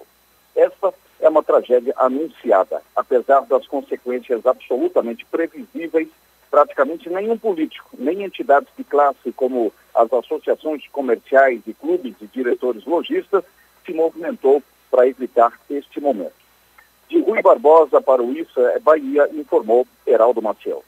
[0.57, 6.09] Essa é uma tragédia anunciada, apesar das consequências absolutamente previsíveis
[6.51, 12.85] praticamente nenhum político, nem entidades de classe como as associações comerciais e clubes de diretores
[12.85, 13.45] lojistas
[13.85, 16.33] se movimentou para evitar este momento.
[17.09, 20.85] De Rui Barbosa para o Isso é Bahia, informou Heraldo Maciel.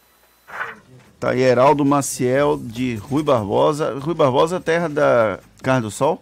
[1.19, 3.99] Tá aí, Heraldo Maciel de Rui Barbosa.
[3.99, 6.21] Rui Barbosa, terra da Carne do Sol?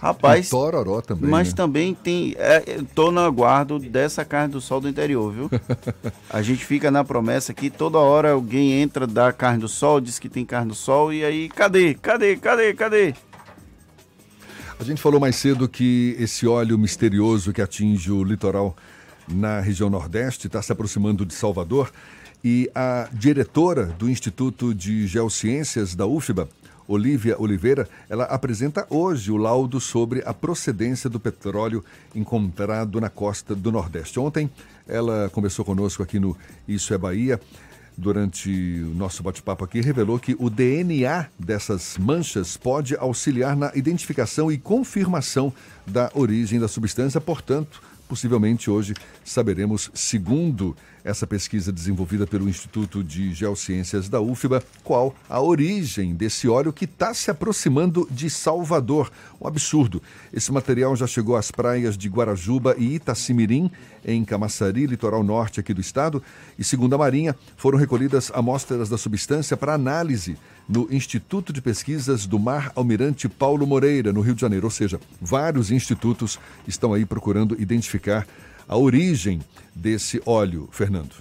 [0.00, 0.46] Rapaz.
[0.46, 1.28] E Tororó também.
[1.28, 1.54] Mas né?
[1.54, 2.34] também tem.
[2.38, 5.50] É, tô no aguardo dessa carne do sol do interior, viu?
[6.30, 10.18] a gente fica na promessa que toda hora alguém entra da carne do sol, diz
[10.18, 11.92] que tem carne do sol, e aí, cadê?
[11.94, 12.36] Cadê?
[12.36, 12.72] Cadê?
[12.72, 13.14] Cadê?
[14.80, 18.74] A gente falou mais cedo que esse óleo misterioso que atinge o litoral
[19.28, 21.92] na região Nordeste está se aproximando de Salvador.
[22.42, 26.48] E a diretora do Instituto de Geociências da UFBA,
[26.88, 31.84] Olivia Oliveira, ela apresenta hoje o laudo sobre a procedência do petróleo
[32.14, 34.18] encontrado na costa do Nordeste.
[34.18, 34.48] Ontem
[34.88, 36.34] ela conversou conosco aqui no
[36.66, 37.38] Isso é Bahia.
[38.00, 38.48] Durante
[38.82, 44.56] o nosso bate-papo aqui, revelou que o DNA dessas manchas pode auxiliar na identificação e
[44.56, 45.52] confirmação
[45.86, 50.74] da origem da substância, portanto, possivelmente hoje saberemos, segundo
[51.04, 56.84] essa pesquisa desenvolvida pelo Instituto de Geociências da UFBA, qual a origem desse óleo que
[56.84, 59.10] está se aproximando de Salvador.
[59.40, 60.02] Um absurdo.
[60.32, 63.70] Esse material já chegou às praias de Guarajuba e Itacimirim,
[64.04, 66.22] em Camaçari, litoral norte aqui do estado,
[66.58, 70.36] e segundo a Marinha, foram recolhidas amostras da substância para análise
[70.68, 74.66] no Instituto de Pesquisas do Mar Almirante Paulo Moreira, no Rio de Janeiro.
[74.66, 78.26] Ou seja, vários institutos estão aí procurando identificar
[78.70, 79.40] a origem
[79.74, 81.16] desse óleo, Fernando.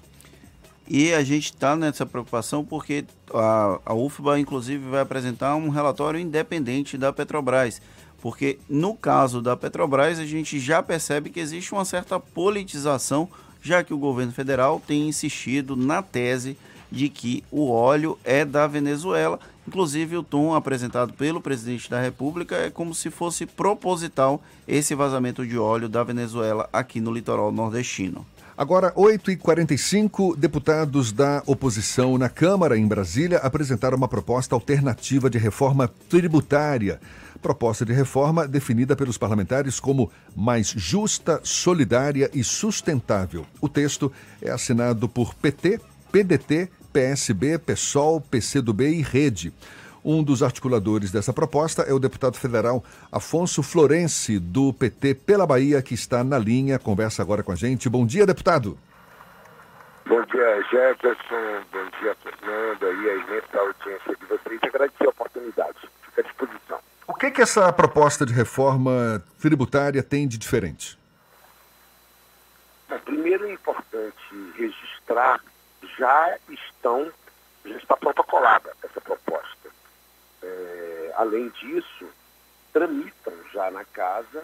[0.87, 6.19] E a gente está nessa preocupação porque a, a UFBA, inclusive, vai apresentar um relatório
[6.19, 7.81] independente da Petrobras.
[8.21, 13.27] Porque no caso da Petrobras, a gente já percebe que existe uma certa politização,
[13.63, 16.55] já que o governo federal tem insistido na tese
[16.91, 19.39] de que o óleo é da Venezuela.
[19.69, 25.45] Inclusive, o tom apresentado pelo presidente da República é como se fosse proposital esse vazamento
[25.45, 28.25] de óleo da Venezuela aqui no litoral nordestino.
[28.57, 35.87] Agora, 8h45, deputados da oposição na Câmara, em Brasília, apresentaram uma proposta alternativa de reforma
[36.09, 36.99] tributária.
[37.39, 43.45] Proposta de reforma definida pelos parlamentares como mais justa, solidária e sustentável.
[43.61, 45.79] O texto é assinado por PT,
[46.11, 49.53] PDT, PSB, PSOL, PCdoB e Rede.
[50.03, 55.81] Um dos articuladores dessa proposta é o deputado federal Afonso Florense, do PT pela Bahia,
[55.81, 57.89] que está na linha, conversa agora com a gente.
[57.89, 58.77] Bom dia, deputado.
[60.07, 61.63] Bom dia, Jefferson.
[61.71, 64.59] Bom dia, Fernanda e a imensa audiência de vocês.
[64.63, 65.77] Agradecer a oportunidade.
[66.05, 66.79] Fica à disposição.
[67.05, 70.97] O que, que essa proposta de reforma tributária tem de diferente?
[72.87, 75.39] Bom, primeiro é importante registrar
[75.99, 77.11] já estão,
[77.65, 79.69] já está protocolada essa proposta.
[80.41, 82.07] É, além disso,
[82.71, 84.43] tramitam já na casa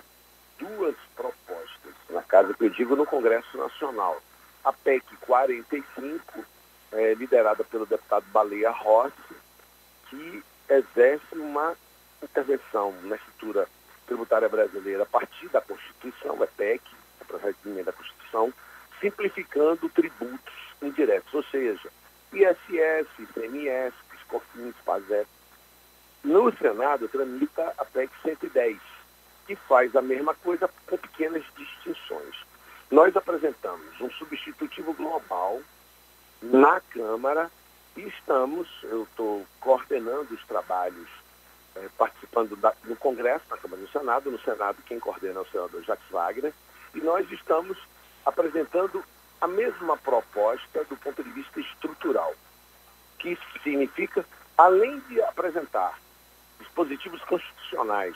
[0.60, 4.22] duas propostas, na casa que eu digo no Congresso Nacional.
[4.64, 6.46] A PEC 45,
[6.92, 9.14] é, liderada pelo deputado Baleia Rossi,
[10.10, 11.76] que exerce uma
[12.22, 13.68] intervenção na estrutura
[14.08, 16.82] tributária brasileira a partir da Constituição, é PEC,
[17.22, 18.54] é projeto de emenda da Constituição,
[19.00, 21.90] simplificando tributos indiretos, ou seja,
[22.34, 25.28] ISS, ICMS, PISCOFINS, PASEP.
[26.24, 28.78] No Senado tramita a PEC 110,
[29.46, 32.36] que faz a mesma coisa com pequenas distinções.
[32.90, 35.62] Nós apresentamos um substitutivo global
[36.42, 37.50] na Câmara
[37.96, 41.08] e estamos, eu estou coordenando os trabalhos,
[41.76, 44.32] eh, participando da, no Congresso, na Câmara no Senado.
[44.32, 46.54] No Senado, quem coordena é o senador Jacques Wagner.
[46.94, 47.78] E nós estamos
[48.26, 49.04] apresentando
[49.42, 52.34] a mesma proposta do ponto de vista estrutural,
[53.20, 54.26] que significa,
[54.58, 56.00] além de apresentar
[56.60, 58.16] dispositivos constitucionais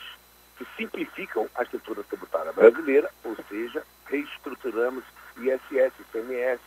[0.56, 5.04] que simplificam a estrutura tributária brasileira, ou seja, reestruturamos
[5.36, 6.60] ISS, ICMS,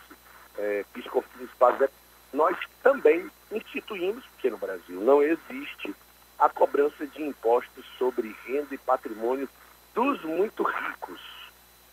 [0.58, 1.92] eh, PIS/COFINS, PASEP,
[2.32, 5.94] nós também instituímos, porque no Brasil não existe,
[6.38, 9.48] a cobrança de impostos sobre renda e patrimônio
[9.94, 11.20] dos muito ricos.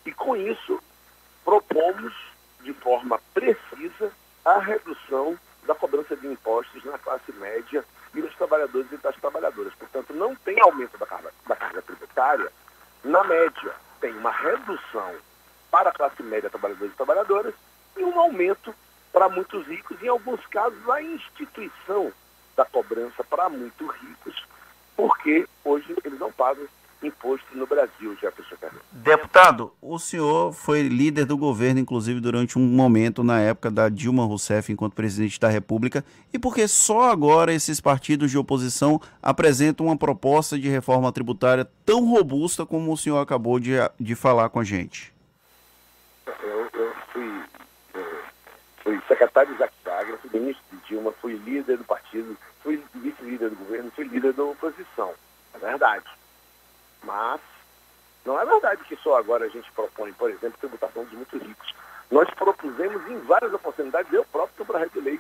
[0.04, 0.82] E com isso
[1.44, 2.14] propomos
[2.62, 4.12] de forma precisa
[4.46, 9.74] a redução da cobrança de impostos na classe média e nos trabalhadores e das trabalhadoras.
[9.76, 12.52] Portanto, não tem aumento da carga, da carga tributária.
[13.04, 15.16] Na média, tem uma redução
[15.70, 17.54] para a classe média, trabalhadores e trabalhadoras,
[17.96, 18.74] e um aumento
[19.12, 22.12] para muitos ricos, em alguns casos, a instituição
[22.56, 24.46] da cobrança para muito ricos,
[24.96, 26.68] porque hoje eles não pagam
[27.04, 28.86] imposto no Brasil, Jefferson Carneiro.
[28.92, 34.26] Deputado, o senhor foi líder do governo, inclusive, durante um momento na época da Dilma
[34.26, 39.98] Rousseff, enquanto presidente da República, e porque só agora esses partidos de oposição apresentam uma
[39.98, 44.64] proposta de reforma tributária tão robusta como o senhor acabou de, de falar com a
[44.64, 45.14] gente?
[46.44, 47.44] Eu, eu fui,
[47.94, 48.06] eu
[48.84, 49.60] fui secretário de
[50.02, 54.34] Wagner, fui ministro de Dilma, fui líder do partido, fui vice-líder do governo, fui líder
[54.34, 55.14] da oposição.
[55.54, 56.06] É verdade.
[57.04, 57.42] Mas
[58.26, 61.74] não é verdade que só agora a gente propõe, por exemplo, tributação dos muito ricos.
[62.10, 65.20] Nós propusemos em várias oportunidades, eu próprio para a lei.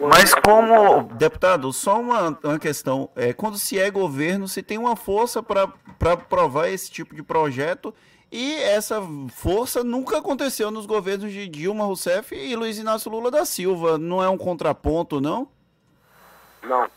[0.00, 3.10] Mas como, deputado, só uma, uma questão.
[3.14, 5.68] É, quando se é governo, se tem uma força para
[6.12, 7.94] aprovar esse tipo de projeto
[8.30, 9.00] e essa
[9.30, 13.98] força nunca aconteceu nos governos de Dilma Rousseff e Luiz Inácio Lula da Silva.
[13.98, 15.46] Não é um contraponto, não?
[16.62, 16.88] Não.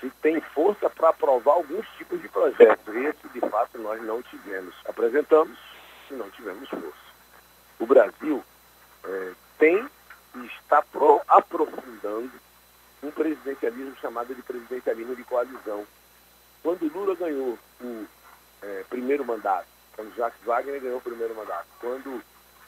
[0.00, 2.94] Se tem força para aprovar alguns tipos de projetos.
[2.94, 4.74] Esse, de fato, nós não tivemos.
[4.86, 5.58] Apresentamos
[6.10, 7.06] e não tivemos força.
[7.78, 8.42] O Brasil
[9.04, 9.88] é, tem
[10.34, 12.30] e está pro, aprofundando
[13.02, 15.86] um presidencialismo chamado de presidencialismo de coalizão.
[16.62, 18.06] Quando Lula ganhou o
[18.62, 22.22] é, primeiro mandato, quando Jacques Wagner ganhou o primeiro mandato, quando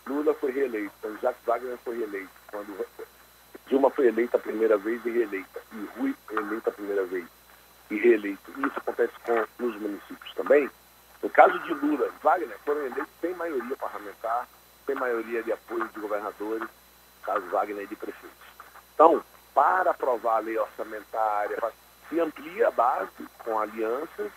[0.07, 2.87] Lula foi reeleito, quando Jacques Wagner foi reeleito, quando
[3.69, 7.27] Dilma foi eleita a primeira vez e reeleita, e Rui foi eleita a primeira vez
[7.91, 8.51] e reeleito.
[8.57, 10.71] E isso acontece com, nos municípios também.
[11.23, 14.49] No caso de Lula Wagner, foram eleitos sem maioria parlamentar,
[14.87, 16.69] sem maioria de apoio de governadores,
[17.23, 18.49] caso Wagner de prefeitos.
[18.95, 19.23] Então,
[19.55, 21.59] para aprovar a lei orçamentária,
[22.09, 24.33] se amplia a base com alianças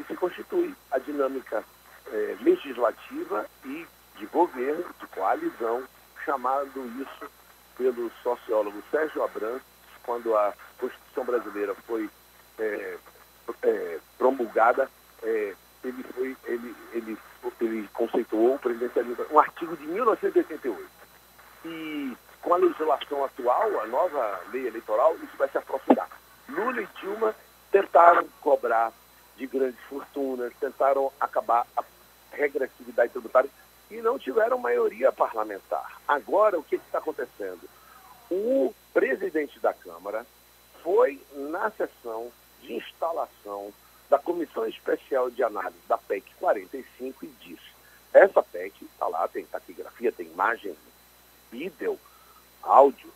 [0.00, 1.62] e se constitui a dinâmica
[2.08, 3.86] é, legislativa e
[4.16, 5.84] de governo, de coalizão,
[6.24, 7.30] chamado isso
[7.76, 9.66] pelo sociólogo Sérgio Abrantes,
[10.04, 12.08] quando a Constituição brasileira foi
[12.58, 12.96] é,
[13.62, 14.88] é, promulgada,
[15.22, 15.54] é,
[15.84, 17.18] ele, foi, ele, ele,
[17.60, 20.90] ele conceituou o presidencialismo, um artigo de 1988.
[21.64, 26.08] E com a legislação atual, a nova lei eleitoral, isso vai se aprofundar.
[26.48, 27.34] Lula e Dilma
[27.70, 28.92] tentaram cobrar
[29.36, 31.84] de grandes fortunas, tentaram acabar a
[32.32, 33.48] regressividade tributária
[33.92, 36.00] e não tiveram maioria parlamentar.
[36.08, 37.68] Agora, o que está acontecendo?
[38.30, 40.26] O presidente da Câmara
[40.82, 42.32] foi na sessão
[42.62, 43.72] de instalação
[44.08, 47.72] da Comissão Especial de Análise da PEC 45 e disse:
[48.12, 50.74] essa PEC, está lá, tem taquigrafia, tem imagem,
[51.50, 51.98] vídeo,
[52.62, 53.10] áudio.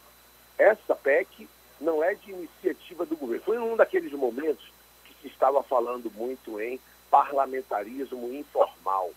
[0.58, 1.48] Essa PEC
[1.80, 3.44] não é de iniciativa do governo.
[3.44, 4.72] Foi um daqueles momentos
[5.04, 6.78] que se estava falando muito em
[7.10, 9.10] parlamentarismo informal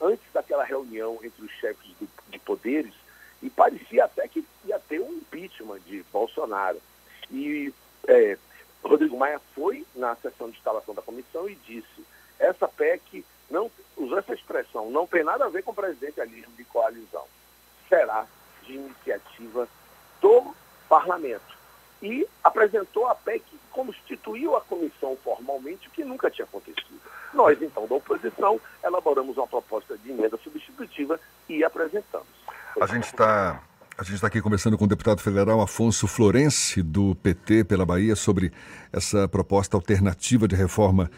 [0.00, 2.94] antes daquela reunião entre os chefes do, de poderes,
[3.42, 6.80] e parecia até que ia ter um impeachment de Bolsonaro.
[7.30, 7.72] E
[8.06, 8.38] é,
[8.82, 12.06] Rodrigo Maia foi na sessão de instalação da comissão e disse:
[12.38, 17.24] essa PEC não usou essa expressão, não tem nada a ver com presidencialismo de coalizão.
[17.88, 18.26] Será
[18.62, 19.68] de iniciativa
[20.20, 20.54] do
[20.88, 21.53] parlamento.
[22.04, 27.00] E apresentou a PEC, constituiu a comissão formalmente, o que nunca tinha acontecido.
[27.32, 31.18] Nós, então, da oposição, elaboramos uma proposta de emenda substitutiva
[31.48, 32.28] e apresentamos.
[32.78, 33.62] A gente está
[33.96, 38.16] a gente está aqui conversando com o deputado federal Afonso Florense, do PT pela Bahia,
[38.16, 38.52] sobre
[38.92, 41.08] essa proposta alternativa de reforma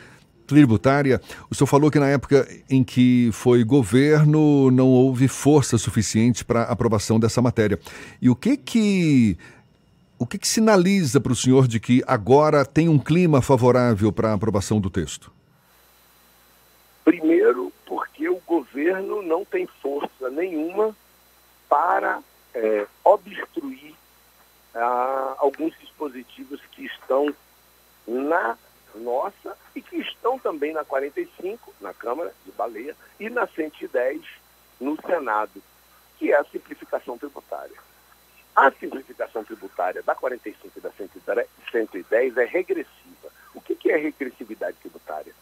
[0.47, 1.21] tributária.
[1.51, 6.63] O senhor falou que na época em que foi governo não houve força suficiente para
[6.65, 7.79] aprovação dessa matéria.
[8.21, 9.39] E o que que
[10.19, 14.31] o que, que sinaliza para o senhor de que agora tem um clima favorável para
[14.31, 15.31] a aprovação do texto?
[17.05, 20.97] Primeiro, porque o governo não tem força nenhuma
[21.69, 22.21] para
[22.55, 23.95] é, obstruir
[24.75, 27.33] ah, alguns dispositivos que estão
[28.07, 28.57] na
[28.95, 34.23] nossa e que estão também na 45, na Câmara de Baleia, e na 110,
[34.81, 35.63] no Senado,
[36.19, 37.86] que é a simplificação tributária.
[38.57, 43.31] A simplificação tributária da 45 e da 110 é regressiva.
[43.55, 45.35] O que é regressividade tributária?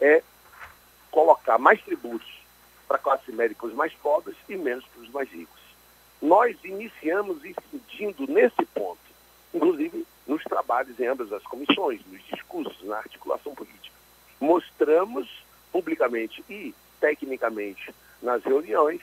[0.00, 0.22] É
[1.10, 2.40] colocar mais tributos
[2.86, 5.60] para a classe média para os mais pobres e menos para os mais ricos.
[6.20, 9.00] Nós iniciamos incidindo nesse ponto,
[9.52, 13.96] inclusive nos trabalhos em ambas as comissões, nos discursos, na articulação política.
[14.38, 15.28] Mostramos
[15.72, 19.00] publicamente e tecnicamente nas reuniões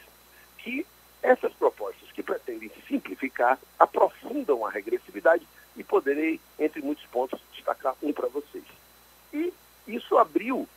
[0.60, 0.86] que
[1.22, 8.14] Essas propostas que pretendem simplificar aprofundam a regressividade e poderei, entre muitos pontos, destacar um
[8.14, 8.64] para vocês.
[9.34, 9.54] E
[9.88, 10.68] isso abriu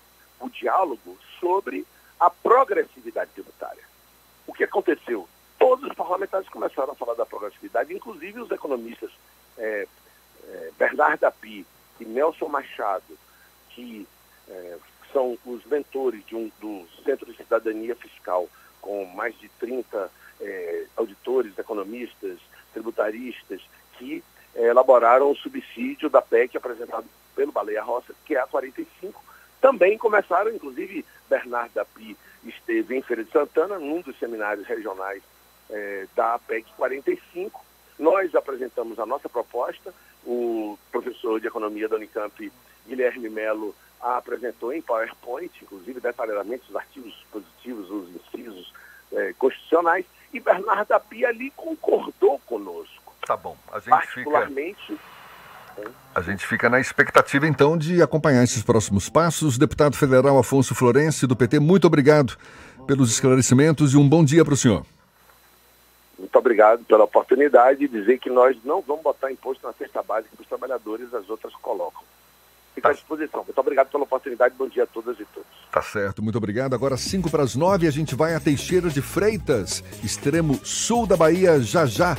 [0.40, 1.86] o diálogo sobre
[2.18, 3.82] a progressividade tributária.
[4.46, 5.28] O que aconteceu?
[5.58, 9.10] Todos os parlamentares começaram a falar da progressividade, inclusive os economistas
[9.56, 9.86] é,
[10.44, 11.64] é, Bernardo Api
[12.00, 13.18] e Nelson Machado,
[13.70, 14.06] que
[14.48, 14.78] é,
[15.12, 18.48] são os mentores de um, do Centro de Cidadania Fiscal,
[18.80, 20.10] com mais de 30
[20.42, 22.38] é, auditores, economistas,
[22.72, 23.60] tributaristas,
[23.98, 24.22] que
[24.54, 29.22] é, elaboraram o subsídio da PEC apresentado pelo Baleia Roça, que é a 45.
[29.60, 35.22] Também começaram, inclusive, Bernardo Api esteve em Feira de Santana, num dos seminários regionais
[35.70, 37.64] é, da PEC 45.
[37.98, 39.94] Nós apresentamos a nossa proposta,
[40.24, 42.52] o professor de economia da Unicamp,
[42.86, 48.72] Guilherme Melo, a apresentou em PowerPoint, inclusive detalhadamente os artigos positivos, os incisos
[49.12, 53.14] é, constitucionais, e Bernardo Api ali concordou conosco.
[53.26, 55.12] Tá bom, a gente particularmente, fica...
[56.14, 59.56] A gente fica na expectativa, então, de acompanhar esses próximos passos.
[59.56, 62.36] Deputado Federal Afonso Florense, do PT, muito obrigado
[62.86, 64.84] pelos esclarecimentos e um bom dia para o senhor.
[66.18, 70.36] Muito obrigado pela oportunidade de dizer que nós não vamos botar imposto na cesta básica
[70.36, 72.02] que os trabalhadores, as outras colocam.
[72.74, 73.44] Fica à disposição.
[73.44, 74.54] Muito obrigado pela oportunidade.
[74.56, 75.48] Bom dia a todas e todos.
[75.70, 76.74] Tá certo, muito obrigado.
[76.74, 81.16] Agora, 5 para as 9, a gente vai a Teixeira de Freitas, extremo sul da
[81.16, 82.16] Bahia, já já.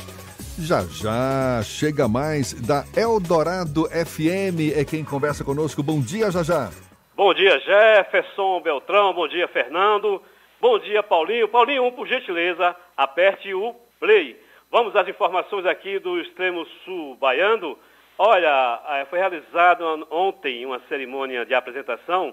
[0.56, 5.82] Já já chega mais da Eldorado FM, é quem conversa conosco.
[5.82, 6.70] Bom dia, já já.
[7.16, 9.12] Bom dia, Jefferson Beltrão.
[9.12, 10.22] Bom dia, Fernando.
[10.60, 11.48] Bom dia, Paulinho.
[11.48, 14.40] Paulinho, por gentileza, aperte o play.
[14.70, 17.78] Vamos às informações aqui do extremo sul baiano.
[18.16, 22.32] Olha, eh, foi realizada ontem uma cerimônia de apresentação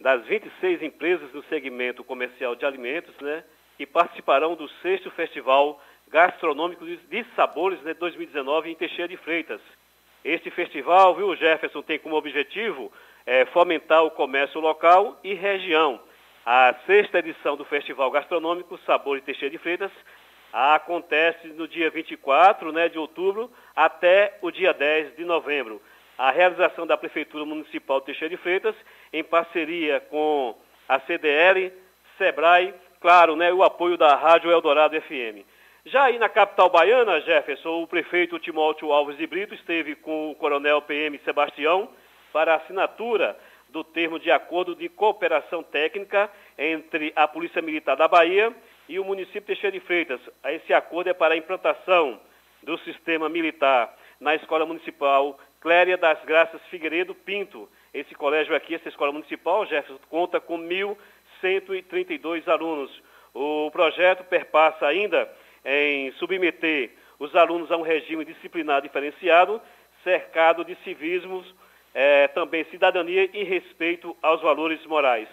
[0.00, 3.44] das 26 empresas do segmento comercial de alimentos, né,
[3.76, 9.60] que participarão do sexto Festival Gastronômico de Sabores de 2019 em Teixeira de Freitas.
[10.24, 12.92] Este festival, viu, Jefferson, tem como objetivo
[13.24, 16.00] é, fomentar o comércio local e região.
[16.44, 19.92] A sexta edição do Festival Gastronômico Sabores Teixeira de Freitas
[20.52, 25.80] acontece no dia 24 né, de outubro até o dia 10 de novembro.
[26.18, 28.74] A realização da Prefeitura Municipal de Teixeira de Freitas,
[29.12, 30.54] em parceria com
[30.88, 31.72] a CDL,
[32.18, 35.44] SEBRAE, claro, né, o apoio da Rádio Eldorado FM.
[35.86, 40.34] Já aí na capital baiana, Jefferson, o prefeito Timóteo Alves de Brito esteve com o
[40.34, 41.88] coronel PM Sebastião
[42.32, 43.36] para a assinatura
[43.70, 48.54] do termo de acordo de cooperação técnica entre a Polícia Militar da Bahia
[48.88, 50.20] e o município Teixeira de Freitas.
[50.44, 52.20] Esse acordo é para a implantação
[52.62, 57.68] do sistema militar na Escola Municipal Cléria das Graças Figueiredo Pinto.
[57.94, 63.02] Esse colégio aqui, essa escola municipal, Jefferson, conta com 1.132 alunos.
[63.32, 65.30] O projeto perpassa ainda
[65.64, 69.60] em submeter os alunos a um regime disciplinar diferenciado,
[70.02, 71.54] cercado de civismos,
[71.94, 75.28] é, também cidadania e respeito aos valores morais.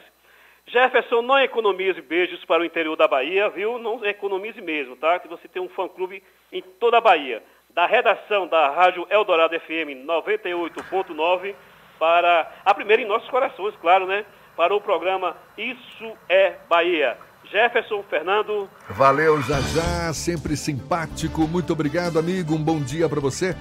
[0.72, 3.78] Jefferson, não economize beijos para o interior da Bahia, viu?
[3.80, 5.20] Não economize mesmo, tá?
[5.20, 7.44] Que você tem um fã-clube em toda a Bahia.
[7.74, 11.56] Da redação da Rádio Eldorado FM 98.9
[12.00, 14.26] para a primeira em nossos corações, claro, né?
[14.56, 17.18] Para o programa Isso é Bahia.
[17.52, 18.70] Jefferson, Fernando.
[18.90, 21.48] Valeu, Jajá, sempre simpático.
[21.48, 22.54] Muito obrigado, amigo.
[22.54, 23.56] Um bom dia para você.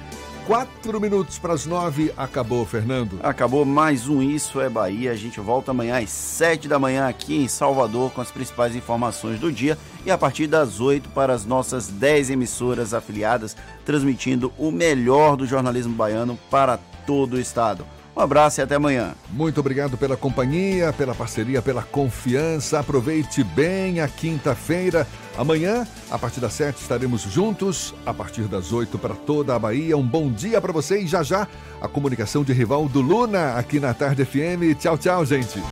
[0.48, 2.10] Quatro minutos para as nove.
[2.16, 3.20] Acabou, Fernando.
[3.22, 5.12] Acabou mais um Isso é Bahia.
[5.12, 9.38] A gente volta amanhã às sete da manhã aqui em Salvador com as principais informações
[9.38, 9.76] do dia
[10.06, 13.54] e a partir das oito para as nossas dez emissoras afiliadas,
[13.84, 17.84] transmitindo o melhor do jornalismo baiano para todo o estado.
[18.18, 19.14] Um abraço e até amanhã.
[19.30, 22.80] Muito obrigado pela companhia, pela parceria, pela confiança.
[22.80, 25.06] Aproveite bem a quinta-feira.
[25.36, 27.94] Amanhã, a partir das sete, estaremos juntos.
[28.04, 29.96] A partir das oito, para toda a Bahia.
[29.96, 31.46] Um bom dia para você e já já
[31.80, 34.76] a comunicação de rival do Luna aqui na Tarde FM.
[34.76, 35.62] Tchau, tchau, gente.